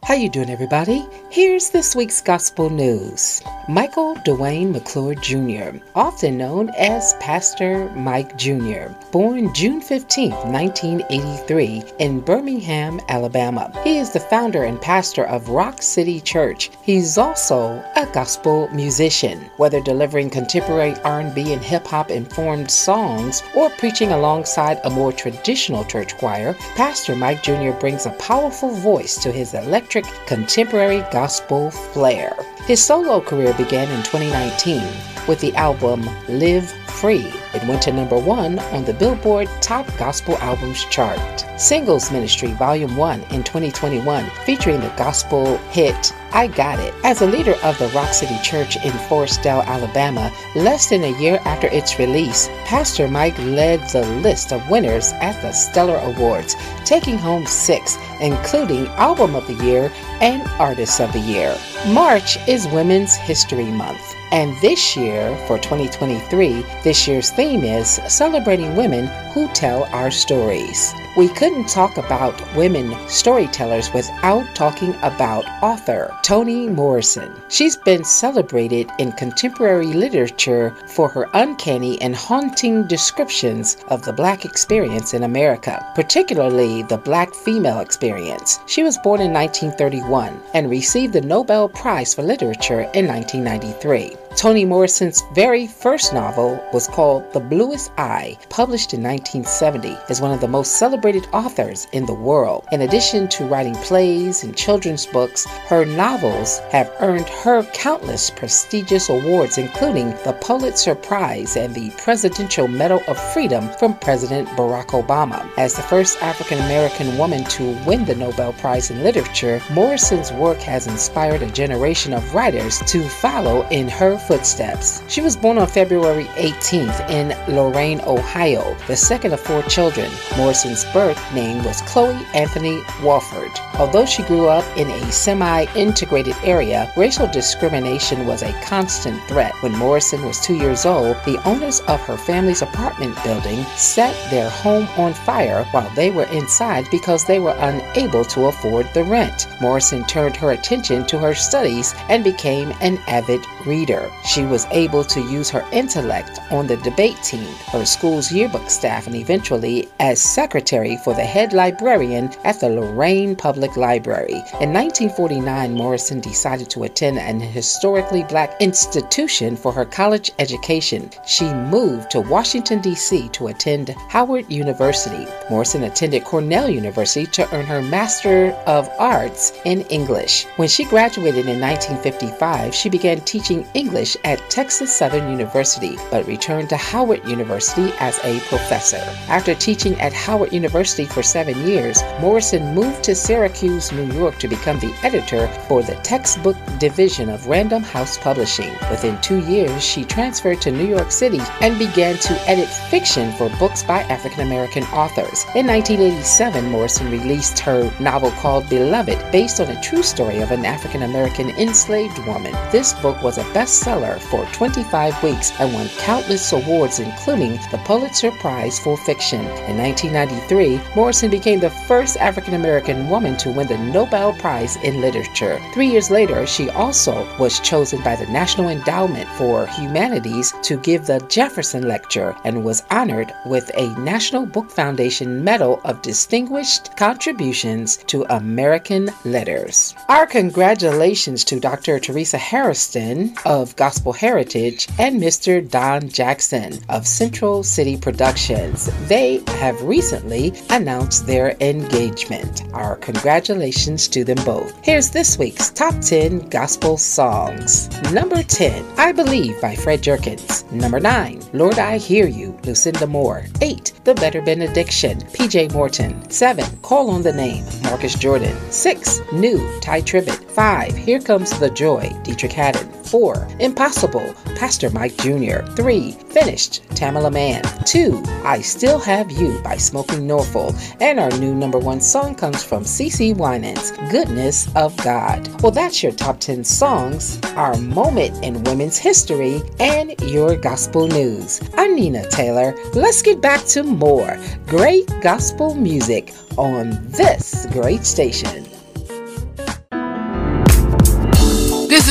How 0.05 0.15
you 0.15 0.31
doing, 0.31 0.49
everybody? 0.49 1.05
Here's 1.31 1.69
this 1.69 1.95
week's 1.95 2.23
gospel 2.23 2.71
news. 2.71 3.43
Michael 3.69 4.15
Dwayne 4.25 4.73
McClure 4.73 5.15
Jr., 5.15 5.85
often 5.95 6.39
known 6.39 6.71
as 6.79 7.13
Pastor 7.21 7.91
Mike 7.91 8.39
Jr., 8.39 8.89
born 9.13 9.53
June 9.53 9.83
15, 9.83 10.31
1983, 10.31 11.83
in 11.99 12.21
Birmingham, 12.21 12.99
Alabama. 13.11 13.71
He 13.85 13.99
is 13.99 14.11
the 14.11 14.21
founder 14.21 14.65
and 14.65 14.81
pastor 14.81 15.27
of 15.27 15.51
Rock 15.51 15.83
City 15.83 16.23
Church. 16.23 16.71
He's 16.81 17.19
also 17.19 17.85
a 17.95 18.07
gospel 18.15 18.69
musician, 18.73 19.51
whether 19.59 19.83
delivering 19.83 20.31
contemporary 20.31 20.95
R&B 21.05 21.53
and 21.53 21.63
hip 21.63 21.87
hop 21.87 22.11
informed 22.11 22.71
songs 22.71 23.43
or 23.55 23.69
preaching 23.71 24.13
alongside 24.13 24.81
a 24.85 24.91
more 24.91 25.13
traditional 25.13 25.85
church 25.85 26.17
choir. 26.17 26.55
Pastor 26.77 27.15
Mike 27.15 27.43
Jr. 27.43 27.73
brings 27.73 28.07
a 28.07 28.13
powerful 28.13 28.71
voice 28.71 29.19
to 29.23 29.31
his 29.31 29.53
electric 29.53 29.88
electric 29.89 30.27
contemporary 30.27 31.01
gospel 31.11 31.71
flair. 31.71 32.37
His 32.67 32.85
solo 32.85 33.23
career 33.23 33.55
began 33.55 33.89
in 33.91 34.03
2019 34.03 34.83
with 35.27 35.41
the 35.41 35.57
album 35.57 36.07
Live 36.29 36.71
Free. 37.01 37.33
It 37.55 37.67
went 37.67 37.81
to 37.83 37.93
number 37.93 38.19
one 38.19 38.59
on 38.59 38.85
the 38.85 38.93
Billboard 38.93 39.49
Top 39.63 39.87
Gospel 39.97 40.37
Albums 40.39 40.85
chart. 40.91 41.47
Singles 41.59 42.13
Ministry 42.13 42.53
Volume 42.53 42.97
1 42.97 43.23
in 43.31 43.43
2021, 43.43 44.27
featuring 44.45 44.81
the 44.81 44.93
gospel 44.99 45.57
hit 45.71 46.13
I 46.33 46.47
Got 46.47 46.79
It. 46.81 46.95
As 47.05 47.23
a 47.23 47.27
leader 47.27 47.55
of 47.63 47.79
the 47.79 47.89
Rock 47.89 48.13
City 48.13 48.37
Church 48.43 48.77
in 48.77 48.93
Forestdale, 48.93 49.65
Alabama, 49.65 50.33
less 50.55 50.89
than 50.89 51.05
a 51.05 51.21
year 51.21 51.41
after 51.45 51.67
its 51.69 51.99
release, 51.99 52.49
Pastor 52.65 53.09
Mike 53.09 53.39
led 53.39 53.81
the 53.91 54.07
list 54.23 54.53
of 54.53 54.69
winners 54.69 55.13
at 55.15 55.41
the 55.43 55.53
Stellar 55.53 55.99
Awards, 55.99 56.55
taking 56.85 57.19
home 57.19 57.47
six, 57.47 57.97
including 58.21 58.87
Album 58.89 59.35
of 59.35 59.47
the 59.47 59.65
Year 59.65 59.93
and 60.21 60.43
Artist 60.61 61.01
of 61.01 61.13
the 61.13 61.21
Year. 61.21 61.57
March 61.89 62.37
is 62.49 62.67
Women's 62.69 63.15
History 63.15 63.71
Month. 63.71 64.18
And 64.31 64.55
this 64.61 64.95
year, 64.95 65.35
for 65.47 65.57
2023, 65.57 66.63
this 66.85 67.09
year's 67.09 67.31
theme 67.31 67.65
is 67.65 67.99
Celebrating 68.09 68.77
Women 68.77 69.07
Who 69.33 69.49
Tell 69.49 69.85
Our 69.85 70.11
Stories. 70.11 70.93
We 71.17 71.29
couldn't 71.29 71.69
talk 71.69 71.97
about 71.97 72.41
women 72.55 72.95
storytellers 73.09 73.93
without 73.95 74.45
talking 74.55 74.95
about 75.03 75.47
author 75.63 76.15
Toni 76.23 76.69
Morrison. 76.69 77.33
She's 77.49 77.75
been 77.75 78.05
celebrated 78.05 78.91
in 78.99 79.13
contemporary 79.13 79.95
literature 79.95 80.77
for 80.87 81.09
her 81.09 81.27
uncanny 81.33 82.01
and 82.03 82.15
haunting 82.15 82.87
descriptions 82.87 83.79
of 83.89 84.03
the 84.03 84.13
Black 84.13 84.45
experience 84.45 85.15
in 85.15 85.23
America, 85.23 85.85
particularly 85.95 86.83
the 86.83 86.99
Black 86.99 87.35
female 87.35 87.81
experience. 87.81 88.61
She 88.67 88.83
was 88.83 88.99
born 88.99 89.23
in 89.23 89.33
1931 89.33 90.39
and 90.53 90.69
received 90.69 91.15
the 91.15 91.23
Nobel 91.23 91.71
Prize 91.71 92.15
for 92.15 92.23
Literature 92.23 92.83
in 92.93 93.07
1993. 93.07 94.18
Toni 94.39 94.65
Morrison's 94.65 95.25
very 95.33 95.67
first 95.67 96.15
novel 96.15 96.65
was 96.73 96.87
called 96.87 97.33
The 97.33 97.41
Bluest 97.41 97.91
Eye, 97.99 98.39
published 98.51 98.95
in 98.95 99.03
1970, 99.03 99.99
as 100.09 100.21
one 100.21 100.31
of 100.31 100.41
the 100.41 100.47
most 100.47 100.79
celebrated 100.79 101.27
authors 101.33 101.89
in 101.91 102.07
the 102.07 102.15
world. 102.15 102.65
In 102.71 102.83
addition 102.83 103.27
to 103.31 103.47
writing 103.47 103.75
plays 103.75 104.45
and 104.45 104.57
children's 104.57 105.07
books, 105.07 105.45
her 105.67 105.85
novels 105.85 106.61
have 106.71 106.95
earned 107.01 107.29
her 107.29 107.65
countless 107.73 108.31
prestigious 108.31 109.09
awards, 109.09 109.59
including 109.59 110.11
the 110.23 110.39
Pulitzer 110.41 110.95
Prize 110.95 111.57
and 111.57 111.75
the 111.75 111.91
Presidential 111.99 112.69
Medal 112.69 113.03
of 113.09 113.19
Freedom 113.33 113.69
from 113.71 113.99
President 113.99 114.47
Barack 114.51 114.91
Obama. 114.91 115.51
As 115.59 115.75
the 115.75 115.83
first 115.83 116.23
African 116.23 116.61
American 116.61 117.19
woman 117.19 117.43
to 117.47 117.77
win 117.85 118.05
the 118.05 118.15
Nobel 118.15 118.53
Prize 118.53 118.93
in 118.93 119.03
Literature, 119.03 119.61
Morrison's 119.73 120.31
work 120.31 120.59
has 120.59 120.87
inspired 120.87 121.43
a 121.43 121.51
generation 121.51 122.13
of 122.13 122.37
writers 122.37 122.79
to 122.87 123.03
follow 123.09 123.67
in 123.71 123.89
her 123.89 124.17
footsteps. 124.29 125.03
She 125.09 125.23
was 125.23 125.37
born 125.37 125.57
on 125.57 125.67
February 125.67 126.27
18th 126.37 127.09
in 127.09 127.29
Lorain, 127.53 128.03
Ohio, 128.03 128.77
the 128.87 128.95
second 128.95 129.33
of 129.33 129.41
four 129.41 129.63
children. 129.63 130.11
Morrison's 130.37 130.85
birth 130.93 131.19
name 131.35 131.65
was 131.65 131.81
Chloe 131.83 132.27
Anthony 132.35 132.77
Wofford. 133.01 133.59
Although 133.79 134.05
she 134.05 134.23
grew 134.25 134.49
up 134.49 134.67
in 134.77 134.91
a 134.91 135.11
semi 135.11 135.65
integrated 135.75 136.37
area, 136.45 136.93
racial 136.95 137.27
discrimination 137.27 138.27
was 138.27 138.43
a 138.43 138.53
constant 138.63 139.19
threat. 139.29 139.55
When 139.63 139.73
Morrison 139.73 140.23
was 140.27 140.41
two 140.41 140.57
years 140.57 140.85
old, 140.85 141.17
the 141.25 141.41
owners 141.47 141.81
of 141.89 142.01
her 142.03 142.19
family's 142.19 142.61
apartment 142.61 143.17
building 143.25 143.65
set 143.77 144.15
their 144.31 144.51
home 144.51 144.87
on 144.99 145.15
fire 145.15 145.65
while 145.71 145.89
they 145.95 146.11
were 146.11 146.27
inside 146.27 146.87
because 146.91 147.25
they 147.25 147.39
were 147.39 147.57
unable 147.61 148.27
to 148.27 148.47
afford 148.47 148.93
the 148.93 149.05
rent. 149.05 149.49
Morrison 149.63 150.05
turned 150.05 150.37
her 150.37 150.51
attention 150.51 151.07
to 151.07 151.19
her 151.19 151.35
studies 151.35 151.95
and 152.11 152.23
became 152.23 152.75
an 152.83 152.99
avid 153.07 153.41
reader. 153.65 154.11
She 154.25 154.45
was 154.45 154.67
able 154.71 155.05
to 155.05 155.21
use 155.21 155.49
her 155.51 155.65
intellect 155.73 156.39
on 156.51 156.67
the 156.67 156.77
debate 156.79 157.17
team, 157.23 157.55
her 157.73 157.85
school's 157.85 158.31
yearbook 158.31 158.69
staff, 158.69 159.07
and 159.07 159.17
eventually 159.17 159.89
as 160.01 160.21
secretary 160.21 160.97
for 160.99 161.15
the 161.15 161.25
head 161.25 161.53
librarian 161.53 162.31
at 162.45 162.61
the 162.61 162.69
Lorain 162.69 163.37
Public 163.37 163.77
Library. 163.77 164.43
In 164.61 164.73
1949, 164.73 165.73
Morrison 165.73 166.21
decided 166.21 166.69
to 166.71 166.85
attend 166.85 167.19
an 167.19 167.41
historically 167.41 168.25
black 168.25 168.61
institution 168.61 169.57
for 169.57 169.73
her 169.73 169.85
college 169.85 170.31
education. 170.39 171.11
She 171.27 171.53
moved 171.55 172.11
to 172.11 172.21
Washington, 172.21 172.81
D.C. 172.81 173.29
to 173.31 173.49
attend 173.49 173.91
Howard 174.09 174.51
University. 174.51 175.27
Morrison 175.51 175.85
attended 175.85 176.25
Cornell 176.25 176.69
University 176.69 177.27
to 177.27 177.55
earn 177.55 177.67
her 177.67 177.83
Master 177.83 178.51
of 178.67 178.89
Arts 178.99 179.53
in 179.65 179.83
English. 179.83 180.47
When 180.57 180.69
she 180.69 180.85
graduated 180.85 181.47
in 181.47 181.61
1955, 181.61 182.75
she 182.75 182.89
began 182.89 183.21
teaching 183.21 183.67
English 183.75 184.08
English 184.09 184.25
at 184.25 184.51
Texas 184.51 184.97
Southern 184.97 185.31
University, 185.31 185.97
but 186.11 186.27
returned 186.27 186.69
to 186.71 186.77
Howard 186.77 187.27
University 187.29 187.93
as 188.01 188.19
a 188.25 188.41
professor. 188.49 189.03
After 189.29 189.55
teaching 189.55 190.01
at 190.01 190.13
Howard 190.13 190.53
University 190.53 191.05
for 191.05 191.23
seven 191.23 191.67
years, 191.67 192.03
Morrison 192.21 192.75
moved 192.75 193.03
to 193.05 193.15
Syracuse, 193.15 193.93
New 193.93 194.11
York 194.13 194.39
to 194.39 194.49
become 194.49 194.79
the 194.81 194.95
editor 195.03 195.49
for 195.69 195.83
the 195.83 195.97
textbook 195.97 196.57
division 196.79 197.29
of 197.29 197.47
Random 197.47 197.83
House 197.83 198.17
Publishing. 198.19 198.73
Within 198.91 199.21
two 199.21 199.41
years, 199.47 199.83
she 199.83 200.05
transferred 200.05 200.61
to 200.63 200.71
New 200.71 200.87
York 200.87 201.11
City 201.11 201.41
and 201.61 201.79
began 201.79 202.17
to 202.17 202.49
edit 202.49 202.69
fiction 202.91 203.33
for 203.33 203.51
books 203.59 203.83
by 203.83 204.03
African 204.05 204.41
American 204.41 204.85
authors. 204.85 205.45
In 205.55 205.67
1987, 205.67 206.71
Morrison 206.71 207.11
released 207.11 207.59
her 207.61 207.93
novel 208.01 208.31
called 208.43 208.69
Beloved, 208.69 209.19
based 209.33 209.61
on 209.61 209.69
a 209.69 209.83
true 209.83 210.03
story 210.03 210.39
of 210.41 210.51
an 210.51 210.65
African 210.65 211.03
American 211.03 211.51
enslaved 211.51 212.19
woman. 212.27 212.53
This 212.71 212.93
book 212.95 213.23
was 213.23 213.39
a 213.39 213.45
bestseller 213.57 213.88
bestseller 213.89 214.21
for 214.21 214.45
25 214.53 215.23
weeks 215.23 215.53
and 215.59 215.73
won 215.73 215.89
countless 215.99 216.53
awards, 216.53 217.01
including 217.01 217.53
the 217.71 217.81
Pulitzer 217.85 218.31
Prize 218.33 218.79
for 218.79 218.97
Fiction. 218.97 219.41
In 219.41 219.79
1993, 219.79 220.81
Morrison 220.95 221.31
became 221.31 221.61
the 221.61 221.71
first 221.71 222.17
African 222.19 222.55
American 222.55 223.09
woman 223.09 223.37
to 223.39 223.51
win 223.51 223.67
the 223.67 223.79
Nobel 223.79 224.33
Prize 224.35 224.77
in 224.77 225.01
Literature. 225.01 225.61
Three 225.73 225.89
years 225.89 226.11
later, 226.11 226.47
she 226.47 226.71
also 226.71 227.27
was 227.39 227.61
chosen 227.61 228.03
by 228.03 228.17
the 228.17 228.27
National 228.27 228.69
Endowment 228.69 229.29
for 229.31 229.67
Humanities 229.67 230.53
to 230.63 230.77
give 230.79 231.07
the 231.07 231.21
Jefferson 231.29 231.89
Lecture 231.89 232.37
and 232.45 232.65
was 232.65 232.83
honored 232.91 233.33
with 233.47 233.71
a 233.75 233.89
National 234.01 234.47
Book 234.47 234.71
Foundation 234.71 235.43
Medal 235.43 235.81
of 235.85 236.03
Distinguished 236.03 236.97
Contributions 236.97 237.97
to 238.09 238.25
American 238.31 239.11
Letters. 239.25 239.95
Our 240.09 240.27
congratulations 240.27 241.45
to 241.45 241.61
Dr. 241.61 241.99
Teresa 241.99 242.39
Hairston 242.39 243.35
of 243.47 243.75
Gospel 243.79 244.13
Heritage, 244.13 244.89
and 244.99 245.23
Mr. 245.23 245.67
Don 245.67 246.09
Jackson 246.09 246.81
of 246.89 247.07
Central 247.07 247.63
City 247.63 247.97
Productions. 247.97 248.91
They 249.07 249.41
have 249.61 249.81
recently 249.83 250.53
announced 250.69 251.27
their 251.27 251.57
engagement. 251.61 252.65
Our 252.75 252.97
congratulations 252.97 254.09
to 254.09 254.25
them 254.25 254.45
both. 254.45 254.77
Here's 254.85 255.11
this 255.11 255.39
week's 255.39 255.71
top 255.71 255.95
10 256.01 256.49
gospel 256.49 256.97
songs. 256.97 257.89
Number 258.13 258.43
10, 258.43 258.85
I 258.99 259.13
Believe 259.13 259.61
by 259.61 259.77
Fred 259.77 260.03
Jerkins. 260.03 260.65
Number 260.73 260.99
9, 260.99 261.41
Lord 261.53 261.79
I 261.79 261.99
Hear 261.99 262.27
You, 262.27 262.59
Lucinda 262.65 263.07
Moore. 263.07 263.47
8, 263.61 263.93
The 264.03 264.15
Better 264.15 264.43
Benediction, 264.43 265.21
PJ 265.21 265.73
Morton. 265.73 266.29
7, 266.29 266.65
Call 266.79 267.11
on 267.11 267.23
the 267.23 267.33
Name, 267.33 267.65
Marcus 267.85 268.17
Jordan. 268.17 268.57
6. 268.73 269.21
New, 269.33 269.59
Tye 269.81 270.03
Tribbett. 270.03 270.51
5. 270.51 270.97
Here 270.97 271.21
Comes 271.21 271.57
the 271.61 271.71
Joy, 271.71 272.11
Deitrick 272.25 272.53
Haddon. 272.53 272.98
4. 273.09 273.49
Impossible, 273.61 274.35
Pastor 274.57 274.91
Mike 274.91 275.17
Jr. 275.17 275.63
3. 275.75 276.13
Finished, 276.31 276.83
Tamela 276.91 277.33
Mann. 277.33 277.63
2. 277.85 278.23
I 278.45 278.61
Still 278.61 278.99
Have 278.99 279.31
You 279.31 279.59
by 279.61 279.77
Smokie 279.77 280.21
Norful. 280.21 280.75
And 281.01 281.19
our 281.19 281.31
new 281.39 281.55
number 281.55 281.79
one 281.79 282.01
song 282.01 282.35
comes 282.35 282.63
from 282.63 282.85
CeCe 282.85 283.37
Winans, 283.37 283.93
Goodness 284.11 284.75
of 284.77 284.97
God. 284.99 285.49
Well, 285.63 285.73
that's 285.73 286.03
your 286.03 286.13
top 286.13 286.41
10 286.41 286.65
songs, 286.65 287.41
our 287.57 287.77
moment 287.77 288.45
in 288.45 288.63
women's 288.65 288.99
history, 288.99 289.63
and 289.81 290.15
your 290.23 290.57
gospel 290.57 291.09
news. 291.09 291.61
I'm 291.77 291.95
Nina 291.97 292.29
Taylor. 292.29 292.75
Let's 292.95 293.23
get 293.23 293.41
back 293.41 293.65
to 293.67 293.83
more 293.83 294.39
great 294.67 295.11
gospel 295.23 295.75
music 295.75 296.33
on 296.57 296.91
this 297.11 297.67
great 297.73 298.05
station. 298.05 298.78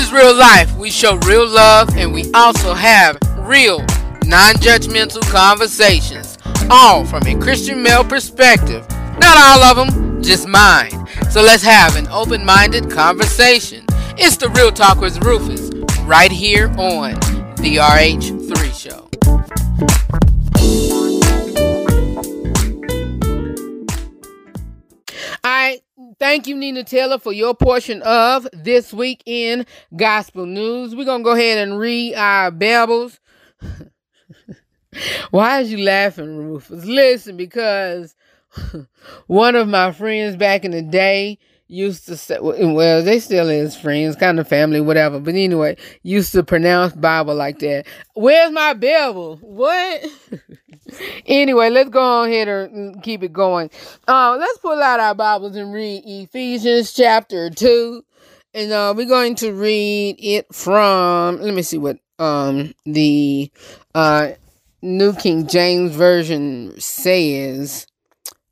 Is 0.07 0.13
real 0.13 0.35
life. 0.35 0.75
We 0.75 0.89
show 0.89 1.17
real 1.17 1.47
love 1.47 1.95
and 1.95 2.13
we 2.13 2.31
also 2.33 2.73
have 2.73 3.17
real, 3.37 3.79
non 4.25 4.55
judgmental 4.55 5.21
conversations, 5.31 6.37
all 6.69 7.05
from 7.05 7.25
a 7.25 7.35
Christian 7.39 7.81
male 7.81 8.03
perspective. 8.03 8.87
Not 9.19 9.37
all 9.37 9.63
of 9.63 9.77
them, 9.77 10.21
just 10.21 10.47
mine. 10.47 10.91
So 11.29 11.41
let's 11.41 11.63
have 11.63 11.95
an 11.95 12.07
open 12.07 12.45
minded 12.45 12.89
conversation. 12.91 13.85
It's 14.17 14.37
the 14.37 14.49
Real 14.49 14.71
Talk 14.71 14.99
with 14.99 15.23
Rufus, 15.23 15.69
right 16.03 16.31
here 16.31 16.67
on 16.77 17.13
the 17.57 17.77
RH3 17.77 18.36
thank 26.19 26.47
you, 26.47 26.55
Nina 26.55 26.83
Taylor, 26.83 27.19
for 27.19 27.33
your 27.33 27.53
portion 27.55 28.01
of 28.03 28.47
this 28.53 28.93
week 28.93 29.23
in 29.25 29.65
Gospel 29.95 30.45
News. 30.45 30.95
We're 30.95 31.05
gonna 31.05 31.23
go 31.23 31.31
ahead 31.31 31.67
and 31.67 31.79
read 31.79 32.15
our 32.15 32.51
Bibles. 32.51 33.19
Why 35.31 35.61
is 35.61 35.71
you 35.71 35.79
laughing, 35.79 36.37
Rufus? 36.37 36.85
Listen, 36.85 37.37
because 37.37 38.15
one 39.27 39.55
of 39.55 39.67
my 39.67 39.91
friends 39.91 40.35
back 40.35 40.65
in 40.65 40.71
the 40.71 40.81
day 40.81 41.37
used 41.67 42.05
to 42.07 42.15
say, 42.15 42.37
well, 42.39 43.03
they 43.03 43.19
still 43.19 43.49
is 43.49 43.75
friends, 43.75 44.15
kind 44.15 44.39
of 44.39 44.47
family, 44.47 44.79
whatever. 44.81 45.19
But 45.19 45.35
anyway, 45.35 45.77
used 46.01 46.31
to 46.31 46.43
pronounce 46.43 46.93
Bible 46.93 47.35
like 47.35 47.59
that. 47.59 47.85
Where's 48.13 48.51
my 48.51 48.73
Bible? 48.73 49.37
What? 49.41 50.05
anyway, 51.25 51.69
let's 51.69 51.89
go 51.89 52.01
on 52.01 52.29
ahead 52.29 52.47
and 52.47 53.01
keep 53.03 53.23
it 53.23 53.33
going. 53.33 53.69
Uh, 54.07 54.37
let's 54.39 54.57
pull 54.59 54.81
out 54.81 54.99
our 54.99 55.15
Bibles 55.15 55.55
and 55.55 55.73
read 55.73 56.03
Ephesians 56.05 56.93
chapter 56.93 57.49
2. 57.49 58.03
And 58.53 58.71
uh, 58.71 58.93
we're 58.95 59.05
going 59.05 59.35
to 59.35 59.53
read 59.53 60.15
it 60.19 60.53
from, 60.53 61.41
let 61.41 61.53
me 61.53 61.61
see 61.61 61.77
what 61.77 61.97
um 62.19 62.73
the 62.83 63.51
uh 63.93 64.31
New 64.81 65.13
King 65.13 65.47
James 65.47 65.95
Version 65.95 66.79
says. 66.79 67.87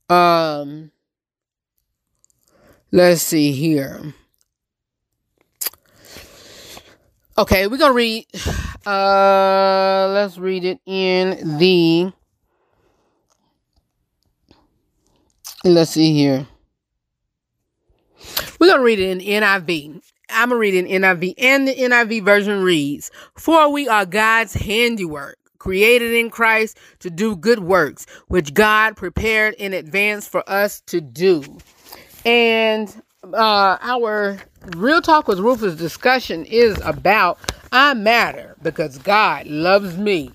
Um, 0.09 0.91
let's 2.91 3.21
see 3.21 3.51
here. 3.51 4.13
Okay, 7.37 7.67
we're 7.67 7.77
gonna 7.77 7.93
read. 7.93 8.25
Uh, 8.85 10.11
let's 10.13 10.37
read 10.37 10.63
it 10.63 10.79
in 10.85 11.57
the. 11.57 12.13
Let's 15.65 15.91
see 15.91 16.13
here. 16.13 16.47
We're 18.59 18.67
gonna 18.69 18.83
read 18.83 18.99
it 18.99 19.09
in 19.09 19.19
NIV. 19.19 19.99
I'm 20.29 20.49
gonna 20.49 20.59
read 20.59 20.75
it 20.75 20.85
in 20.85 21.01
NIV, 21.01 21.33
and 21.39 21.67
the 21.67 21.73
NIV 21.73 22.23
version 22.23 22.61
reads: 22.61 23.09
"For 23.35 23.71
we 23.71 23.87
are 23.87 24.05
God's 24.05 24.53
handiwork." 24.53 25.37
created 25.57 26.13
in 26.13 26.29
Christ 26.29 26.77
to 26.99 27.09
do 27.09 27.35
good 27.35 27.57
works, 27.57 28.05
which 28.27 28.53
God 28.53 28.95
prepared 28.95 29.55
in 29.55 29.73
advance 29.73 30.27
for 30.27 30.47
us 30.47 30.79
to 30.81 31.01
do. 31.01 31.43
And 32.23 33.01
uh, 33.33 33.79
our 33.81 34.37
Real 34.77 35.01
Talk 35.01 35.27
with 35.27 35.39
Rufus 35.39 35.75
discussion 35.75 36.45
is 36.45 36.79
about 36.83 37.39
I 37.71 37.95
matter 37.95 38.55
because 38.61 38.99
God 38.99 39.47
loves 39.47 39.97
me. 39.97 40.34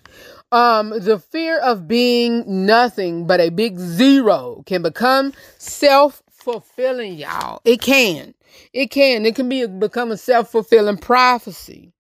Um, 0.52 0.90
the 0.90 1.18
fear 1.18 1.60
of 1.60 1.86
being 1.86 2.44
nothing 2.66 3.26
but 3.26 3.40
a 3.40 3.50
big 3.50 3.78
zero 3.78 4.62
can 4.66 4.82
become 4.82 5.32
self 5.58 6.22
fulfilling, 6.30 7.14
y'all. 7.14 7.60
It 7.64 7.80
can. 7.80 8.34
It 8.72 8.90
can. 8.90 9.26
It 9.26 9.36
can 9.36 9.48
be 9.48 9.66
become 9.66 10.10
a 10.10 10.16
self 10.16 10.50
fulfilling 10.50 10.98
prophecy. 10.98 11.92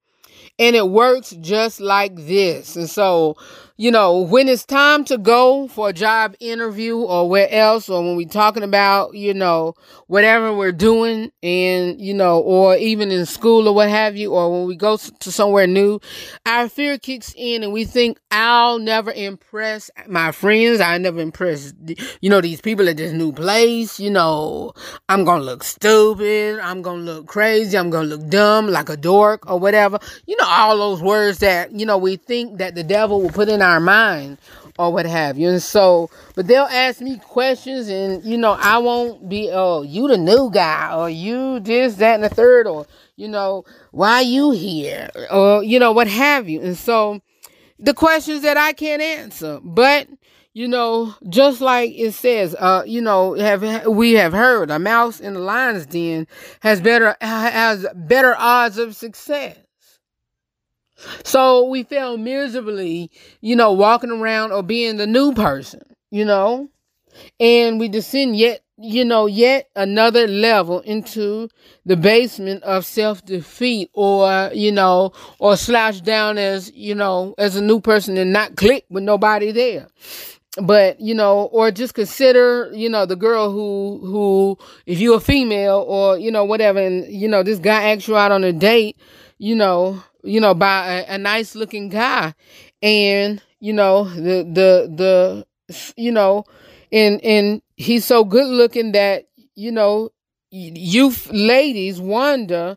And 0.58 0.76
it 0.76 0.88
works 0.88 1.30
just 1.40 1.80
like 1.80 2.14
this. 2.16 2.76
And 2.76 2.90
so, 2.90 3.36
you 3.80 3.90
know, 3.90 4.20
when 4.20 4.46
it's 4.46 4.66
time 4.66 5.06
to 5.06 5.16
go 5.16 5.66
for 5.68 5.88
a 5.88 5.92
job 5.94 6.34
interview 6.38 6.98
or 6.98 7.26
where 7.30 7.50
else, 7.50 7.88
or 7.88 8.02
when 8.02 8.14
we're 8.14 8.28
talking 8.28 8.62
about, 8.62 9.14
you 9.14 9.32
know, 9.32 9.72
whatever 10.06 10.54
we're 10.54 10.70
doing 10.70 11.32
and, 11.42 11.98
you 11.98 12.12
know, 12.12 12.40
or 12.40 12.76
even 12.76 13.10
in 13.10 13.24
school 13.24 13.66
or 13.66 13.74
what 13.74 13.88
have 13.88 14.18
you, 14.18 14.34
or 14.34 14.52
when 14.52 14.68
we 14.68 14.76
go 14.76 14.98
to 14.98 15.32
somewhere 15.32 15.66
new, 15.66 15.98
our 16.44 16.68
fear 16.68 16.98
kicks 16.98 17.32
in 17.38 17.62
and 17.62 17.72
we 17.72 17.86
think, 17.86 18.18
I'll 18.30 18.78
never 18.78 19.12
impress 19.12 19.90
my 20.06 20.30
friends. 20.30 20.82
I 20.82 20.98
never 20.98 21.20
impress, 21.20 21.72
you 22.20 22.28
know, 22.28 22.42
these 22.42 22.60
people 22.60 22.86
at 22.86 22.98
this 22.98 23.12
new 23.12 23.32
place. 23.32 23.98
You 23.98 24.10
know, 24.10 24.74
I'm 25.08 25.24
going 25.24 25.38
to 25.40 25.46
look 25.46 25.64
stupid. 25.64 26.58
I'm 26.60 26.82
going 26.82 27.06
to 27.06 27.12
look 27.12 27.28
crazy. 27.28 27.78
I'm 27.78 27.88
going 27.88 28.10
to 28.10 28.16
look 28.16 28.28
dumb 28.28 28.68
like 28.68 28.90
a 28.90 28.96
dork 28.98 29.50
or 29.50 29.58
whatever. 29.58 29.98
You 30.26 30.36
know, 30.36 30.46
all 30.46 30.76
those 30.76 31.00
words 31.00 31.38
that, 31.38 31.72
you 31.72 31.86
know, 31.86 31.96
we 31.96 32.16
think 32.16 32.58
that 32.58 32.74
the 32.74 32.84
devil 32.84 33.22
will 33.22 33.30
put 33.30 33.48
in 33.48 33.62
our 33.62 33.69
mind 33.78 34.38
or 34.78 34.92
what 34.92 35.04
have 35.04 35.38
you. 35.38 35.50
And 35.50 35.62
so, 35.62 36.10
but 36.34 36.46
they'll 36.46 36.64
ask 36.64 37.00
me 37.00 37.18
questions 37.18 37.88
and, 37.88 38.24
you 38.24 38.38
know, 38.38 38.56
I 38.58 38.78
won't 38.78 39.28
be, 39.28 39.50
oh, 39.52 39.82
you 39.82 40.08
the 40.08 40.16
new 40.16 40.50
guy 40.50 40.96
or 40.96 41.10
you 41.10 41.60
this, 41.60 41.96
that, 41.96 42.14
and 42.14 42.24
the 42.24 42.30
third, 42.30 42.66
or, 42.66 42.86
you 43.16 43.28
know, 43.28 43.64
why 43.90 44.22
you 44.22 44.50
here 44.52 45.10
or, 45.30 45.62
you 45.62 45.78
know, 45.78 45.92
what 45.92 46.08
have 46.08 46.48
you. 46.48 46.62
And 46.62 46.76
so 46.76 47.20
the 47.78 47.94
questions 47.94 48.42
that 48.42 48.56
I 48.56 48.72
can't 48.72 49.02
answer, 49.02 49.60
but, 49.62 50.08
you 50.52 50.66
know, 50.66 51.14
just 51.28 51.60
like 51.60 51.92
it 51.94 52.12
says, 52.12 52.56
uh, 52.58 52.82
you 52.84 53.00
know, 53.00 53.34
have 53.34 53.86
we 53.86 54.12
have 54.14 54.32
heard 54.32 54.70
a 54.70 54.78
mouse 54.78 55.20
in 55.20 55.34
the 55.34 55.40
lion's 55.40 55.86
den 55.86 56.26
has 56.60 56.80
better 56.80 57.16
has 57.20 57.86
better 57.94 58.34
odds 58.36 58.78
of 58.78 58.96
success. 58.96 59.56
So 61.24 61.64
we 61.64 61.82
fail 61.84 62.16
miserably, 62.16 63.10
you 63.40 63.56
know, 63.56 63.72
walking 63.72 64.10
around 64.10 64.52
or 64.52 64.62
being 64.62 64.96
the 64.96 65.06
new 65.06 65.32
person, 65.32 65.82
you 66.10 66.24
know, 66.24 66.68
and 67.38 67.78
we 67.80 67.88
descend 67.88 68.36
yet, 68.36 68.62
you 68.78 69.04
know, 69.04 69.26
yet 69.26 69.68
another 69.76 70.26
level 70.26 70.80
into 70.80 71.48
the 71.84 71.96
basement 71.96 72.62
of 72.62 72.84
self 72.84 73.24
defeat 73.24 73.90
or, 73.92 74.50
you 74.54 74.72
know, 74.72 75.12
or 75.38 75.56
slouch 75.56 76.02
down 76.02 76.38
as, 76.38 76.72
you 76.74 76.94
know, 76.94 77.34
as 77.38 77.56
a 77.56 77.62
new 77.62 77.80
person 77.80 78.16
and 78.16 78.32
not 78.32 78.56
click 78.56 78.84
with 78.90 79.02
nobody 79.02 79.52
there. 79.52 79.88
But 80.60 81.00
you 81.00 81.14
know 81.14 81.42
or 81.52 81.70
just 81.70 81.94
consider 81.94 82.70
you 82.74 82.88
know 82.88 83.06
the 83.06 83.14
girl 83.14 83.52
who 83.52 84.00
who 84.02 84.58
if 84.84 84.98
you're 84.98 85.18
a 85.18 85.20
female 85.20 85.84
or 85.86 86.18
you 86.18 86.32
know 86.32 86.44
whatever 86.44 86.80
and 86.80 87.06
you 87.06 87.28
know 87.28 87.44
this 87.44 87.60
guy 87.60 87.92
asks 87.92 88.08
you 88.08 88.16
out 88.16 88.32
on 88.32 88.42
a 88.42 88.52
date 88.52 88.96
you 89.38 89.54
know 89.54 90.02
you 90.22 90.40
know, 90.40 90.54
by 90.54 91.04
a, 91.08 91.14
a 91.14 91.18
nice 91.18 91.54
looking 91.54 91.88
guy. 91.88 92.34
And, 92.82 93.42
you 93.60 93.72
know, 93.72 94.04
the, 94.04 94.44
the, 94.44 95.46
the, 95.68 95.84
you 95.96 96.12
know, 96.12 96.44
and, 96.92 97.22
and 97.24 97.62
he's 97.76 98.04
so 98.04 98.24
good 98.24 98.48
looking 98.48 98.92
that, 98.92 99.28
you 99.54 99.72
know, 99.72 100.10
youth 100.50 101.28
ladies 101.32 102.00
wonder, 102.00 102.76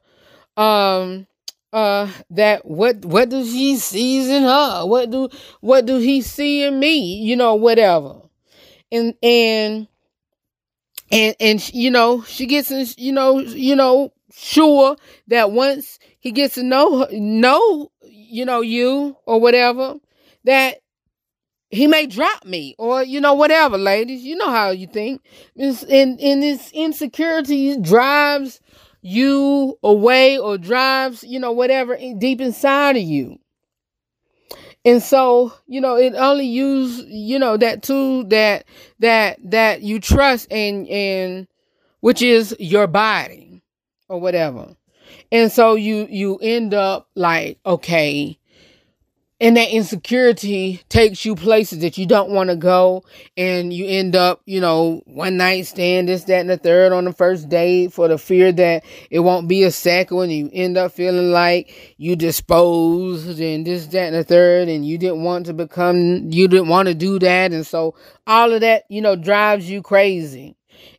um, 0.57 1.27
uh 1.71 2.07
that 2.29 2.63
what 2.65 3.03
what 3.03 3.29
does 3.29 3.51
he 3.51 3.77
sees 3.77 4.29
in 4.29 4.43
her? 4.43 4.85
What 4.85 5.09
do 5.09 5.27
what 5.59 5.87
do 5.87 5.97
he 5.97 6.21
see 6.21 6.63
in 6.63 6.79
me? 6.79 7.15
You 7.23 7.35
know 7.35 7.55
whatever. 7.55 8.21
And 8.91 9.15
and 9.23 9.87
and 11.11 11.35
and 11.39 11.73
you 11.73 11.89
know 11.91 12.23
she 12.23 12.45
gets 12.45 12.71
in 12.71 12.85
you 12.97 13.11
know 13.11 13.39
you 13.39 13.75
know 13.75 14.11
sure 14.35 14.97
that 15.27 15.51
once 15.51 15.99
he 16.23 16.31
gets 16.31 16.55
to 16.55 16.63
know 16.63 17.05
know 17.11 17.91
you 18.01 18.45
know 18.45 18.61
you 18.61 19.17
or 19.25 19.41
whatever 19.41 19.95
that 20.45 20.77
he 21.69 21.85
may 21.85 22.07
drop 22.07 22.45
me 22.45 22.75
or 22.77 23.03
you 23.03 23.19
know 23.19 23.33
whatever 23.33 23.77
ladies. 23.77 24.23
You 24.23 24.37
know 24.37 24.49
how 24.49 24.69
you 24.69 24.87
think. 24.87 25.21
And 25.57 26.21
and 26.21 26.41
this 26.41 26.71
insecurity 26.71 27.75
drives 27.77 28.61
you 29.01 29.77
away 29.83 30.37
or 30.37 30.57
drives 30.57 31.25
you 31.25 31.41
know 31.41 31.51
whatever 31.51 31.97
deep 32.17 32.39
inside 32.39 32.95
of 32.95 33.03
you. 33.03 33.37
And 34.85 35.03
so 35.03 35.51
you 35.67 35.81
know 35.81 35.97
it 35.97 36.13
only 36.15 36.45
use 36.47 37.03
you 37.05 37.37
know 37.37 37.57
that 37.57 37.83
tool 37.83 38.23
that 38.29 38.63
that 38.99 39.39
that 39.43 39.81
you 39.81 39.99
trust 39.99 40.49
and 40.49 40.87
and 40.87 41.47
which 41.99 42.21
is 42.21 42.55
your 42.59 42.87
body 42.87 43.61
or 44.07 44.21
whatever. 44.21 44.73
And 45.33 45.51
so 45.51 45.73
you 45.73 46.07
you 46.11 46.37
end 46.43 46.75
up 46.75 47.09
like, 47.15 47.57
okay, 47.65 48.37
and 49.41 49.57
that 49.57 49.71
insecurity 49.71 50.79
takes 50.89 51.25
you 51.25 51.35
places 51.35 51.79
that 51.79 51.97
you 51.97 52.05
don't 52.05 52.29
want 52.29 52.51
to 52.51 52.55
go. 52.55 53.03
And 53.35 53.73
you 53.73 53.87
end 53.87 54.15
up 54.15 54.43
you 54.45 54.61
know 54.61 55.01
one 55.05 55.37
night 55.37 55.65
stand 55.65 56.07
this 56.07 56.25
that 56.25 56.41
and 56.41 56.51
the 56.51 56.57
third 56.57 56.93
on 56.93 57.05
the 57.05 57.13
first 57.13 57.49
date 57.49 57.93
for 57.93 58.07
the 58.07 58.19
fear 58.19 58.51
that 58.51 58.83
it 59.09 59.21
won't 59.21 59.47
be 59.47 59.63
a 59.63 59.71
second 59.71 60.19
and 60.19 60.31
you 60.31 60.49
end 60.53 60.77
up 60.77 60.91
feeling 60.91 61.31
like 61.31 61.95
you 61.97 62.15
disposed 62.15 63.39
and 63.39 63.65
this 63.65 63.87
that 63.87 64.13
and 64.13 64.15
the 64.15 64.23
third 64.23 64.69
and 64.69 64.85
you 64.85 64.99
didn't 64.99 65.23
want 65.23 65.47
to 65.47 65.53
become 65.53 66.31
you 66.31 66.47
didn't 66.47 66.67
want 66.67 66.89
to 66.89 66.93
do 66.93 67.17
that. 67.17 67.51
And 67.51 67.65
so 67.65 67.95
all 68.27 68.53
of 68.53 68.61
that 68.61 68.83
you 68.87 69.01
know 69.01 69.15
drives 69.15 69.67
you 69.67 69.81
crazy. 69.81 70.55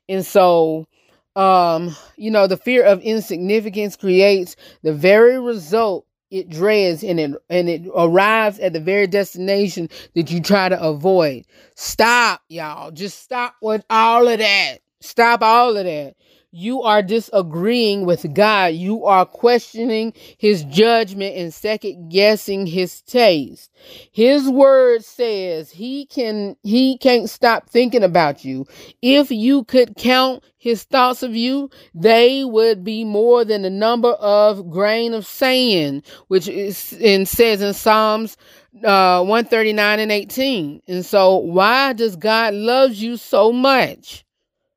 And 0.08 0.26
so 0.26 0.88
um 1.36 1.96
you 2.16 2.30
know 2.30 2.46
the 2.46 2.56
fear 2.56 2.84
of 2.84 3.00
insignificance 3.00 3.96
creates 3.96 4.54
the 4.82 4.92
very 4.92 5.38
result 5.40 6.06
it 6.30 6.48
dreads 6.48 7.04
and 7.04 7.20
it 7.20 7.32
and 7.48 7.68
it 7.68 7.82
arrives 7.94 8.58
at 8.58 8.72
the 8.72 8.80
very 8.80 9.06
destination 9.06 9.88
that 10.14 10.30
you 10.32 10.40
try 10.40 10.68
to 10.68 10.80
avoid. 10.82 11.44
Stop, 11.76 12.42
y'all. 12.48 12.90
Just 12.90 13.22
stop 13.22 13.54
with 13.62 13.84
all 13.88 14.26
of 14.26 14.38
that. 14.38 14.78
Stop 15.00 15.42
all 15.42 15.76
of 15.76 15.84
that. 15.84 16.16
You 16.56 16.82
are 16.82 17.02
disagreeing 17.02 18.06
with 18.06 18.32
God. 18.32 18.74
You 18.74 19.06
are 19.06 19.26
questioning 19.26 20.12
his 20.38 20.62
judgment 20.62 21.34
and 21.34 21.52
second 21.52 22.10
guessing 22.10 22.68
his 22.68 23.00
taste. 23.00 23.72
His 24.12 24.48
word 24.48 25.04
says 25.04 25.72
he 25.72 26.06
can 26.06 26.54
he 26.62 26.96
can't 26.98 27.28
stop 27.28 27.68
thinking 27.68 28.04
about 28.04 28.44
you. 28.44 28.68
If 29.02 29.32
you 29.32 29.64
could 29.64 29.96
count 29.96 30.44
his 30.56 30.84
thoughts 30.84 31.24
of 31.24 31.34
you, 31.34 31.70
they 31.92 32.44
would 32.44 32.84
be 32.84 33.02
more 33.02 33.44
than 33.44 33.62
the 33.62 33.70
number 33.70 34.10
of 34.12 34.70
grain 34.70 35.12
of 35.12 35.26
sand, 35.26 36.06
which 36.28 36.46
is 36.46 36.96
and 37.02 37.26
says 37.26 37.62
in 37.62 37.74
Psalms 37.74 38.36
uh 38.84 39.24
139 39.24 39.98
and 39.98 40.12
18. 40.12 40.82
And 40.86 41.04
so 41.04 41.36
why 41.36 41.94
does 41.94 42.14
God 42.14 42.54
love 42.54 42.94
you 42.94 43.16
so 43.16 43.50
much? 43.50 44.24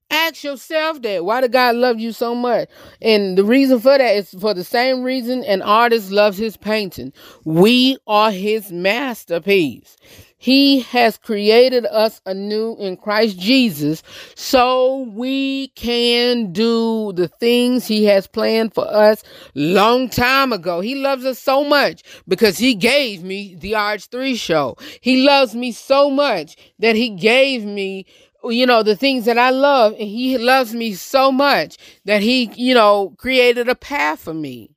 Ask 0.10 0.44
yourself 0.44 1.02
that. 1.02 1.26
Why 1.26 1.42
did 1.42 1.52
God 1.52 1.76
love 1.76 2.00
you 2.00 2.14
so 2.14 2.34
much? 2.34 2.70
And 3.02 3.38
the 3.38 3.44
reason 3.44 3.80
for 3.80 3.98
that 3.98 4.16
is 4.16 4.30
for 4.40 4.54
the 4.54 4.64
same 4.64 5.04
reason 5.04 5.44
an 5.44 5.62
artist 5.62 6.12
loves 6.12 6.38
his 6.38 6.56
painting. 6.56 7.12
We 7.44 7.98
are 8.08 8.32
his 8.32 8.72
masterpiece. 8.72 9.98
He 10.40 10.82
has 10.82 11.18
created 11.18 11.88
us 11.88 12.22
anew 12.28 12.76
in 12.80 12.98
Christ 12.98 13.40
Jesus 13.40 14.04
so 14.36 15.10
we 15.14 15.70
can 15.70 16.54
do 16.54 17.12
the 17.14 17.28
things 17.28 17.88
he 17.88 18.06
has 18.06 18.28
planned 18.28 18.74
for 18.74 18.86
us 18.88 19.24
long 19.56 20.10
time 20.10 20.54
ago. 20.54 20.80
He 20.80 20.94
loves 20.94 21.26
us 21.26 21.40
so 21.40 21.64
much 21.64 22.04
because 22.28 22.60
he 22.60 22.76
gave 22.76 23.24
me 23.24 23.56
the 23.56 23.72
RH3 23.72 24.38
show. 24.38 24.78
He 25.02 25.26
loves 25.26 25.56
me 25.56 25.72
so 25.72 26.12
much 26.12 26.56
that 26.78 26.96
he 26.96 27.10
gave 27.10 27.66
me 27.66 28.06
you 28.52 28.66
know, 28.66 28.84
the 28.84 28.96
things 28.96 29.26
that 29.26 29.38
I 29.38 29.50
love. 29.50 29.94
And 29.94 30.08
he 30.08 30.38
loves 30.38 30.74
me 30.74 30.94
so 30.94 31.32
much 31.32 31.78
that 32.06 32.22
he, 32.22 32.52
you 32.56 32.74
know, 32.74 33.14
created 33.18 33.70
a 33.70 33.76
path 33.76 34.20
for 34.20 34.34
me. 34.34 34.72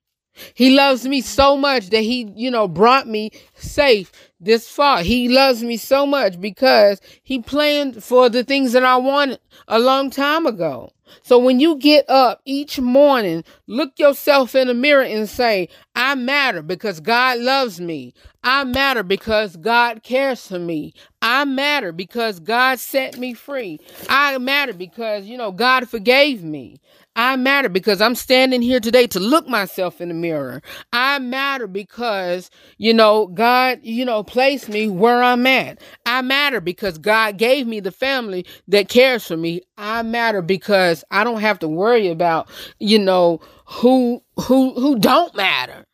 He 0.53 0.71
loves 0.71 1.05
me 1.05 1.21
so 1.21 1.57
much 1.57 1.89
that 1.89 2.01
he, 2.01 2.31
you 2.35 2.49
know, 2.49 2.67
brought 2.67 3.07
me 3.07 3.31
safe 3.55 4.11
this 4.39 4.67
far. 4.69 5.03
He 5.03 5.29
loves 5.29 5.61
me 5.63 5.77
so 5.77 6.05
much 6.05 6.39
because 6.39 7.01
he 7.21 7.39
planned 7.39 8.03
for 8.03 8.29
the 8.29 8.43
things 8.43 8.71
that 8.71 8.83
I 8.83 8.97
wanted 8.97 9.39
a 9.67 9.79
long 9.79 10.09
time 10.09 10.45
ago. 10.45 10.93
So 11.23 11.39
when 11.39 11.59
you 11.59 11.77
get 11.77 12.09
up 12.09 12.41
each 12.45 12.79
morning, 12.79 13.43
look 13.67 13.97
yourself 13.97 14.55
in 14.55 14.67
the 14.67 14.73
mirror 14.73 15.03
and 15.03 15.29
say, 15.29 15.69
I 15.95 16.15
matter 16.15 16.61
because 16.61 16.99
God 16.99 17.39
loves 17.39 17.81
me. 17.81 18.13
I 18.43 18.63
matter 18.63 19.03
because 19.03 19.55
God 19.57 20.03
cares 20.03 20.47
for 20.47 20.59
me. 20.59 20.93
I 21.21 21.45
matter 21.45 21.91
because 21.91 22.39
God 22.39 22.79
set 22.79 23.17
me 23.17 23.33
free. 23.33 23.79
I 24.09 24.37
matter 24.39 24.73
because, 24.73 25.25
you 25.25 25.37
know, 25.37 25.51
God 25.51 25.89
forgave 25.89 26.43
me. 26.43 26.79
I 27.15 27.35
matter 27.35 27.69
because 27.69 28.01
I'm 28.01 28.15
standing 28.15 28.61
here 28.61 28.79
today 28.79 29.05
to 29.07 29.19
look 29.19 29.47
myself 29.47 29.99
in 29.99 30.07
the 30.07 30.13
mirror. 30.13 30.61
I 30.93 31.19
matter 31.19 31.67
because, 31.67 32.49
you 32.77 32.93
know, 32.93 33.27
God, 33.27 33.79
you 33.83 34.05
know, 34.05 34.23
placed 34.23 34.69
me 34.69 34.87
where 34.87 35.21
I'm 35.21 35.45
at. 35.45 35.81
I 36.05 36.21
matter 36.21 36.61
because 36.61 36.97
God 36.97 37.37
gave 37.37 37.67
me 37.67 37.81
the 37.81 37.91
family 37.91 38.45
that 38.69 38.87
cares 38.87 39.27
for 39.27 39.35
me. 39.35 39.61
I 39.77 40.03
matter 40.03 40.41
because 40.41 41.03
I 41.11 41.23
don't 41.25 41.41
have 41.41 41.59
to 41.59 41.67
worry 41.67 42.07
about, 42.07 42.49
you 42.79 42.99
know, 42.99 43.41
who 43.65 44.23
who 44.37 44.73
who 44.75 44.97
don't 44.97 45.35
matter. 45.35 45.85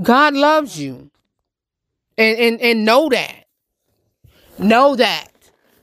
God 0.00 0.34
loves 0.34 0.80
you. 0.80 1.10
And 2.16 2.38
and 2.38 2.60
and 2.60 2.84
know 2.84 3.08
that. 3.08 3.46
Know 4.58 4.94
that. 4.96 5.28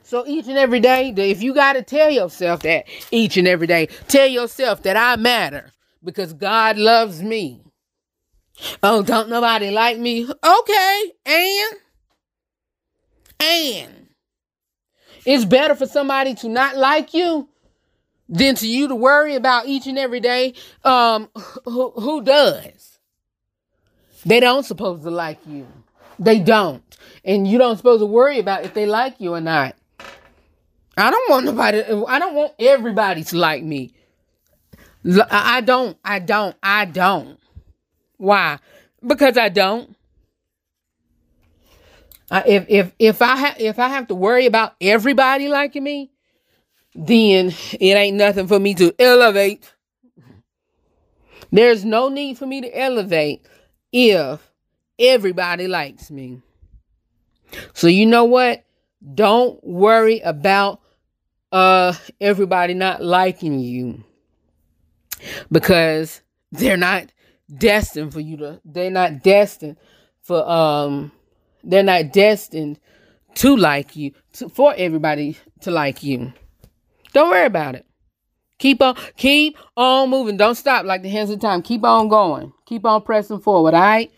So 0.08 0.26
each 0.26 0.48
and 0.48 0.58
every 0.58 0.80
day, 0.80 1.10
if 1.18 1.44
you 1.44 1.54
got 1.54 1.74
to 1.74 1.82
tell 1.82 2.10
yourself 2.10 2.62
that 2.62 2.86
each 3.12 3.36
and 3.36 3.46
every 3.46 3.68
day, 3.68 3.88
tell 4.08 4.26
yourself 4.26 4.84
that 4.84 4.96
I 4.96 5.18
matter 5.18 5.70
because 6.02 6.32
God 6.32 6.78
loves 6.78 7.22
me. 7.22 7.62
Oh, 8.82 9.04
don't 9.04 9.28
nobody 9.28 9.70
like 9.70 9.98
me? 9.98 10.24
Okay, 10.24 11.12
and 11.26 11.74
and 13.42 14.08
it's 15.26 15.44
better 15.44 15.76
for 15.76 15.86
somebody 15.86 16.36
to 16.36 16.48
not 16.48 16.78
like 16.78 17.14
you 17.14 17.50
than 18.30 18.56
to 18.56 18.66
you 18.66 18.88
to 18.88 18.96
worry 18.96 19.36
about 19.36 19.66
each 19.66 19.88
and 19.88 20.00
every 20.00 20.22
day. 20.22 20.54
Um, 20.86 21.28
who, 21.66 21.92
who 21.92 22.24
does? 22.24 22.98
They 24.26 24.40
don't 24.40 24.64
supposed 24.64 25.04
to 25.04 25.12
like 25.12 25.46
you. 25.46 25.68
They 26.18 26.40
don't, 26.40 26.82
and 27.26 27.46
you 27.46 27.58
don't 27.58 27.76
supposed 27.76 28.00
to 28.00 28.06
worry 28.06 28.40
about 28.40 28.64
if 28.64 28.74
they 28.74 28.86
like 28.86 29.20
you 29.20 29.34
or 29.34 29.42
not. 29.42 29.76
I 30.98 31.12
don't 31.12 31.30
want 31.30 31.46
nobody, 31.46 31.84
I 32.08 32.20
don't 32.20 32.34
want 32.36 32.54
everybody 32.60 33.24
to 33.26 33.38
like 33.38 33.64
me. 33.64 33.94
I 35.30 35.62
don't, 35.62 35.98
I 36.04 36.20
don't, 36.20 36.56
I 36.62 36.86
don't. 36.86 37.40
Why? 38.18 38.60
Because 39.06 39.38
I 39.38 39.50
don't. 39.50 39.96
If 42.30 42.66
if 42.68 42.92
if 43.00 43.22
I 43.22 43.38
ha- 43.38 43.56
if 43.58 43.80
I 43.80 43.88
have 43.88 44.08
to 44.08 44.16
worry 44.16 44.48
about 44.48 44.74
everybody 44.82 45.48
liking 45.48 45.84
me, 45.84 46.12
then 46.94 47.54
it 47.80 47.94
ain't 47.96 48.18
nothing 48.18 48.48
for 48.48 48.60
me 48.60 48.74
to 48.76 48.94
elevate. 49.00 49.72
There's 51.52 51.86
no 51.86 52.10
need 52.10 52.38
for 52.38 52.46
me 52.46 52.60
to 52.62 52.78
elevate 52.78 53.46
if 53.94 54.42
everybody 55.00 55.68
likes 55.68 56.12
me. 56.12 56.42
So 57.74 57.88
you 57.88 58.06
know 58.06 58.26
what? 58.26 58.66
Don't 59.14 59.64
worry 59.64 60.20
about 60.20 60.82
uh 61.52 61.94
everybody 62.20 62.74
not 62.74 63.04
liking 63.04 63.60
you 63.60 64.04
because 65.52 66.22
they're 66.52 66.78
not 66.78 67.06
destined 67.58 68.12
for 68.12 68.20
you 68.20 68.38
to 68.38 68.62
they're 68.66 68.92
not 68.92 69.24
destined 69.24 69.78
for 70.22 70.48
um 70.50 71.12
they're 71.64 71.84
not 71.84 72.12
destined 72.12 72.80
to 73.36 73.56
like 73.56 73.96
you 73.96 74.12
to, 74.34 74.50
for 74.50 74.74
everybody 74.78 75.38
to 75.62 75.72
like 75.72 76.04
you. 76.04 76.34
Don't 77.14 77.30
worry 77.30 77.46
about 77.46 77.76
it. 77.76 77.86
Keep 78.58 78.82
on 78.82 78.96
keep 79.16 79.58
on 79.76 80.10
moving. 80.10 80.38
Don't 80.38 80.56
stop. 80.56 80.86
Like 80.86 81.04
the 81.04 81.10
hands 81.10 81.30
of 81.30 81.40
time. 81.40 81.62
Keep 81.62 81.84
on 81.84 82.10
going. 82.10 82.52
Keep 82.66 82.86
on 82.86 83.02
pressing 83.04 83.40
forward. 83.40 83.74
All 83.74 83.82
right 83.82 84.12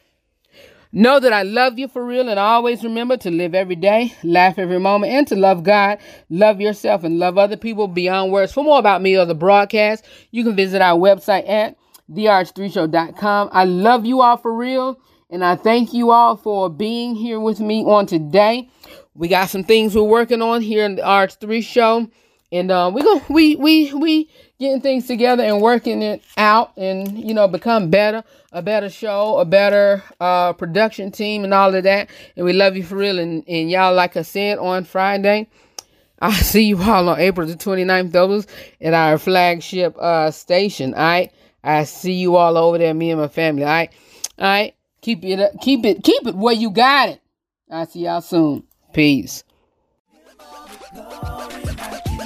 Know 0.92 1.20
that 1.20 1.32
I 1.32 1.44
love 1.44 1.78
you 1.78 1.88
for 1.88 2.04
real 2.04 2.30
and 2.30 2.40
always 2.40 2.84
remember 2.84 3.16
to 3.18 3.30
live 3.30 3.54
every 3.54 3.76
day, 3.76 4.16
laugh 4.24 4.58
every 4.58 4.80
moment, 4.80 5.12
and 5.12 5.28
to 5.28 5.36
love 5.36 5.62
God, 5.62 6.00
love 6.32 6.60
yourself, 6.60 7.04
and 7.04 7.20
love 7.20 7.38
other 7.38 7.58
people 7.58 7.88
beyond 7.88 8.32
words. 8.32 8.52
For 8.52 8.64
more 8.64 8.80
about 8.80 9.04
me 9.04 9.16
or 9.16 9.26
the 9.26 9.36
broadcast, 9.36 10.04
you 10.32 10.44
can 10.44 10.56
visit 10.56 10.82
our 10.82 10.98
website 10.98 11.48
at 11.48 11.78
therh3show.com. 12.12 13.50
I 13.52 13.66
love 13.66 14.08
you 14.08 14.22
all 14.22 14.38
for 14.38 14.52
real, 14.52 15.00
and 15.30 15.46
I 15.46 15.58
thank 15.58 15.94
you 15.94 16.10
all 16.10 16.36
for 16.36 16.72
being 16.72 17.14
here 17.14 17.40
with 17.40 17.60
me 17.60 17.84
on 17.84 18.08
today. 18.08 18.68
We 19.14 19.28
got 19.28 19.50
some 19.50 19.64
things 19.64 19.96
we're 19.96 20.02
working 20.02 20.42
on 20.42 20.64
here 20.64 20.86
in 20.86 20.96
the 20.96 21.04
RH3 21.04 21.64
show, 21.64 22.10
and 22.52 22.72
uh, 22.72 22.91
we 22.93 23.02
go 23.02 23.22
we 23.30 23.56
we 23.56 23.93
we 23.93 24.30
getting 24.60 24.82
things 24.82 25.08
together 25.08 25.43
and 25.43 25.62
working 25.62 26.02
it 26.02 26.24
out, 26.38 26.72
and 26.78 27.18
you 27.18 27.34
know 27.34 27.47
become 27.47 27.89
better 27.89 28.24
a 28.52 28.62
better 28.62 28.89
show, 28.89 29.38
a 29.38 29.45
better 29.45 30.04
uh, 30.20 30.54
production 30.54 31.12
team, 31.12 31.43
and 31.43 31.54
all 31.54 31.74
of 31.74 31.84
that. 31.84 32.10
And 32.36 32.45
we 32.45 32.54
love 32.54 32.76
you 32.76 32.84
for 32.84 32.95
real. 32.95 33.20
And, 33.20 33.43
and 33.47 33.70
y'all, 33.70 33.93
like 33.93 34.18
I 34.18 34.24
said 34.24 34.58
on 34.58 34.86
Friday, 34.86 35.47
I'll 36.22 36.32
see 36.32 36.64
you 36.64 36.82
all 36.82 37.08
on 37.10 37.20
April 37.20 37.47
the 37.47 37.56
29th, 37.56 38.12
those 38.12 38.47
at 38.82 38.93
our 38.93 39.18
flagship 39.18 39.95
uh, 39.97 40.32
station. 40.32 40.93
All 40.93 41.02
right. 41.02 41.32
I 41.64 41.84
see 41.84 42.14
you 42.14 42.38
all 42.38 42.58
over 42.58 42.78
there, 42.78 42.93
me 42.93 43.12
and 43.12 43.20
my 43.20 43.28
family. 43.28 43.64
All 43.64 43.70
right. 43.70 43.91
All 44.38 44.45
right. 44.45 44.76
Keep 45.02 45.24
it, 45.24 45.39
up 45.39 45.52
keep 45.62 45.86
it, 45.86 46.04
keep 46.04 46.28
it 46.28 46.36
where 46.36 46.54
you 46.54 46.72
got 46.72 47.10
it. 47.10 47.22
I'll 47.72 47.86
see 47.86 48.02
y'all 48.02 48.22
soon. 48.22 48.64
Peace. 48.91 49.43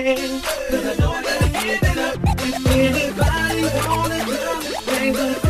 Cause 0.00 0.86
I 0.86 0.94
know 0.96 1.12
I 1.12 1.22
gotta 1.22 1.48
give 1.50 1.82
it 1.82 1.98
up. 1.98 2.16
If 2.38 2.66
anybody 2.66 3.64
wanna 3.86 4.20
come, 4.24 4.64
they 4.86 5.49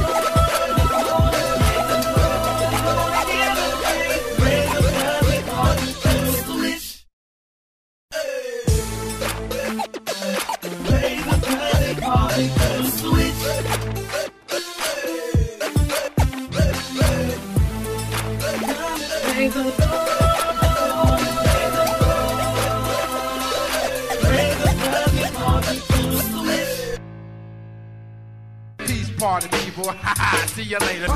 Party 29.20 29.48
people. 29.48 29.84
See 30.46 30.62
you 30.62 30.78
later. 30.78 31.06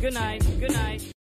Good 0.00 0.14
night. 0.14 0.42
Good 0.58 0.72
night. 0.72 1.15